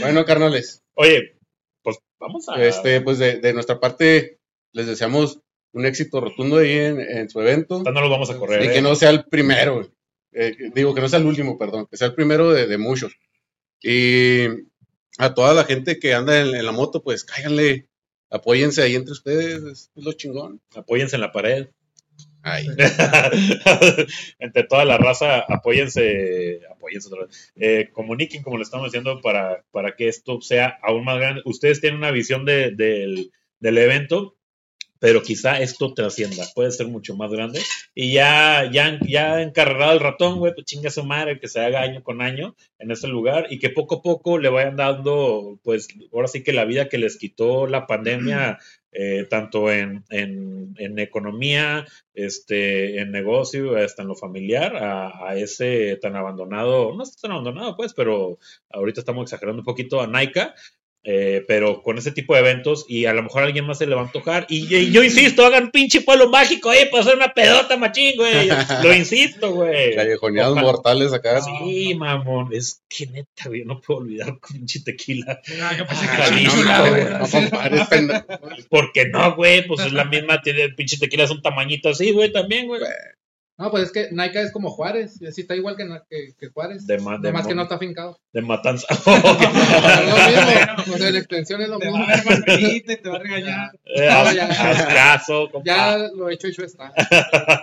Bueno, 0.00 0.24
carnales. 0.24 0.82
Oye, 0.94 1.36
pues 1.82 1.98
vamos 2.18 2.48
a... 2.48 2.62
Este, 2.62 3.00
pues 3.00 3.18
de, 3.18 3.40
de 3.40 3.52
nuestra 3.52 3.80
parte, 3.80 4.38
les 4.72 4.86
deseamos 4.86 5.40
un 5.72 5.86
éxito 5.86 6.20
rotundo 6.20 6.58
ahí 6.58 6.72
en, 6.72 7.00
en 7.00 7.28
su 7.28 7.40
evento. 7.40 7.82
no 7.82 7.90
nos 7.90 8.10
vamos 8.10 8.30
a 8.30 8.38
correr. 8.38 8.64
Y 8.64 8.68
¿eh? 8.68 8.72
que 8.72 8.82
no 8.82 8.94
sea 8.94 9.10
el 9.10 9.24
primero. 9.24 9.90
Eh, 10.32 10.56
digo, 10.74 10.94
que 10.94 11.00
no 11.00 11.08
sea 11.08 11.18
el 11.18 11.26
último, 11.26 11.58
perdón, 11.58 11.86
que 11.90 11.96
sea 11.96 12.08
el 12.08 12.14
primero 12.14 12.52
de, 12.52 12.66
de 12.66 12.78
muchos. 12.78 13.14
Y 13.82 14.46
a 15.18 15.34
toda 15.34 15.54
la 15.54 15.64
gente 15.64 15.98
que 15.98 16.14
anda 16.14 16.40
en, 16.40 16.54
en 16.54 16.64
la 16.66 16.72
moto, 16.72 17.02
pues 17.02 17.24
cáiganle, 17.24 17.88
apóyense 18.30 18.82
ahí 18.82 18.94
entre 18.94 19.12
ustedes, 19.12 19.62
es, 19.62 19.90
es 19.94 20.04
lo 20.04 20.12
chingón. 20.12 20.60
Apóyense 20.74 21.16
en 21.16 21.22
la 21.22 21.32
pared. 21.32 21.68
Ay, 22.48 22.66
Entre 24.38 24.62
toda 24.64 24.84
la 24.84 24.98
raza, 24.98 25.40
apóyense, 25.40 26.60
apóyense 26.70 27.08
otra 27.08 27.26
vez. 27.26 27.52
Eh, 27.56 27.88
comuniquen, 27.92 28.42
como 28.42 28.56
le 28.56 28.62
estamos 28.62 28.86
diciendo, 28.86 29.20
para, 29.20 29.64
para 29.72 29.96
que 29.96 30.08
esto 30.08 30.40
sea 30.40 30.78
aún 30.82 31.04
más 31.04 31.18
grande. 31.18 31.42
Ustedes 31.44 31.80
tienen 31.80 31.98
una 31.98 32.10
visión 32.10 32.44
de- 32.44 32.70
del, 32.70 33.30
del 33.58 33.78
evento, 33.78 34.36
pero 34.98 35.22
quizá 35.22 35.60
esto 35.60 35.92
trascienda, 35.92 36.44
puede 36.54 36.70
ser 36.70 36.86
mucho 36.88 37.16
más 37.16 37.30
grande. 37.30 37.60
Y 37.94 38.12
ya, 38.14 38.70
ya, 38.72 38.98
ya 39.06 39.42
encarregado 39.42 39.92
el 39.92 40.00
ratón, 40.00 40.38
güey, 40.38 40.54
pues 40.54 40.64
chinga 40.66 40.90
su 40.90 41.04
madre, 41.04 41.38
que 41.38 41.48
se 41.48 41.60
haga 41.60 41.82
año 41.82 42.02
con 42.02 42.22
año 42.22 42.56
en 42.78 42.90
ese 42.90 43.06
lugar 43.08 43.46
y 43.50 43.58
que 43.58 43.70
poco 43.70 43.96
a 43.96 44.02
poco 44.02 44.38
le 44.38 44.48
vayan 44.48 44.76
dando, 44.76 45.58
pues 45.62 45.88
ahora 46.12 46.28
sí 46.28 46.42
que 46.42 46.52
la 46.54 46.64
vida 46.64 46.88
que 46.88 46.98
les 46.98 47.18
quitó 47.18 47.66
la 47.66 47.86
pandemia, 47.86 48.58
eh, 48.98 49.26
tanto 49.28 49.70
en, 49.70 50.04
en, 50.08 50.74
en 50.78 50.98
economía, 50.98 51.86
este, 52.14 52.98
en 52.98 53.10
negocio, 53.10 53.76
hasta 53.76 54.00
en 54.00 54.08
lo 54.08 54.14
familiar, 54.14 54.74
a, 54.76 55.36
ese 55.36 55.96
tan 56.00 56.16
abandonado, 56.16 56.94
no 56.96 57.02
está 57.02 57.22
tan 57.22 57.32
abandonado, 57.32 57.76
pues, 57.76 57.92
pero 57.92 58.38
ahorita 58.70 59.00
estamos 59.00 59.24
exagerando 59.24 59.60
un 59.60 59.66
poquito 59.66 60.00
a 60.00 60.06
Naika. 60.06 60.54
Eh, 61.08 61.44
pero 61.46 61.82
con 61.82 61.98
ese 61.98 62.10
tipo 62.10 62.34
de 62.34 62.40
eventos 62.40 62.84
y 62.88 63.06
a 63.06 63.12
lo 63.12 63.22
mejor 63.22 63.42
a 63.42 63.46
alguien 63.46 63.64
más 63.64 63.78
se 63.78 63.86
le 63.86 63.94
va 63.94 64.00
a 64.00 64.04
antojar. 64.06 64.44
Y, 64.48 64.74
y 64.74 64.90
yo 64.90 65.04
insisto, 65.04 65.46
hagan 65.46 65.70
pinche 65.70 66.00
pueblo 66.00 66.28
mágico, 66.28 66.72
eh, 66.72 66.88
para 66.90 67.04
hacer 67.04 67.14
una 67.14 67.32
pedota 67.32 67.76
machín, 67.76 68.16
güey. 68.16 68.48
Lo 68.82 68.92
insisto, 68.92 69.52
güey. 69.52 69.94
Callejoneados 69.94 70.60
mortales 70.60 71.12
acá. 71.12 71.40
Sí, 71.42 71.94
mamón. 71.94 72.52
Es 72.52 72.82
que 72.88 73.06
neta, 73.06 73.44
güey, 73.46 73.64
no 73.64 73.80
puedo 73.80 74.00
olvidar 74.00 74.36
pinche 74.52 74.80
tequila. 74.80 75.40
Ah, 75.62 75.76
yo 75.78 75.86
pensé 75.86 76.06
Ah, 76.08 76.30
no, 76.30 76.50
chula, 76.50 78.00
no. 78.00 78.66
Porque 78.68 79.08
no, 79.08 79.36
güey, 79.36 79.64
pues 79.64 79.86
es 79.86 79.92
la 79.92 80.06
misma, 80.06 80.42
tiene 80.42 80.70
pinche 80.70 80.98
tequila, 80.98 81.22
es 81.22 81.30
un 81.30 81.40
tamañito 81.40 81.88
así, 81.88 82.10
güey, 82.10 82.32
también, 82.32 82.66
güey. 82.66 82.80
No, 83.58 83.70
pues 83.70 83.84
es 83.84 83.92
que 83.92 84.08
Nike 84.12 84.42
es 84.42 84.52
como 84.52 84.68
Juárez, 84.70 85.20
y 85.20 85.26
así 85.26 85.40
está 85.40 85.56
igual 85.56 85.76
que, 85.76 85.88
que, 86.10 86.34
que 86.38 86.48
Juárez. 86.48 86.86
De, 86.86 86.98
Nomás 86.98 87.46
que 87.46 87.54
no 87.54 87.62
está 87.62 87.76
afincado. 87.76 88.20
de 88.32 88.42
matanza. 88.42 88.86
es 88.90 88.96
lo 89.06 90.84
mismo, 90.84 90.94
o 90.94 90.98
sea, 90.98 91.10
la 91.10 91.18
extensión 91.18 91.62
es 91.62 91.68
lo 91.68 91.78
Te 91.78 91.86
mismo. 91.86 92.00
va 92.00 92.12
a 92.12 92.16
ver 92.16 92.24
Margarita 92.26 92.92
y 92.92 92.96
te 92.98 93.08
va 93.08 93.16
a 93.16 93.18
regañar. 93.20 93.78
Eh, 93.84 94.08
haz, 94.08 94.34
ya. 94.34 94.46
haz 94.48 94.82
caso. 94.86 95.50
Ya 95.64 95.96
lo 95.96 96.28
hecho, 96.28 96.48
hecho 96.48 96.64
está. 96.64 96.92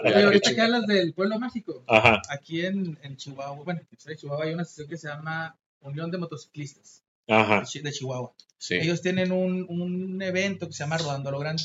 Oye, 0.04 0.24
ahorita 0.24 0.56
que 0.56 0.62
hablas 0.62 0.88
del 0.88 1.14
pueblo 1.14 1.38
mágico, 1.40 1.84
Ajá, 1.88 2.22
aquí 2.30 2.66
en, 2.66 2.98
en 3.04 3.16
Chihuahua, 3.18 3.64
bueno, 3.64 3.82
en 4.08 4.18
Chihuahua 4.18 4.46
hay 4.46 4.54
una 4.54 4.64
asociación 4.64 4.88
que 4.90 4.98
se 4.98 5.08
llama 5.08 5.56
Unión 5.82 6.10
de 6.12 6.18
Motociclistas 6.18 7.04
ajá. 7.28 7.60
de 7.60 7.66
Chi- 7.68 7.82
de 7.82 7.92
Chihuahua. 7.92 8.32
Sí. 8.58 8.76
Ellos 8.76 9.02
tienen 9.02 9.32
un, 9.32 9.66
un 9.70 10.22
evento 10.22 10.68
que 10.68 10.74
se 10.74 10.84
llama 10.84 10.98
Rodando 10.98 11.30
a 11.30 11.32
lo 11.34 11.40
Grande. 11.40 11.64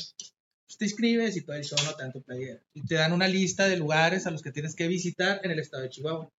Pues 0.69 0.77
te 0.77 0.85
inscribes 0.85 1.35
y 1.35 1.41
todo 1.41 1.55
el 1.55 1.63
show 1.63 1.79
no 1.83 1.93
tanto 1.95 2.21
playera. 2.21 2.59
Y 2.75 2.85
te 2.85 2.93
dan 2.93 3.11
una 3.11 3.27
lista 3.27 3.67
de 3.67 3.75
lugares 3.75 4.27
a 4.27 4.31
los 4.31 4.43
que 4.43 4.51
tienes 4.51 4.75
que 4.75 4.87
visitar 4.87 5.41
en 5.43 5.49
el 5.49 5.57
estado 5.57 5.81
de 5.81 5.89
Chihuahua. 5.89 6.29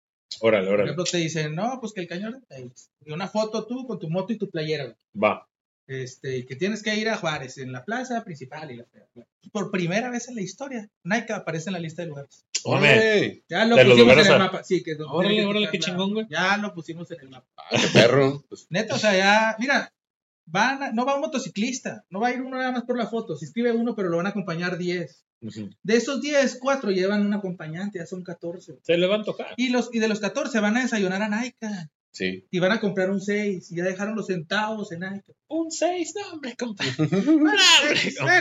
Órale, 0.41 0.66
Por 0.66 0.74
órale. 0.74 0.91
ejemplo, 0.91 1.03
te 1.05 1.18
dicen, 1.18 1.57
no, 1.57 1.78
pues 1.81 1.93
que 1.93 2.01
el 2.01 2.07
cañón 2.07 2.35
de 2.35 2.41
Teis. 2.47 2.91
Y 3.05 3.11
una 3.11 3.26
foto 3.26 3.66
tú 3.66 3.89
con 3.89 3.99
tu 3.99 4.09
moto 4.09 4.33
y 4.33 4.39
tu 4.39 4.49
playera. 4.49 4.85
güey. 4.85 4.97
Va. 5.20 5.49
Este, 5.89 6.37
y 6.37 6.47
que 6.47 6.55
tienes 6.55 6.85
que 6.85 6.95
ir 6.95 7.09
a 7.09 7.16
Juárez, 7.16 7.59
en 7.59 7.72
la 7.72 7.85
plaza 7.85 8.22
principal. 8.22 8.70
y 8.70 8.76
la. 8.76 8.85
Por 9.51 9.72
primera 9.72 10.09
vez 10.11 10.28
en 10.28 10.37
la 10.37 10.43
historia, 10.43 10.89
Nike 11.03 11.33
aparece 11.33 11.70
en 11.70 11.72
la 11.72 11.81
lista 11.81 12.03
de 12.03 12.09
lugares. 12.09 12.45
Órale. 12.62 13.43
Ya 13.49 13.64
lo 13.64 13.74
De 13.74 13.83
los 13.83 13.95
pusimos 13.95 13.99
lugares 14.14 14.26
en 14.28 14.33
el 14.35 14.41
a- 14.41 14.45
mapa. 14.45 14.62
Sí, 14.62 14.85
que 14.85 14.93
es 14.93 14.99
donde 14.99 15.16
Órale, 15.16 15.45
órale, 15.45 15.68
qué 15.72 15.81
chingón, 15.81 16.12
güey. 16.14 16.26
Ya 16.31 16.57
lo 16.59 16.72
pusimos 16.72 17.11
en 17.11 17.18
el 17.22 17.28
mapa. 17.31 17.49
Ah, 17.57 17.64
qué 17.72 17.89
perro. 17.93 18.45
Neta, 18.68 18.95
o 18.95 18.99
sea, 18.99 19.16
ya, 19.16 19.57
mira, 19.59 19.93
van 20.51 20.82
a- 20.82 20.92
no 20.92 21.05
va 21.07 21.14
un 21.14 21.20
motociclista, 21.22 22.05
no 22.11 22.20
va 22.20 22.28
a 22.28 22.32
ir 22.32 22.42
uno 22.42 22.59
nada 22.59 22.72
más 22.72 22.82
por 22.84 22.96
la 22.98 23.07
foto. 23.07 23.36
Se 23.36 23.44
inscribe 23.46 23.72
uno, 23.72 23.94
pero 23.94 24.09
lo 24.09 24.16
van 24.18 24.26
a 24.26 24.30
acompañar 24.30 24.76
10. 24.78 25.24
Ujú. 25.42 25.70
De 25.82 25.96
esos 25.96 26.20
10, 26.20 26.59
4 26.61 26.90
llevan 26.90 27.24
un 27.24 27.32
acompañante, 27.32 27.98
ya 27.98 28.07
son 28.07 28.22
14. 28.22 28.78
Se 28.82 28.98
le 28.98 29.07
va 29.07 29.14
a 29.14 29.18
antojar. 29.18 29.55
Y, 29.57 29.70
los, 29.70 29.88
y 29.92 29.98
de 29.98 30.09
los 30.09 30.20
14 30.20 30.61
van 30.61 30.76
a 30.76 30.82
desayunar 30.82 31.22
a 31.22 31.28
Nike. 31.28 31.57
sí. 32.12 32.44
Y 32.51 32.59
van 32.59 32.72
a 32.72 32.80
comprar 32.80 33.11
un 33.11 33.20
6. 33.22 33.70
Y 33.72 33.76
ya 33.76 33.84
dejaron 33.84 34.16
los 34.16 34.26
centavos 34.26 34.92
en 34.92 35.01
Nike. 35.01 35.32
Un 35.48 35.70
6, 35.70 36.12
no, 36.20 36.32
hombre, 36.34 36.55
compa. 36.57 36.84
Bueno, 36.98 37.53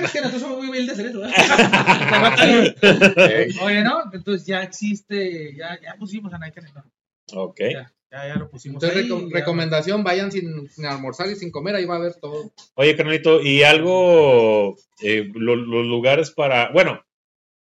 es 0.06 0.12
que 0.12 0.20
nosotros 0.20 0.42
somos 0.42 0.58
muy 0.58 0.68
humildes 0.68 1.00
en 1.00 1.06
eso. 1.08 1.22
Oye, 3.64 3.82
¿no? 3.84 4.04
Entonces 4.12 4.46
ya 4.48 4.62
existe, 4.64 5.56
ya, 5.56 5.80
ya 5.82 5.96
pusimos 5.98 6.34
a 6.34 6.40
Nike 6.40 6.60
en 6.60 6.66
el 6.68 6.74
mapa. 6.74 6.90
Ok. 7.34 7.60
Ya, 7.72 7.94
ya, 8.12 8.28
ya 8.28 8.36
lo 8.36 8.50
pusimos 8.50 8.82
Entonces, 8.84 9.04
ahí. 9.06 9.10
reco- 9.10 9.30
ya- 9.30 9.40
recomendación, 9.40 10.04
vayan 10.04 10.32
sin, 10.32 10.68
sin 10.70 10.86
almorzar 10.86 11.30
y 11.30 11.36
sin 11.36 11.52
comer, 11.52 11.76
ahí 11.76 11.86
va 11.86 11.96
a 11.96 11.98
haber 12.00 12.16
todo. 12.16 12.52
Oye, 12.76 12.96
carnalito, 12.96 13.42
y 13.42 13.64
algo, 13.64 14.76
eh, 15.02 15.30
lo- 15.34 15.56
los 15.56 15.86
lugares 15.86 16.32
para, 16.32 16.72
bueno, 16.72 17.04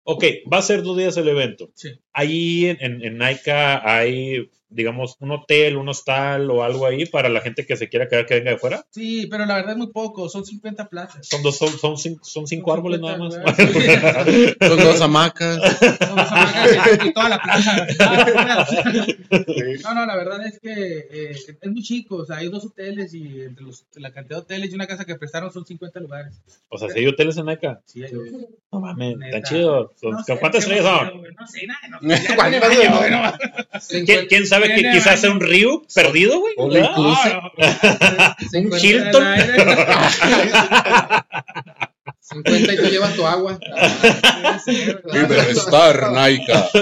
ok, 0.05 0.25
va 0.53 0.59
a 0.59 0.63
ser 0.63 0.83
dos 0.83 0.97
días 0.97 1.17
el 1.17 1.29
evento. 1.29 1.71
Sí. 1.75 1.91
Ahí 2.19 2.67
en, 2.67 2.79
en, 2.81 3.05
en 3.05 3.19
Naica 3.19 3.81
hay, 3.89 4.51
digamos, 4.71 5.17
un 5.21 5.31
hotel, 5.31 5.77
un 5.77 5.89
hostal 5.89 6.51
o 6.51 6.65
algo 6.65 6.85
ahí 6.87 7.07
para 7.07 7.29
la 7.29 7.41
gente 7.41 7.65
que 7.65 7.77
se 7.77 7.89
quiera 7.89 8.09
quedar 8.09 8.27
que 8.27 8.35
venga 8.35 8.51
de 8.51 8.59
fuera. 8.59 8.85
Sí, 8.91 9.27
pero 9.31 9.47
la 9.47 9.55
verdad 9.55 9.73
es 9.73 9.79
muy 9.79 9.93
poco, 9.93 10.29
son 10.29 10.45
50 10.45 10.89
plazas. 10.89 11.27
Son 11.29 11.43
dos, 11.43 11.57
son, 11.57 11.71
son, 11.79 11.97
cinco, 11.97 12.25
son 12.25 12.47
cinco 12.49 12.71
Son 12.71 12.79
árboles 12.79 13.01
nada 13.01 13.31
50, 13.31 13.43
más. 13.45 13.57
Son 14.69 14.79
dos 14.79 15.01
hamacas. 15.01 15.59
Vamos 16.01 16.27
a 16.27 16.35
pagar 16.35 17.07
y 17.07 17.13
toda 17.13 17.29
la 17.29 17.39
plaza. 17.41 17.87
No, 19.85 19.95
no, 19.95 20.07
la 20.07 20.17
verdad 20.17 20.45
es 20.47 20.59
que 20.61 20.73
eh, 21.11 21.31
es 21.61 21.71
muy 21.71 21.83
chico. 21.83 22.17
O 22.17 22.27
sea, 22.27 22.39
hay 22.39 22.49
dos 22.49 22.65
hoteles 22.67 23.15
y 23.15 23.43
entre 23.43 23.65
los, 23.65 23.87
la 23.95 24.13
cantidad 24.13 24.39
de 24.39 24.43
hoteles 24.43 24.71
y 24.73 24.75
una 24.75 24.87
casa 24.87 25.05
que 25.05 25.15
prestaron 25.17 25.53
son 25.53 25.65
50 25.65 26.01
lugares. 26.01 26.41
O 26.69 26.79
sea, 26.79 26.89
si 26.91 26.99
hay 26.99 27.07
hoteles 27.07 27.37
en 27.39 27.47
Naica. 27.47 27.81
Sí, 27.87 28.03
hay 28.05 28.11
No 28.73 28.81
mames, 28.81 29.17
tan 29.31 29.43
chido. 29.45 29.93
Son- 30.01 30.11
No 30.13 30.23
sé, 30.25 30.39
¿Cuántas 30.39 30.63
estrellas 30.63 30.85
son? 30.85 31.23
No 31.39 31.47
sé, 31.47 31.67
nada. 31.67 31.79
No, 32.01 32.08
¿Quién, 34.05 34.27
quién 34.29 34.47
sabe 34.47 34.75
que 34.75 34.91
quizás 34.91 35.21
sea 35.21 35.31
un 35.31 35.41
río 35.41 35.83
perdido, 35.95 36.41
güey? 36.41 36.55
Inclusive. 36.57 37.41
Ah, 37.59 38.37
Un 38.55 38.73
Hilton. 38.83 39.25
50 42.29 42.73
y 42.73 42.77
tú 42.77 42.85
llevas 42.85 43.15
tu 43.15 43.27
agua. 43.27 43.59
Liberstar, 45.13 46.13
Naika. 46.13 46.69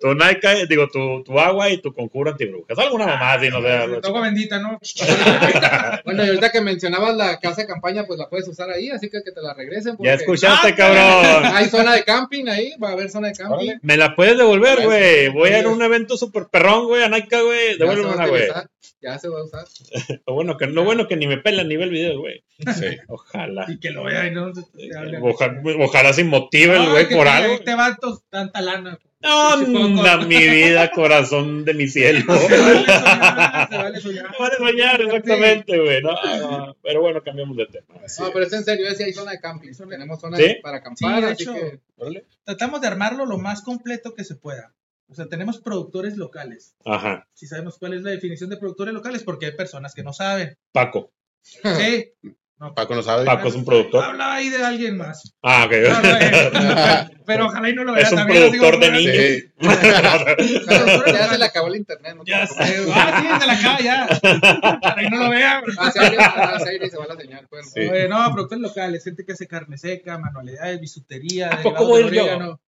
Tu 0.00 0.14
Naica, 0.14 0.54
digo, 0.66 0.88
tu, 0.88 1.22
tu 1.22 1.38
agua 1.38 1.68
y 1.68 1.80
tu 1.82 1.92
conjuro 1.92 2.30
antibrujas. 2.30 2.78
Alguna 2.78 3.06
mamá, 3.06 3.34
así, 3.34 3.48
no 3.50 3.60
sé. 3.60 3.68
Agua 4.02 4.22
bendita, 4.22 4.58
¿no? 4.58 4.78
Bueno, 6.04 6.24
y 6.24 6.28
ahorita 6.28 6.50
que 6.50 6.60
mencionabas 6.60 7.14
la 7.16 7.38
casa 7.38 7.62
de 7.62 7.66
campaña, 7.66 8.04
pues 8.06 8.18
la 8.18 8.28
puedes 8.28 8.48
usar 8.48 8.70
ahí, 8.70 8.90
así 8.90 9.10
que 9.10 9.22
que 9.22 9.32
te 9.32 9.42
la 9.42 9.54
regresen. 9.54 9.92
Ya 9.92 9.96
porque 9.96 10.10
escuchaste, 10.14 10.68
Ah, 10.68 10.74
cabrón. 10.74 11.52
Hay 11.54 11.68
zona 11.68 11.94
de 11.94 12.04
camping 12.04 12.46
ahí, 12.48 12.72
va 12.82 12.90
a 12.90 12.92
haber 12.92 13.10
zona 13.10 13.28
de 13.28 13.34
camping. 13.34 13.72
Me 13.82 13.96
la 13.96 14.14
puedes 14.16 14.36
devolver, 14.36 14.82
güey. 14.84 15.28
Voy 15.28 15.50
a 15.50 15.58
ir 15.60 15.66
a 15.66 15.68
un 15.68 15.82
evento 15.82 16.16
súper 16.16 16.46
perrón, 16.50 16.86
güey, 16.86 17.02
a 17.02 17.08
Naica, 17.08 17.40
güey. 17.42 17.78
Ya 17.78 17.78
se 17.78 17.84
va 17.84 17.92
a 17.92 17.96
Devuélvemela, 17.96 18.26
güey. 18.28 18.48
Ya 19.02 19.18
se 19.18 19.28
va 19.28 19.40
a 19.40 19.44
usar. 19.44 19.64
Lo 20.26 20.34
bueno 20.34 20.56
que, 20.56 20.66
lo 20.66 20.84
bueno 20.84 21.08
que 21.08 21.16
ni 21.16 21.26
me 21.26 21.38
pelan 21.38 21.68
ni 21.68 21.76
ve 21.76 21.84
el 21.84 21.90
video, 21.90 22.18
güey. 22.20 22.42
Sí. 22.58 22.86
Ojalá. 23.08 23.64
Y 23.68 23.78
que 23.78 23.90
lo 23.90 24.04
vea 24.04 24.26
y 24.26 24.30
no. 24.30 24.52
Ojalá, 25.22 25.62
ojalá 25.78 26.12
se 26.12 26.24
motive 26.24 26.76
el 26.76 26.90
güey 26.90 27.08
por 27.08 27.24
te- 27.24 27.30
algo. 27.30 27.58
Te 27.60 27.74
va 27.74 27.96
to- 27.96 28.22
tanta 28.30 28.60
lana. 28.60 28.98
Anda, 29.22 30.16
mi 30.26 30.36
vida, 30.48 30.90
corazón 30.92 31.64
de 31.66 31.74
mi 31.74 31.88
cielo. 31.88 32.20
Se 32.38 33.76
vale 33.76 34.00
soñar, 34.00 34.30
se 34.34 34.42
vale 34.42 34.56
soñar. 34.58 35.00
Exactamente, 35.02 35.78
güey. 35.78 36.02
No, 36.02 36.12
no, 36.38 36.76
pero 36.82 37.00
bueno, 37.02 37.22
cambiamos 37.22 37.56
de 37.56 37.66
tema. 37.66 38.00
Así 38.04 38.22
No, 38.22 38.30
pero 38.32 38.46
es 38.46 38.52
en 38.52 38.64
serio, 38.64 38.86
es 38.88 38.96
que 38.98 39.04
hay 39.04 39.12
zona 39.12 39.32
de 39.32 39.40
camping. 39.40 39.72
Tenemos 39.88 40.20
zona 40.20 40.36
¿Sí? 40.38 40.56
para 40.62 40.78
acampar, 40.78 41.16
Sí, 41.16 41.20
de 41.26 41.32
así 41.32 41.42
hecho. 41.42 41.54
que. 41.54 42.24
Tratamos 42.44 42.80
de 42.80 42.86
armarlo 42.88 43.26
lo 43.26 43.36
más 43.38 43.62
completo 43.62 44.14
que 44.14 44.24
se 44.24 44.36
pueda. 44.36 44.72
O 45.10 45.14
sea, 45.14 45.26
tenemos 45.26 45.58
productores 45.58 46.16
locales. 46.16 46.74
Ajá. 46.84 47.26
Si 47.34 47.46
sabemos 47.46 47.78
cuál 47.78 47.94
es 47.94 48.02
la 48.02 48.10
definición 48.10 48.48
de 48.48 48.56
productores 48.56 48.94
locales, 48.94 49.24
porque 49.24 49.46
hay 49.46 49.52
personas 49.52 49.92
que 49.92 50.04
no 50.04 50.12
saben. 50.12 50.56
Paco. 50.72 51.12
Sí. 51.42 52.12
Paco 52.76 52.94
no 52.94 53.02
sabe. 53.02 53.24
Paco 53.24 53.48
es 53.48 53.54
un 53.54 53.64
productor. 53.64 54.04
Habla 54.04 54.34
ahí 54.34 54.50
de 54.50 54.62
alguien 54.62 54.98
más. 54.98 55.34
Ah, 55.42 55.64
ok. 55.64 55.72
No, 55.88 56.02
no, 56.02 57.10
pero 57.26 57.46
ojalá 57.46 57.70
y 57.70 57.74
no 57.74 57.84
lo 57.84 57.94
vea 57.94 58.02
Es 58.02 58.12
un 58.12 58.18
también. 58.18 58.50
productor 58.50 58.80
de 58.80 58.90
niños. 58.90 59.16
Sí. 59.16 59.52
Ya 61.14 61.28
se 61.30 61.38
le 61.38 61.44
acabó 61.46 61.68
el 61.68 61.76
internet. 61.76 62.16
¿no? 62.16 62.22
Ya 62.26 62.46
sé. 62.46 62.84
Ah, 62.92 63.22
sí, 63.22 63.40
se 63.40 63.46
la 63.46 63.52
acaba 63.54 63.80
ya. 63.80 64.08
Ojalá 64.82 65.02
y 65.02 65.08
no 65.08 65.16
lo 65.24 65.30
vea. 65.30 65.62
Y 65.66 65.90
se 66.90 66.98
va 66.98 67.06
la 67.06 67.16
señal. 67.16 67.46
Bueno, 67.50 67.66
Sí. 67.72 67.80
Oye, 67.80 68.08
no, 68.08 68.30
productores 68.32 68.62
locales, 68.62 69.04
gente 69.04 69.24
que 69.24 69.32
hace 69.32 69.46
carne 69.48 69.78
seca, 69.78 70.18
manualidades, 70.18 70.80
bisutería, 70.80 71.48
¿A 71.48 71.62
poco 71.62 71.86
voy 71.86 72.14
yo? 72.14 72.38
No 72.38 72.60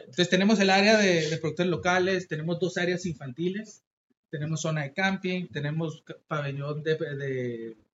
Entonces 0.00 0.28
tenemos 0.28 0.58
el 0.60 0.70
área 0.70 0.96
de, 0.98 1.28
de 1.30 1.38
productores 1.38 1.70
locales, 1.70 2.28
tenemos 2.28 2.58
dos 2.60 2.76
áreas 2.76 3.06
infantiles, 3.06 3.82
tenemos 4.30 4.60
zona 4.60 4.82
de 4.82 4.92
camping, 4.92 5.46
tenemos 5.48 6.02
pabellón 6.26 6.82
de, 6.82 6.96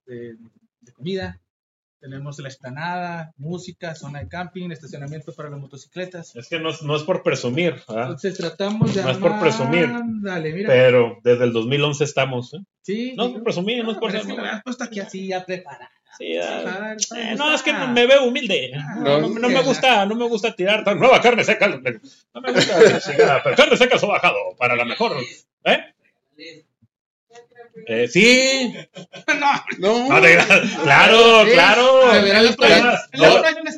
de- 0.07 0.37
comida, 0.95 1.39
tenemos 2.01 2.39
la 2.39 2.49
explanada, 2.49 3.33
música, 3.37 3.95
zona 3.95 4.21
de 4.21 4.29
camping, 4.29 4.71
estacionamiento 4.71 5.35
para 5.35 5.51
las 5.51 5.59
motocicletas. 5.61 6.35
Es 6.37 6.49
que 6.49 6.59
no, 6.61 6.71
es- 6.71 6.83
no 6.83 6.97
es 6.97 7.03
por 7.03 7.23
presumir, 7.23 7.75
¿ah? 7.89 8.03
Entonces 8.03 8.37
tratamos 8.39 8.95
de 8.95 9.03
No 9.03 9.11
es 9.11 9.19
por 9.19 9.39
presumir. 9.41 9.89
Dale, 10.23 10.53
mira. 10.53 10.69
pero 10.69 11.19
desde 11.25 11.45
el 11.45 11.53
2011 11.53 12.05
estamos. 12.05 12.55
¿eh? 12.55 12.59
sí, 12.83 13.14
No 13.16 13.27
es 13.27 13.33
por 13.33 13.43
presumir, 13.43 13.85
no 13.85 13.91
es 13.93 13.99
por 13.99 14.11
pero 14.12 14.23
es 14.23 14.29
que 14.29 14.35
ser- 14.37 14.62
puesto 14.64 14.85
aquí 14.85 15.01
así 15.01 15.27
ya 15.27 15.45
preparado. 15.45 15.91
Sí, 16.16 16.36
ah, 16.38 16.96
eh, 17.16 17.34
no, 17.36 17.54
es 17.54 17.62
que 17.62 17.72
me 17.72 18.06
veo 18.06 18.24
humilde. 18.24 18.72
Ah, 18.74 18.94
No, 18.98 19.20
no, 19.20 19.28
no 19.28 19.48
me 19.48 19.62
gusta, 19.62 20.04
no 20.06 20.14
me 20.16 20.26
gusta 20.26 20.54
tirar 20.56 20.82
tan 20.82 20.98
nueva 20.98 21.20
carne 21.20 21.44
seca. 21.44 21.68
No 21.68 21.78
me 22.40 22.52
gusta 22.52 22.74
pero 23.44 23.56
carne 23.56 23.76
seca 23.76 23.98
sobajado 23.98 24.36
para 24.59 24.74
la 24.74 24.84
mejor. 24.84 25.16
¿Eh? 25.64 25.78
Eh, 27.86 28.09
sí, 28.09 28.74
No, 29.40 29.64
No. 29.78 30.09
No, 30.09 30.20
te- 30.20 30.38
claro, 30.82 31.44
Sí, 31.44 31.52
claro. 31.52 32.12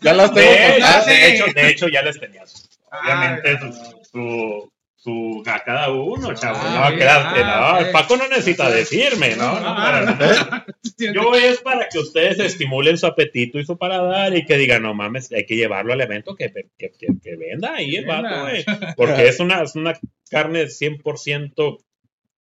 ya 0.03 0.15
las 0.15 0.33
tengo 0.33 0.51
de 0.51 1.29
hecho, 1.35 1.45
de 1.55 1.69
hecho, 1.69 1.89
ya 1.89 2.03
les 2.03 2.19
tenías. 2.19 2.69
Ah, 2.91 3.01
Obviamente, 3.05 3.59
no. 3.61 3.73
su, 4.11 4.73
su, 5.03 5.43
a 5.47 5.65
cada 5.65 5.91
uno, 5.91 6.35
chavo. 6.35 6.59
Ah, 6.61 6.71
no 6.75 6.81
va 6.81 6.87
a 6.87 6.91
bien, 6.91 7.01
quedarte, 7.01 7.41
ah, 7.43 7.79
no. 7.81 7.87
El 7.87 7.91
Paco 7.91 8.17
no 8.19 8.29
necesita 8.29 8.71
decirme, 8.71 9.35
¿no? 9.35 9.59
no, 9.59 9.75
para 9.75 10.03
nada. 10.03 10.67
Yo 10.99 11.35
es 11.35 11.61
para 11.63 11.89
que 11.89 11.99
ustedes 11.99 12.39
estimulen 12.39 12.99
su 12.99 13.07
apetito 13.07 13.59
y 13.59 13.65
su 13.65 13.79
paladar 13.79 14.37
y 14.37 14.45
que 14.45 14.59
digan, 14.59 14.83
no 14.83 14.93
mames, 14.93 15.33
hay 15.33 15.47
que 15.47 15.57
llevarlo 15.57 15.95
al 15.95 16.03
evento 16.03 16.37
que, 16.37 16.53
que, 16.77 16.93
que, 16.99 17.07
que 17.23 17.37
venda 17.37 17.75
ahí 17.77 17.97
el 17.97 18.05
vato, 18.05 18.43
güey. 18.43 18.63
Porque 18.97 19.29
es 19.29 19.41
una, 19.41 19.63
es 19.63 19.75
una 19.75 19.99
carne 20.31 20.65
100% 20.65 21.79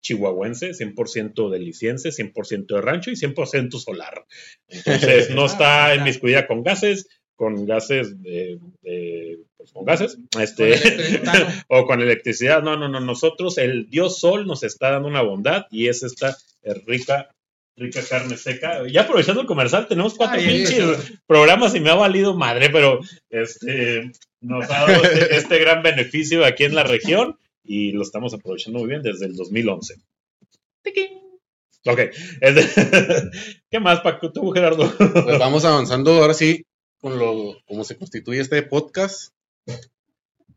chihuahuense, 0.01 0.71
100% 0.71 1.49
deliciense, 1.51 2.09
100% 2.09 2.75
de 2.75 2.81
rancho 2.81 3.11
y 3.11 3.15
100% 3.15 3.77
solar. 3.79 4.25
Entonces, 4.67 5.29
no 5.29 5.45
está 5.47 5.93
en 5.93 6.03
miscuida 6.03 6.47
con 6.47 6.63
gases, 6.63 7.07
con 7.35 7.67
gases 7.67 8.19
de, 8.21 8.57
de- 8.81 9.39
con 9.71 9.85
gases, 9.85 10.17
este, 10.39 10.75
o 11.67 11.85
con 11.85 12.01
electricidad. 12.01 12.63
No, 12.63 12.77
no, 12.77 12.87
no. 12.87 12.99
Nosotros, 12.99 13.57
el 13.57 13.89
Dios 13.89 14.19
Sol 14.19 14.47
nos 14.47 14.63
está 14.63 14.91
dando 14.91 15.07
una 15.07 15.21
bondad 15.21 15.65
y 15.71 15.87
es 15.87 16.03
esta 16.03 16.37
eh, 16.63 16.73
rica, 16.85 17.29
rica 17.75 18.01
carne 18.07 18.37
seca. 18.37 18.87
Ya 18.87 19.01
aprovechando 19.01 19.41
el 19.41 19.47
comercial, 19.47 19.87
tenemos 19.87 20.15
cuatro 20.15 20.39
Ay, 20.39 20.47
pinches 20.47 21.13
programas 21.25 21.75
y 21.75 21.79
me 21.79 21.89
ha 21.89 21.95
valido 21.95 22.35
madre, 22.35 22.69
pero 22.69 22.99
este 23.29 24.11
nos 24.41 24.69
ha 24.69 24.85
dado 24.85 25.03
este, 25.03 25.35
este 25.37 25.59
gran 25.59 25.83
beneficio 25.83 26.45
aquí 26.45 26.63
en 26.63 26.75
la 26.75 26.83
región 26.83 27.37
y 27.63 27.91
lo 27.91 28.01
estamos 28.03 28.33
aprovechando 28.33 28.79
muy 28.79 28.89
bien 28.89 29.01
desde 29.01 29.25
el 29.25 29.35
2011. 29.35 29.95
Tiquín. 30.83 31.27
Ok. 31.85 31.99
¿Qué 33.69 33.79
más, 33.79 34.01
Paco? 34.01 34.31
¿Tú, 34.31 34.51
Gerardo? 34.51 34.91
Pues 34.97 35.39
vamos 35.39 35.63
avanzando 35.63 36.11
ahora 36.21 36.33
sí 36.33 36.65
con 36.99 37.17
lo 37.17 37.55
cómo 37.65 37.83
se 37.83 37.97
constituye 37.97 38.41
este 38.41 38.61
podcast. 38.63 39.31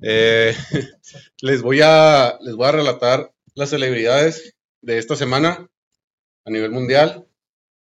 Eh, 0.03 0.55
les 1.43 1.63
voy 1.63 1.81
a 1.83 2.39
les 2.41 2.55
voy 2.55 2.67
a 2.69 2.73
relatar 2.73 3.33
las 3.55 3.71
celebridades 3.71 4.55
de 4.81 4.99
esta 4.99 5.17
semana 5.17 5.69
a 6.45 6.51
nivel 6.51 6.71
mundial 6.71 7.27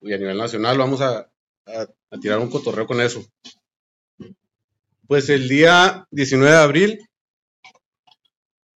y 0.01 0.13
a 0.13 0.19
nivel 0.19 0.37
nacional. 0.39 0.77
Vamos 0.79 1.01
a, 1.01 1.31
a- 1.67 1.87
a 2.13 2.19
tirar 2.21 2.39
un 2.41 2.51
cotorreo 2.51 2.87
con 2.87 3.01
eso. 3.01 3.25
Pues 5.07 5.29
el 5.29 5.49
día 5.49 6.07
19 6.11 6.51
de 6.53 6.59
abril 6.59 7.09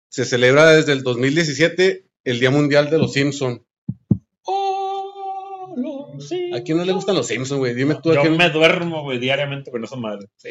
se 0.09 0.25
celebra 0.25 0.71
desde 0.71 0.93
el 0.93 1.03
2017 1.03 2.07
el 2.25 2.39
Día 2.41 2.51
Mundial 2.51 2.89
de 2.91 2.99
los 2.99 3.13
Simpson. 3.13 3.65
¿A 6.55 6.61
quién 6.65 6.79
no 6.79 6.85
le 6.85 6.93
gustan 6.93 7.17
los 7.17 7.27
Simpsons, 7.27 7.59
güey? 7.59 7.75
Dime 7.75 7.97
tú 8.01 8.13
a 8.13 8.15
Yo 8.15 8.21
quién. 8.23 8.37
me 8.37 8.49
duermo, 8.51 9.03
güey, 9.03 9.19
diariamente 9.19 9.71
con 9.73 9.83
esa 9.83 9.97
madre. 9.97 10.29
Sí, 10.37 10.51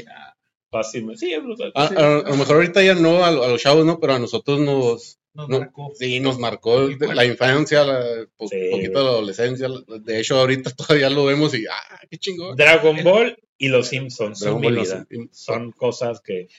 fácil. 0.73 1.17
Sí, 1.17 1.31
es 1.31 1.41
brutal. 1.41 1.71
A, 1.75 1.83
a- 1.85 2.17
a 2.19 2.29
lo 2.29 2.35
mejor 2.35 2.55
ahorita 2.57 2.83
ya 2.83 2.95
no, 2.95 3.23
a, 3.23 3.31
lo- 3.31 3.43
a 3.45 3.47
los 3.47 3.61
chavos 3.61 3.85
no, 3.85 3.99
pero 4.01 4.13
a 4.15 4.19
nosotros 4.19 4.59
nos, 4.59 5.19
Nos 5.35 5.47
No. 5.49 5.59
marcó. 5.59 5.91
sí, 5.97 6.19
nos 6.19 6.37
marcó 6.37 6.89
la 6.89 7.25
infancia, 7.25 7.83
la, 7.85 8.03
po- 8.37 8.47
Sí, 8.49 8.57
poquito 8.71 9.03
la 9.03 9.09
adolescencia. 9.11 9.67
De 10.01 10.19
hecho, 10.19 10.37
ahorita 10.39 10.71
todavía 10.75 11.09
lo 11.09 11.25
vemos 11.25 11.53
y, 11.55 11.65
ah, 11.65 11.99
qué 12.09 12.17
chingón. 12.17 12.55
Dragon 12.57 13.03
Ball 13.03 13.37
y 13.57 13.69
los 13.69 13.87
Simpsons 13.87 14.39
son 14.39 14.59
mi 14.59 14.69
vida. 14.71 15.07
Son 15.31 15.71
cosas 15.71 16.19
que, 16.21 16.49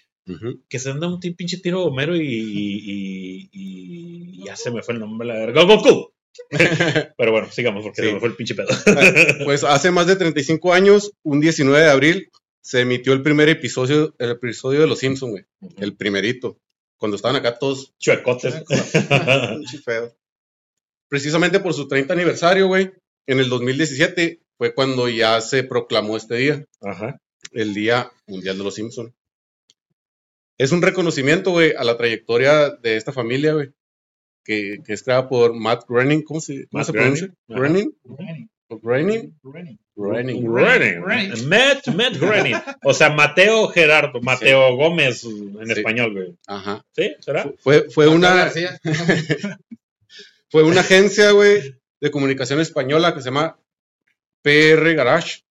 que 0.69 0.79
se 0.79 0.89
dan 0.89 1.05
un 1.05 1.21
pinche 1.21 1.59
tiro 1.59 1.81
a 1.81 1.85
Homero 1.85 2.17
y, 2.17 2.23
y, 2.23 3.49
y- 3.53 4.41
y 4.41 4.45
ya 4.47 4.57
se 4.57 4.71
me 4.71 4.83
fue 4.83 4.95
el 4.95 5.01
nombre. 5.01 5.29
La 5.29 5.35
verga. 5.35 5.65
¡Goku! 5.65 6.13
Pero 7.17 7.31
bueno, 7.31 7.49
sigamos 7.53 7.85
porque 7.85 8.03
Sí. 8.03 8.09
se 8.09 8.15
me 8.15 8.21
fue 8.21 8.29
el 8.31 8.35
pinche 8.37 8.55
pedo. 8.57 8.69
Pues 9.45 9.63
hace 9.65 9.91
más 9.93 10.07
de 10.09 10.17
35 10.17 10.73
años, 10.73 11.13
un 11.23 11.41
19 11.41 11.79
de 11.85 11.91
abril, 11.91 12.31
se 12.65 12.81
emitió 12.81 13.13
el 13.13 13.23
primer 13.23 13.51
episodio, 13.51 14.15
el 14.19 14.31
episodio 14.31 14.81
de 14.81 14.87
Los 14.87 15.01
Simpsons, 15.01 15.33
güey. 15.33 15.45
El 15.77 15.95
primerito. 15.97 16.59
Cuando 16.97 17.17
estaban 17.17 17.37
acá 17.37 17.59
todos 17.59 17.95
Chuecotes. 17.99 18.65
Precisamente 21.09 21.61
por 21.61 21.75
su 21.75 21.87
30 21.87 22.15
aniversario, 22.15 22.67
güey, 22.67 22.91
en 23.27 23.39
el 23.41 23.51
2017 23.51 24.41
fue 24.57 24.75
cuando 24.75 25.11
ya 25.11 25.43
se 25.43 25.63
proclamó 25.63 26.17
este 26.17 26.37
día, 26.37 26.65
Ajá. 26.81 27.21
el 27.53 27.75
Día 27.75 28.11
Mundial 28.27 28.57
de 28.57 28.65
los 28.65 28.75
Simpson. 28.75 29.15
Es 30.57 30.73
un 30.73 30.81
reconocimiento, 30.81 31.51
güey, 31.51 31.75
a 31.77 31.85
la 31.85 31.99
trayectoria 31.99 32.71
de 32.71 32.97
esta 32.97 33.13
familia, 33.13 33.53
güey, 33.53 33.75
que, 34.43 34.79
que 34.87 34.95
es 34.95 35.03
creada 35.03 35.29
por 35.29 35.53
Matt 35.53 35.85
Groening, 35.87 36.23
¿cómo 36.23 36.41
se, 36.41 36.67
cómo 36.69 36.79
Matt 36.81 36.87
se 36.87 36.93
pronuncia? 36.93 37.35
Groening, 37.47 37.95
Groening, 38.05 38.49
Rennie, 38.83 39.35
¿O 39.43 39.51
Groening. 39.51 39.79
Groening. 39.97 40.45
Groening. 40.45 41.49
Matt, 41.49 41.87
Matt 41.89 42.17
Groening. 42.19 42.57
O 42.83 42.93
sea, 42.93 43.11
Mateo 43.11 43.69
Gerardo, 43.69 44.21
Mateo 44.21 44.75
Gómez 44.77 45.25
en 45.25 45.67
Sí. 45.67 45.73
español, 45.73 46.13
güey. 46.13 46.35
Ajá. 46.47 46.85
¿Sí? 46.97 47.15
¿Será? 47.21 47.51
Fue, 47.63 48.09
una, 48.09 48.51
fue 50.51 50.63
una 50.63 50.81
agencia, 50.81 51.31
güey, 51.33 51.77
de 52.01 52.11
comunicación 52.11 52.61
española 52.61 53.15
que 53.15 53.21
se 53.21 53.27
llama 53.27 53.59
PR 54.43 54.95
Garage 54.95 55.43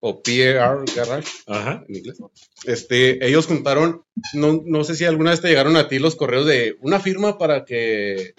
o 0.00 0.22
PR 0.22 0.84
Garage. 0.94 1.28
Ajá. 1.46 1.84
en 1.88 1.96
inglés. 1.96 2.18
Este, 2.64 3.24
ellos 3.26 3.46
juntaron, 3.46 4.04
no, 4.34 4.62
no 4.64 4.84
sé 4.84 4.94
si 4.94 5.04
alguna 5.04 5.30
vez 5.30 5.40
te 5.40 5.48
llegaron 5.48 5.76
a 5.76 5.88
ti 5.88 5.98
los 5.98 6.16
correos 6.16 6.46
de 6.46 6.76
una 6.80 7.00
firma 7.00 7.38
para 7.38 7.64
que, 7.64 8.34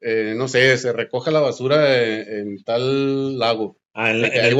eh, 0.00 0.34
no 0.36 0.48
sé, 0.48 0.76
se 0.78 0.92
recoja 0.92 1.30
la 1.30 1.40
basura 1.40 2.02
en, 2.02 2.48
en 2.48 2.64
tal 2.64 3.38
lago. 3.38 3.76
Ah, 3.94 4.10
en, 4.10 4.22
la- 4.22 4.30
Que 4.30 4.38
en 4.38 4.44
ahí 4.46 4.52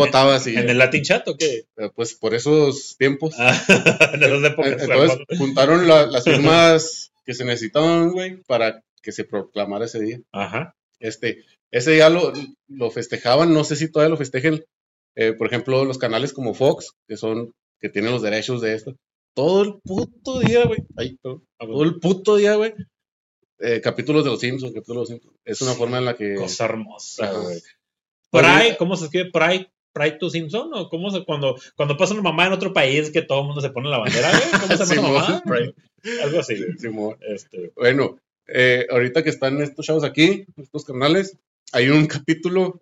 y 0.47 0.57
¿En 0.57 0.69
el 0.69 0.79
Latin 0.79 1.03
Chat 1.03 1.27
o 1.29 1.37
qué? 1.37 1.65
eh, 1.77 1.91
pues 1.95 2.15
por 2.15 2.35
esos 2.35 2.97
tiempos. 2.99 3.35
Ah, 3.39 3.59
en 4.15 4.23
esas 4.23 4.45
épocas. 4.45 4.73
Eh, 4.73 4.77
Entonces 4.81 5.39
juntaron 5.39 5.89
la- 5.89 6.07
las 6.07 6.25
firmas 6.25 7.13
que 7.25 7.35
se 7.35 7.45
necesitaban, 7.45 8.11
güey, 8.13 8.37
para 8.47 8.83
que 9.03 9.13
se 9.13 9.25
proclamara 9.25 9.87
ese 9.87 10.01
día. 10.01 10.21
Ajá. 10.33 10.75
Este, 11.01 11.45
ese 11.71 11.93
día 11.93 12.09
lo, 12.11 12.33
lo 12.69 12.91
festejaban, 12.91 13.53
no 13.55 13.65
sé 13.65 13.77
si 13.77 13.91
todavía 13.91 14.11
lo 14.11 14.17
festejen, 14.19 14.65
eh, 15.17 15.33
por 15.33 15.47
ejemplo, 15.47 15.85
los 15.85 15.99
canales 15.99 16.33
como 16.33 16.55
Fox, 16.55 16.93
que 17.09 17.17
son, 17.17 17.53
que 17.81 17.89
tienen 17.89 18.13
los 18.13 18.23
derechos 18.23 18.61
de 18.61 18.75
esto. 18.75 18.95
Todo 19.35 19.63
el 19.63 19.75
puto 19.83 20.41
día, 20.41 20.67
güey. 20.67 20.81
Ay, 20.97 21.17
perdón. 21.23 21.45
todo 21.59 21.83
el 21.85 21.99
puto 21.99 22.37
día, 22.37 22.55
güey. 22.57 22.75
eh, 23.61 23.81
capítulos 23.81 24.25
de 24.25 24.31
los 24.31 24.41
Simpsons, 24.41 24.73
capítulos 24.75 25.09
de 25.09 25.15
los 25.15 25.21
Simpsons. 25.23 25.41
Es 25.45 25.61
una 25.63 25.73
forma 25.73 25.99
en 25.99 26.05
la 26.05 26.17
que. 26.17 26.35
Cosa 26.35 26.65
hermosa, 26.67 27.33
güey. 27.33 27.59
Pride, 28.33 28.77
¿cómo 28.79 28.97
se 28.97 29.05
escribe 29.05 29.31
Pride? 29.31 29.69
Pride 29.93 30.13
to 30.19 30.31
Simpson? 30.31 30.71
¿O 30.75 30.89
cómo 30.89 31.11
se, 31.11 31.25
cuando, 31.25 31.55
cuando 31.77 31.97
pasa 31.97 32.15
una 32.15 32.23
mamá 32.23 32.47
en 32.47 32.55
otro 32.55 32.73
país 32.73 33.11
que 33.11 33.23
todo 33.23 33.41
el 33.41 33.47
mundo 33.47 33.61
se 33.61 33.71
pone 33.71 33.91
la 33.91 33.99
bandera? 33.99 34.31
¿Cómo 34.61 34.77
se 34.85 34.95
llama 34.97 35.09
mamá? 35.13 35.43
Algo 36.25 36.41
así. 36.41 36.55
Este, 37.29 37.73
Bueno, 37.77 38.17
eh, 38.49 38.87
ahorita 38.91 39.23
que 39.23 39.31
están 39.31 39.61
estos 39.61 39.85
chavos 39.87 40.05
aquí, 40.05 40.47
estos 40.57 40.85
canales, 40.85 41.37
hay 41.73 41.91
un 41.91 42.07
capítulo 42.07 42.81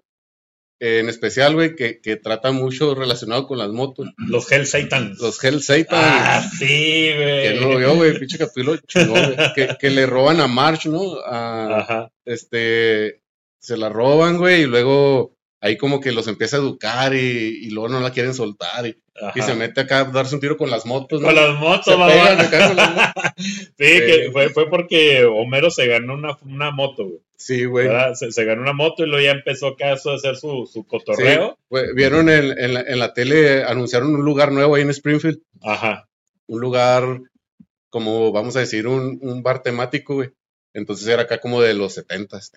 eh, 0.79 1.01
en 1.01 1.09
especial, 1.09 1.55
güey, 1.55 1.75
que, 1.75 2.01
que 2.01 2.17
trata 2.17 2.53
mucho 2.53 2.95
relacionado 2.95 3.47
con 3.47 3.59
las 3.59 3.71
motos. 3.71 4.09
los 4.17 4.51
Hell 4.51 4.67
Satans. 4.67 5.19
Los 5.19 5.43
Hell 5.45 5.61
Satan. 5.63 5.99
Ah, 6.01 6.49
sí, 6.59 7.11
güey. 7.15 7.43
Que 7.43 7.59
no 7.61 7.69
lo 7.73 7.79
vio, 7.79 7.97
güey, 7.97 8.19
pinche 8.19 8.39
capítulo 8.39 8.77
chingón. 8.87 9.37
Que, 9.55 9.77
que 9.79 9.91
le 9.91 10.07
roban 10.07 10.41
a 10.41 10.47
March, 10.47 10.87
¿no? 10.87 11.19
A, 11.27 11.81
Ajá. 11.81 12.13
este, 12.25 13.21
se 13.59 13.77
la 13.77 13.89
roban, 13.91 14.39
güey, 14.39 14.63
y 14.63 14.67
luego 14.67 15.37
ahí 15.61 15.77
como 15.77 16.01
que 16.01 16.13
los 16.13 16.27
empieza 16.29 16.57
a 16.57 16.61
educar 16.61 17.15
y, 17.15 17.19
y 17.19 17.71
luego 17.71 17.89
no 17.89 18.01
la 18.01 18.13
quieren 18.13 18.35
soltar 18.35 18.87
y, 18.87 18.97
se 19.43 19.55
mete 19.55 19.83
acá 19.83 19.99
a 20.01 20.05
darse 20.05 20.35
un 20.35 20.41
tiro 20.41 20.57
con 20.57 20.71
las 20.71 20.87
motos, 20.87 21.21
¿no? 21.21 21.27
Con 21.27 21.35
las 21.37 21.55
motos, 21.59 21.85
se 21.85 21.97
mamá. 21.97 22.11
pegan 22.13 22.41
acá 22.41 22.69
con 22.69 22.77
las 22.77 22.91
motos. 22.95 23.33
Sí, 23.37 23.71
que 23.79 24.29
fue, 24.33 24.49
fue 24.51 24.69
porque 24.71 25.25
Homero 25.25 25.71
se 25.71 25.87
ganó 25.87 26.15
una, 26.15 26.39
una 26.43 26.71
moto, 26.71 27.05
güey. 27.05 27.21
Sí, 27.37 27.65
güey. 27.67 27.89
Se, 28.15 28.33
se 28.33 28.45
ganó 28.45 28.63
una 28.63 28.73
moto 28.73 29.03
y 29.03 29.07
luego 29.09 29.23
ya 29.25 29.33
empezó 29.33 29.69
acá 29.69 29.91
a 29.91 29.93
hacer 29.95 30.37
su, 30.37 30.67
su 30.71 30.81
Sí, 30.81 30.87
cotorreo. 30.89 31.59
güey, 31.69 31.93
vieron 31.95 32.29
en, 32.31 32.59
en 32.59 32.75
la, 32.75 32.81
en 32.81 32.99
la 32.99 33.13
tele, 33.13 33.63
anunciaron 33.65 34.15
un 34.15 34.25
lugar 34.25 34.53
nuevo 34.53 34.75
ahí 34.75 34.83
en 34.83 34.91
Springfield, 34.91 35.41
Ajá. 35.63 36.09
un 36.47 36.61
lugar 36.61 37.21
como, 37.91 38.33
vamos 38.33 38.57
a 38.57 38.61
decir, 38.61 38.87
un, 38.87 39.19
un 39.23 39.43
bar 39.43 39.63
temático, 39.63 40.15
güey. 40.15 40.31
Entonces 40.73 41.07
era 41.09 41.23
acá 41.23 41.39
como 41.39 41.61
de 41.61 41.75
los 41.75 41.95
setentas. 41.95 42.53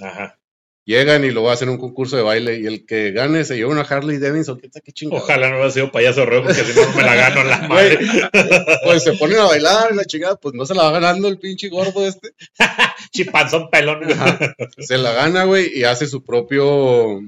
Ajá. 0.00 0.38
Llegan 0.84 1.24
y 1.24 1.30
luego 1.30 1.50
hacen 1.50 1.68
un 1.68 1.78
concurso 1.78 2.16
de 2.16 2.22
baile 2.22 2.58
y 2.58 2.66
el 2.66 2.84
que 2.84 3.12
gane 3.12 3.44
se 3.44 3.56
lleva 3.56 3.70
una 3.70 3.82
Harley 3.82 4.18
Davidson, 4.18 4.58
¿qué, 4.58 4.68
qué 4.68 4.92
chingada. 4.92 5.22
Ojalá 5.22 5.48
no 5.48 5.56
hubiera 5.56 5.70
sido 5.70 5.92
payaso 5.92 6.26
reo 6.26 6.42
porque 6.42 6.64
si 6.64 6.78
no 6.78 6.92
me 6.96 7.02
la 7.02 7.14
gano 7.14 7.44
la 7.44 7.68
madre. 7.68 7.98
pues 8.84 9.04
se 9.04 9.12
ponen 9.12 9.38
a 9.38 9.44
bailar 9.44 9.94
la 9.94 10.04
chingada, 10.04 10.34
pues 10.36 10.54
no 10.54 10.66
se 10.66 10.74
la 10.74 10.84
va 10.84 10.92
ganando 10.92 11.28
el 11.28 11.38
pinche 11.38 11.68
gordo 11.68 12.04
este. 12.04 12.30
Chipanzón 13.12 13.70
pelón. 13.70 14.10
Ajá. 14.10 14.54
Se 14.78 14.98
la 14.98 15.12
gana, 15.12 15.44
güey, 15.44 15.70
y 15.72 15.84
hace 15.84 16.08
su 16.08 16.24
propio 16.24 17.22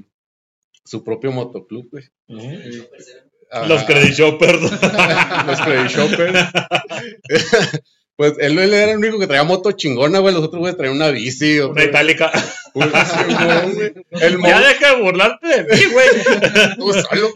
su 0.83 1.03
propio 1.03 1.31
motoclub, 1.31 1.89
güey. 1.91 2.03
Los 3.67 3.83
credit 3.83 4.13
shoppers. 4.13 4.61
Los 5.47 5.61
credit 5.61 5.89
shoppers. 5.89 6.49
Pues 8.17 8.33
él, 8.39 8.57
él 8.57 8.73
era 8.73 8.91
el 8.91 8.97
único 8.97 9.19
que 9.19 9.27
traía 9.27 9.43
moto 9.43 9.73
chingona, 9.73 10.19
güey. 10.19 10.33
Los 10.33 10.43
otros 10.43 10.59
güeyes 10.59 10.77
traían 10.77 10.95
una 10.95 11.09
bici. 11.09 11.59
Una 11.59 11.83
itálica. 11.83 12.31
güey. 12.73 12.89
el 14.11 14.41
Ya 14.41 14.67
deja 14.67 14.95
de 14.95 15.01
burlarte 15.01 15.47
de 15.47 15.63
mí, 15.63 15.81
güey. 15.91 16.07
tú 16.77 16.93
solo. 16.93 17.33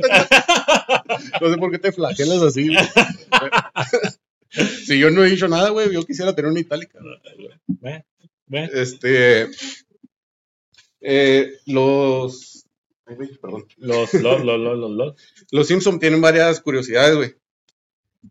No 1.42 1.52
sé 1.52 1.58
por 1.58 1.72
qué 1.72 1.80
te 1.80 1.92
flagelas 1.92 2.42
así, 2.42 2.68
güey. 2.68 2.78
Si 4.86 4.98
yo 4.98 5.12
no 5.12 5.24
he 5.24 5.30
dicho 5.30 5.48
nada, 5.48 5.70
güey, 5.70 5.92
yo 5.92 6.06
quisiera 6.06 6.34
tener 6.34 6.50
una 6.50 6.62
itálica. 6.62 7.00
Ve. 8.48 8.70
Este. 8.74 9.50
eh, 11.02 11.54
los. 11.66 12.66
ay, 13.06 13.16
güey, 13.16 13.38
perdón. 13.38 13.66
Los, 13.78 14.14
los, 14.14 14.44
los, 14.46 14.60
los, 14.60 14.78
los, 14.78 14.92
los. 14.92 15.16
Los 15.52 15.68
Simpson 15.68 16.00
tienen 16.00 16.22
varias 16.22 16.62
curiosidades, 16.62 17.16
güey. 17.16 17.36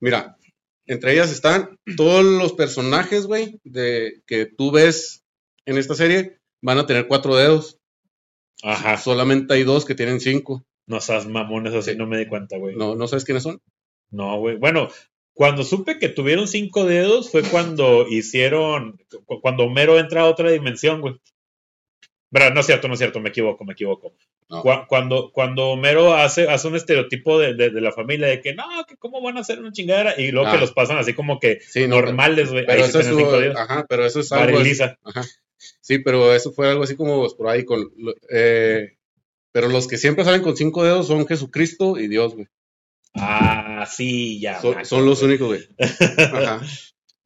Mira, 0.00 0.36
entre 0.88 1.12
ellas 1.12 1.30
están 1.30 1.78
todos 1.96 2.24
los 2.24 2.52
personajes, 2.54 3.26
güey, 3.26 3.60
de 3.64 4.22
que 4.26 4.46
tú 4.46 4.70
ves 4.72 5.22
en 5.66 5.78
esta 5.78 5.94
serie 5.94 6.38
van 6.60 6.78
a 6.78 6.86
tener 6.86 7.06
cuatro 7.06 7.36
dedos. 7.36 7.78
Ajá. 8.62 8.96
Solamente 8.98 9.54
hay 9.54 9.62
dos 9.64 9.84
que 9.84 9.94
tienen 9.94 10.20
cinco. 10.20 10.64
No 10.86 11.00
seas 11.00 11.26
mamones 11.26 11.74
así, 11.74 11.92
Sí. 11.92 11.96
no 11.96 12.06
me 12.06 12.18
di 12.18 12.26
cuenta, 12.26 12.56
güey. 12.58 12.74
No, 12.74 12.94
¿no 12.96 13.06
sabes 13.06 13.24
quiénes 13.24 13.42
son? 13.44 13.60
No, 14.10 14.38
güey. 14.38 14.56
Bueno, 14.56 14.88
cuando 15.34 15.62
supe 15.62 15.98
que 15.98 16.08
tuvieron 16.08 16.48
cinco 16.48 16.84
dedos 16.84 17.30
fue 17.30 17.42
cuando 17.42 18.06
hicieron, 18.08 18.98
cu- 19.26 19.40
cuando 19.40 19.64
Homero 19.64 19.98
entra 19.98 20.22
a 20.22 20.26
otra 20.26 20.50
dimensión, 20.50 21.00
güey. 21.00 21.14
Pero 22.30 22.52
no 22.52 22.60
es 22.60 22.66
cierto, 22.66 22.88
no 22.88 22.94
es 22.94 22.98
cierto, 23.00 23.20
me 23.20 23.30
equivoco, 23.30 23.64
me 23.64 23.72
equivoco. 23.72 24.12
No. 24.50 24.62
Cuando, 24.86 25.30
cuando 25.32 25.68
Homero 25.70 26.14
hace, 26.14 26.48
hace 26.48 26.68
un 26.68 26.76
estereotipo 26.76 27.38
de, 27.38 27.54
de- 27.54 27.70
de 27.70 27.80
la 27.80 27.92
familia 27.92 28.26
de 28.28 28.40
que 28.42 28.54
no, 28.54 28.64
que 28.86 28.96
cómo 28.96 29.22
van 29.22 29.38
a 29.38 29.40
hacer 29.40 29.58
una 29.60 29.72
chingadera 29.72 30.14
y 30.20 30.30
luego 30.30 30.48
Ah. 30.48 30.52
que 30.52 30.58
los 30.58 30.72
pasan 30.72 30.98
así 30.98 31.14
como 31.14 31.38
que 31.40 31.60
Sí, 31.60 31.86
no, 31.88 31.96
normales, 32.00 32.50
güey. 32.50 32.66
Pero 32.66 32.84
sí 32.86 32.92
pero 33.88 34.04
eso 34.06 34.20
es 34.20 34.32
algo. 34.32 34.58
Así-. 34.58 34.82
Ajá. 35.04 35.24
Sí, 35.80 35.98
pero 36.00 36.34
eso 36.34 36.52
fue 36.52 36.68
algo 36.68 36.84
así 36.84 36.96
como 36.96 37.26
por 37.36 37.48
ahí 37.48 37.64
con. 37.64 37.90
eh, 38.30 38.96
pero 39.52 39.68
los 39.68 39.88
que 39.88 39.96
siempre 39.96 40.24
salen 40.24 40.42
con 40.42 40.56
cinco 40.56 40.84
dedos 40.84 41.06
son 41.06 41.26
Jesucristo 41.26 41.98
y 41.98 42.08
Dios, 42.08 42.34
güey. 42.34 42.46
Ah, 43.14 43.86
sí, 43.90 44.38
ya. 44.40 44.60
Son, 44.84 45.04
los 45.06 45.22
únicos, 45.22 45.48
güey. 45.48 45.66
Ajá. 46.18 46.60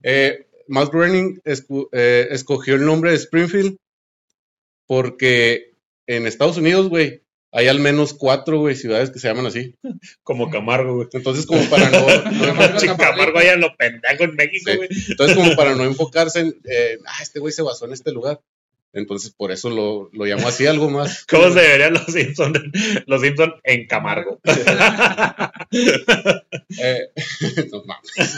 Eh, 0.03 0.47
Matt 0.69 0.91
Groening 0.93 1.41
eh, 1.45 2.29
escogió 2.31 2.77
el 2.77 2.85
nombre 2.87 3.11
de 3.11 3.17
Springfield 3.17 3.77
porque 4.87 5.77
en 6.07 6.27
Estados 6.27 6.57
Unidos, 6.57 6.89
güey, 6.89 7.23
hay 7.55 7.69
al 7.69 7.81
menos 7.81 8.15
cuatro, 8.15 8.59
güey, 8.61 8.75
ciudades 8.75 9.11
que 9.11 9.19
se 9.19 9.29
llaman 9.29 9.47
así. 9.47 9.77
Como 10.23 10.51
Camargo, 10.51 10.95
güey. 10.97 11.09
Entonces, 11.13 11.45
como 11.47 11.63
para 11.69 11.91
no, 11.91 12.01
no- 12.01 12.97
Camargo, 12.97 13.39
allá 13.39 13.57
lo 13.57 13.77
pendejo 13.77 14.25
en 14.25 14.35
México, 14.37 14.71
Sí. 14.71 14.77
güey. 14.77 14.89
entonces 15.09 15.37
como 15.37 15.55
para 15.55 15.75
no 15.75 15.85
enfocarse 15.85 16.41
en, 16.41 16.55
eh, 16.65 16.99
ah, 17.07 17.23
este 17.23 17.41
güey 17.41 17.53
se 17.53 17.63
basó 17.63 17.85
en 17.87 17.93
este 17.93 18.11
lugar. 18.13 18.41
Entonces, 18.95 19.33
por 19.33 19.53
eso 19.53 19.71
lo, 19.71 20.11
lo 20.13 20.27
llamó 20.27 20.49
así, 20.49 20.67
algo 20.67 20.91
más. 20.91 21.25
¿Cómo 21.31 21.51
se 21.51 21.61
deberían 21.61 21.95
los 21.95 22.05
Simpsons? 22.07 22.59
Los 23.07 23.23
Simpsons 23.23 23.55
en 23.65 23.87
Camargo. 23.87 24.41
Eh, 26.79 27.09
no 27.71 27.83
mames. 27.85 28.35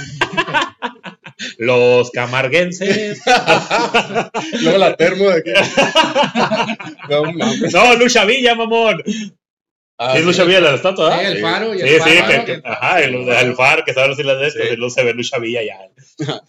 Los 1.58 2.10
camarguenses. 2.10 3.20
Luego 4.60 4.78
la 4.78 4.96
termo 4.96 5.30
de 5.30 5.38
aquí. 5.38 5.50
No 7.08 7.24
mames. 7.32 7.72
No, 7.72 7.96
Lucha 7.96 8.24
Villa, 8.24 8.54
mamón. 8.54 9.02
Ah, 9.96 10.18
es 10.18 10.24
Lucha 10.24 10.42
Villa 10.44 10.60
la 10.60 10.74
estatua, 10.74 11.10
Sí, 11.12 11.16
¿verdad? 11.18 11.32
el 11.36 11.40
faro 11.42 11.74
y 11.74 11.78
Sí, 11.78 11.84
el 11.86 12.02
sí, 12.02 12.10
faro. 12.18 12.44
que, 12.44 12.52
que- 12.60 12.68
ajá, 12.68 13.00
el, 13.02 13.14
el 13.14 13.54
far, 13.54 13.84
que 13.84 13.92
las 13.92 14.16
de 14.16 14.46
estas, 14.48 14.52
Sí. 14.52 14.90
se 14.90 15.04
ve 15.04 15.14
Lucha 15.14 15.38
Villa 15.38 15.60
ya. 15.62 15.78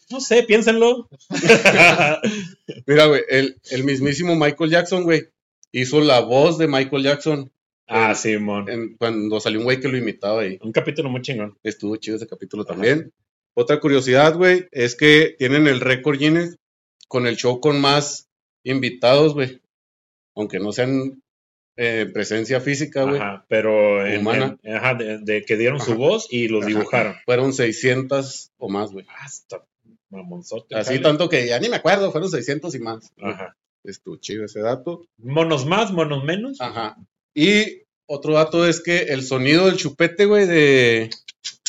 No 0.09 0.19
sé, 0.19 0.43
piénsenlo. 0.43 1.07
Mira, 2.87 3.05
güey, 3.05 3.21
el, 3.29 3.59
el 3.71 3.83
mismísimo 3.83 4.35
Michael 4.35 4.71
Jackson, 4.71 5.03
güey, 5.03 5.23
hizo 5.71 6.01
la 6.01 6.21
voz 6.21 6.57
de 6.57 6.67
Michael 6.67 7.03
Jackson 7.03 7.51
ah, 7.87 8.15
Simón. 8.15 8.69
en- 8.69 8.95
cuando 8.97 9.39
salió 9.39 9.59
un 9.59 9.65
güey 9.65 9.79
que 9.79 9.87
lo 9.89 9.97
imitaba 9.97 10.41
ahí. 10.41 10.57
Un 10.61 10.71
capítulo 10.71 11.09
muy 11.09 11.21
chingón. 11.21 11.57
Estuvo 11.63 11.95
chido 11.97 12.17
ese 12.17 12.27
capítulo 12.27 12.65
también. 12.65 13.11
Otra 13.53 13.79
curiosidad, 13.79 14.35
güey, 14.35 14.67
es 14.71 14.95
que 14.95 15.35
tienen 15.37 15.67
el 15.67 15.79
récord 15.79 16.17
Guinness 16.17 16.57
con 17.07 17.27
el 17.27 17.37
show 17.37 17.59
con 17.61 17.79
más 17.79 18.27
invitados, 18.63 19.33
güey. 19.33 19.61
Aunque 20.35 20.59
no 20.59 20.71
sean 20.73 21.21
eh, 21.77 22.09
presencia 22.13 22.61
física, 22.61 23.03
güey. 23.03 23.17
Ajá, 23.19 23.45
pero 23.49 24.05
en- 24.05 24.21
Humana. 24.21 24.57
en- 24.63 24.75
ajá, 24.75 24.93
de, 24.95 25.17
de 25.19 25.43
que 25.43 25.57
dieron 25.57 25.79
su 25.81 25.95
voz 25.95 26.27
y 26.31 26.47
los 26.47 26.61
Ajá. 26.63 26.67
dibujaron. 26.69 27.15
Fueron 27.25 27.53
600 27.53 28.51
o 28.57 28.69
más, 28.69 28.91
güey. 28.91 29.05
Hasta 29.21 29.63
mamonzote. 30.09 30.75
Así 30.75 30.91
jale. 30.91 30.99
tanto 31.01 31.27
que 31.29 31.47
ya 31.47 31.59
ni 31.59 31.67
me 31.69 31.75
acuerdo, 31.77 32.11
fueron 32.11 32.29
600 32.29 32.73
y 32.75 32.79
más. 32.79 33.11
Ajá. 33.21 33.55
Estuvo 33.83 34.15
chido 34.17 34.45
ese 34.45 34.61
dato. 34.61 35.05
Monos 35.17 35.65
más, 35.65 35.91
monos 35.91 36.23
menos. 36.23 36.59
Ajá. 36.61 36.97
Y 37.33 37.81
otro 38.07 38.33
dato 38.33 38.67
es 38.67 38.81
que 38.81 38.99
el 39.09 39.23
sonido 39.23 39.65
del 39.65 39.77
chupete, 39.77 40.25
güey, 40.25 40.47
de. 40.47 41.09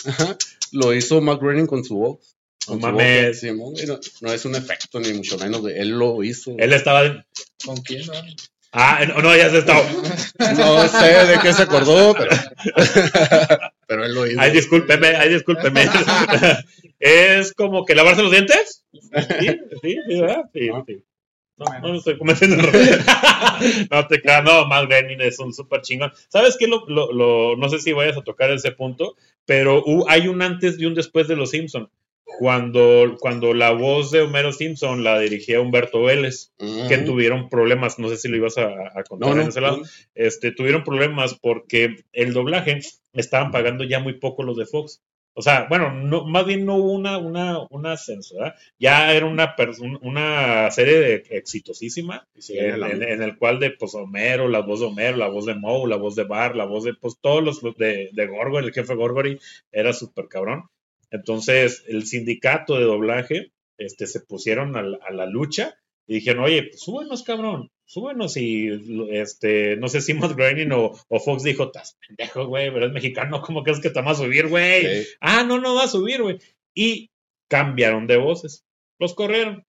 Ajá, 0.07 0.36
lo 0.72 0.94
hizo 0.94 1.20
Matt 1.20 1.40
Groening 1.40 1.66
con 1.66 1.84
su 1.84 1.96
voz. 1.96 2.36
No 2.68 2.74
su 2.74 2.80
mames. 2.80 3.42
voz, 3.57 4.22
no 4.22 4.32
es 4.32 4.44
un 4.44 4.54
efecto, 4.57 4.98
ni 5.00 5.12
mucho 5.12 5.36
menos, 5.38 5.61
güey. 5.61 5.78
Él 5.78 5.90
lo 5.90 6.22
hizo. 6.22 6.54
Él 6.59 6.72
estaba. 6.72 7.24
¿Con 7.64 7.76
quién? 7.78 8.07
no? 8.07 8.12
Ah, 8.72 9.00
no, 9.08 9.22
no, 9.22 9.34
ya 9.36 9.48
se 9.50 9.58
estaba. 9.58 9.82
No 10.56 10.88
sé 10.88 11.26
de 11.26 11.38
qué 11.40 11.52
se 11.52 11.62
acordó, 11.62 12.14
pero. 12.14 12.30
pero 13.86 14.04
él 14.04 14.14
lo 14.14 14.26
hizo. 14.26 14.40
Ay, 14.40 14.50
discúlpeme, 14.52 15.08
ay, 15.08 15.30
discúlpeme. 15.32 15.86
es 16.98 17.52
como 17.54 17.84
que 17.84 17.94
lavarse 17.94 18.22
los 18.22 18.30
dientes. 18.32 18.84
Sí, 18.92 19.00
sí, 19.82 19.96
sí, 20.08 20.20
¿verdad? 20.20 20.44
Sí, 20.52 20.68
No. 20.68 20.84
sí. 20.86 21.02
No, 21.58 21.64
no 21.80 21.94
estoy 21.96 22.18
cometiendo. 22.18 22.56
no 23.90 24.06
te 24.08 24.20
creas, 24.20 24.44
no, 24.44 24.66
Matt 24.66 24.88
Groening 24.90 25.22
es 25.22 25.38
un 25.38 25.54
súper 25.54 25.80
chingón. 25.80 26.12
¿Sabes 26.28 26.56
qué? 26.58 26.66
Lo, 26.66 26.84
lo, 26.86 27.10
lo- 27.12 27.56
no 27.56 27.68
sé 27.70 27.78
si 27.78 27.92
vayas 27.94 28.18
a 28.18 28.22
tocar 28.24 28.50
ese 28.50 28.72
punto, 28.72 29.16
pero 29.46 29.82
hu- 29.82 30.04
hay 30.06 30.28
un 30.28 30.42
antes 30.42 30.78
y 30.78 30.84
un 30.84 30.94
después 30.94 31.28
de 31.28 31.36
Los 31.36 31.52
Simpson. 31.52 31.88
Cuando, 32.38 33.16
cuando 33.20 33.54
la 33.54 33.70
voz 33.70 34.10
de 34.10 34.20
Homero 34.22 34.52
Simpson 34.52 35.04
la 35.04 35.18
dirigía 35.20 35.60
Humberto 35.60 36.02
Vélez, 36.02 36.52
que 36.58 36.98
tuvieron 36.98 37.48
problemas, 37.48 37.98
no 38.00 38.08
sé 38.08 38.16
si 38.16 38.28
lo 38.28 38.36
ibas 38.36 38.58
a, 38.58 38.68
a 38.94 39.04
contar 39.04 39.34
No, 39.36 39.40
en 39.42 39.48
ese 39.48 39.60
lado, 39.60 39.78
no. 39.78 39.82
este, 40.14 40.50
tuvieron 40.50 40.82
problemas 40.84 41.34
porque 41.40 41.96
el 42.12 42.32
doblaje 42.34 42.80
estaban 43.14 43.52
pagando 43.52 43.84
ya 43.84 44.00
muy 44.00 44.14
poco 44.14 44.42
los 44.42 44.56
de 44.56 44.66
Fox. 44.66 45.00
O 45.38 45.42
sea, 45.42 45.66
bueno, 45.68 45.92
no, 45.92 46.24
más 46.24 46.46
bien 46.46 46.64
no 46.64 46.76
hubo 46.76 46.92
una, 46.92 47.18
una, 47.18 47.58
un 47.70 47.86
ascenso, 47.86 48.36
¿verdad? 48.38 48.54
Ya 48.78 49.12
era 49.14 49.26
una, 49.26 49.54
una 50.02 50.70
serie 50.70 50.98
de- 50.98 51.22
exitosísima, 51.30 52.26
Sí, 52.38 52.58
en, 52.58 52.80
la- 52.80 52.90
en- 52.90 53.02
en 53.02 53.22
el 53.22 53.36
cual 53.36 53.60
de 53.60 53.70
pues, 53.70 53.94
Homero, 53.94 54.48
la 54.48 54.60
voz 54.60 54.80
de 54.80 54.86
Homero, 54.86 55.16
la 55.18 55.28
voz 55.28 55.44
de 55.46 55.54
Moe, 55.54 55.88
la 55.88 55.96
voz 55.96 56.16
de 56.16 56.24
Bar, 56.24 56.56
la 56.56 56.64
voz 56.64 56.84
de 56.84 56.94
pues, 56.94 57.18
todos 57.20 57.42
los 57.44 57.62
los 57.62 57.76
de, 57.76 58.08
de 58.12 58.26
Gorgory, 58.26 58.66
el 58.66 58.72
jefe 58.72 58.94
Gorgory, 58.94 59.38
era 59.70 59.92
súper 59.92 60.26
cabrón. 60.28 60.64
Entonces, 61.11 61.84
el 61.86 62.07
sindicato 62.07 62.76
de 62.76 62.84
doblaje 62.84 63.52
este, 63.78 64.07
se 64.07 64.20
pusieron 64.20 64.76
a 64.76 64.82
la, 64.82 64.98
a 65.07 65.12
la 65.12 65.26
lucha 65.26 65.76
y 66.07 66.16
dijeron, 66.16 66.44
oye, 66.44 66.64
pues 66.64 66.80
súbenos, 66.80 67.22
cabrón, 67.22 67.70
súbenos. 67.84 68.36
Y 68.36 68.68
este, 69.11 69.76
no 69.76 69.88
sé 69.88 70.00
si 70.00 70.14
Matt 70.14 70.36
Groening 70.36 70.72
o, 70.72 70.92
o 71.09 71.20
Fox 71.20 71.42
dijo, 71.42 71.64
estás 71.64 71.98
pendejo, 72.07 72.46
güey, 72.46 72.72
pero 72.72 72.86
es 72.86 72.92
mexicano, 72.92 73.42
¿cómo 73.42 73.62
crees 73.62 73.80
que 73.80 73.90
te 73.90 74.02
va 74.02 74.12
a 74.12 74.16
subir, 74.16 74.48
güey? 74.48 75.02
Sí. 75.04 75.09
Ah, 75.20 75.44
no, 75.44 75.61
no 75.61 75.74
va 75.74 75.84
a 75.84 75.88
subir, 75.88 76.22
güey. 76.22 76.38
Y 76.74 77.11
cambiaron 77.48 78.07
de 78.07 78.16
voces, 78.16 78.64
los 78.98 79.14
corrieron 79.14 79.64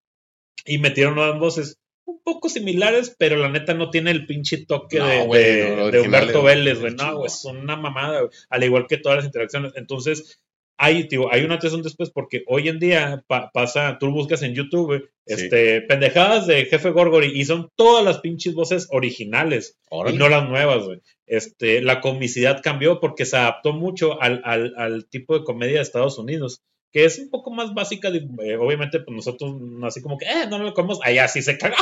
y 0.65 0.77
metieron 0.77 1.15
nuevas 1.15 1.39
voces. 1.39 1.79
Un 2.05 2.21
poco 2.23 2.47
similares, 2.47 3.13
pero 3.19 3.35
la 3.35 3.49
neta 3.49 3.73
no 3.73 3.89
tiene 3.89 4.11
el 4.11 4.25
pinche 4.25 4.65
toque 4.65 4.97
No, 4.97 5.07
de, 5.07 5.91
no, 5.91 6.01
Humberto 6.01 6.41
Vélez, 6.41 6.79
güey. 6.79 6.95
No, 6.95 7.17
güey, 7.17 7.27
es 7.27 7.43
una 7.43 7.75
mamada, 7.75 8.21
güey. 8.21 8.31
Al 8.49 8.63
igual 8.63 8.87
que 8.87 8.97
todas 8.97 9.17
las 9.17 9.25
interacciones. 9.25 9.73
Entonces, 9.75 10.39
hay, 10.77 11.07
tío, 11.07 11.31
hay 11.33 11.43
una 11.43 11.55
antes 11.55 11.71
y 11.71 11.75
un 11.75 11.81
después 11.81 12.11
porque 12.11 12.43
hoy 12.47 12.67
en 12.69 12.79
día 12.79 13.23
pa- 13.27 13.51
pasa, 13.51 13.97
tú 13.99 14.11
buscas 14.11 14.41
en 14.43 14.53
YouTube, 14.53 15.09
Sí. 15.25 15.33
este, 15.33 15.81
pendejadas 15.81 16.47
de 16.47 16.65
Jefe 16.65 16.91
Gorgory 16.91 17.31
y 17.37 17.43
son 17.45 17.69
todas 17.75 18.05
las 18.05 18.19
pinches 18.19 18.53
voces 18.53 18.87
originales 18.91 19.77
Órale. 19.89 20.15
y 20.15 20.19
no 20.19 20.29
las 20.29 20.47
nuevas, 20.47 20.85
güey. 20.85 21.01
Este, 21.25 21.81
la 21.81 21.99
comicidad 21.99 22.61
cambió 22.63 22.99
porque 23.01 23.25
se 23.25 23.35
adaptó 23.37 23.73
mucho 23.73 24.21
al, 24.21 24.41
al, 24.45 24.73
al 24.77 25.05
tipo 25.09 25.37
de 25.37 25.43
comedia 25.43 25.75
de 25.77 25.81
Estados 25.81 26.17
Unidos, 26.17 26.61
que 26.93 27.03
es 27.03 27.19
un 27.19 27.29
poco 27.29 27.51
más 27.51 27.73
básica, 27.73 28.09
de- 28.11 28.25
eh, 28.43 28.55
obviamente, 28.55 28.99
pues 29.01 29.13
nosotros, 29.15 29.53
así 29.83 30.01
como 30.01 30.17
que, 30.17 30.25
eh, 30.25 30.47
no 30.49 30.59
lo 30.59 30.73
comemos, 30.73 30.99
allá 31.03 31.27
sí 31.27 31.41
se 31.41 31.57
caga. 31.57 31.75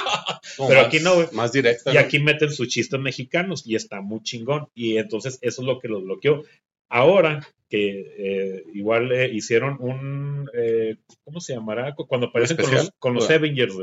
No, 0.57 0.67
pero 0.67 0.79
más- 0.79 0.87
aquí 0.87 0.99
no, 0.99 1.15
güey. 1.15 1.27
Más 1.33 1.51
directa. 1.51 1.91
Y 1.91 1.95
¿no? 1.95 1.99
aquí 1.99 2.17
meten 2.19 2.51
sus 2.51 2.69
chistes 2.69 2.99
mexicanos 2.99 3.61
y 3.67 3.75
está 3.75 4.01
muy 4.01 4.21
chingón. 4.23 4.67
Y 4.73 4.97
entonces 4.97 5.37
eso 5.41 5.61
es 5.61 5.67
lo 5.67 5.79
que 5.79 5.87
los 5.89 6.03
bloqueó. 6.03 6.43
Ahora 6.89 7.45
que 7.69 8.13
eh, 8.17 8.63
igual 8.73 9.11
eh, 9.11 9.29
hicieron 9.33 9.77
un, 9.79 10.49
eh, 10.53 10.97
¿cómo 11.23 11.41
se 11.41 11.53
llamará? 11.53 11.93
Cu- 11.95 12.07
Cuando 12.07 12.27
aparecen 12.27 12.57
con 12.57 12.71
los, 12.71 12.91
con 12.99 13.13
los. 13.15 13.29
Avengers. 13.29 13.73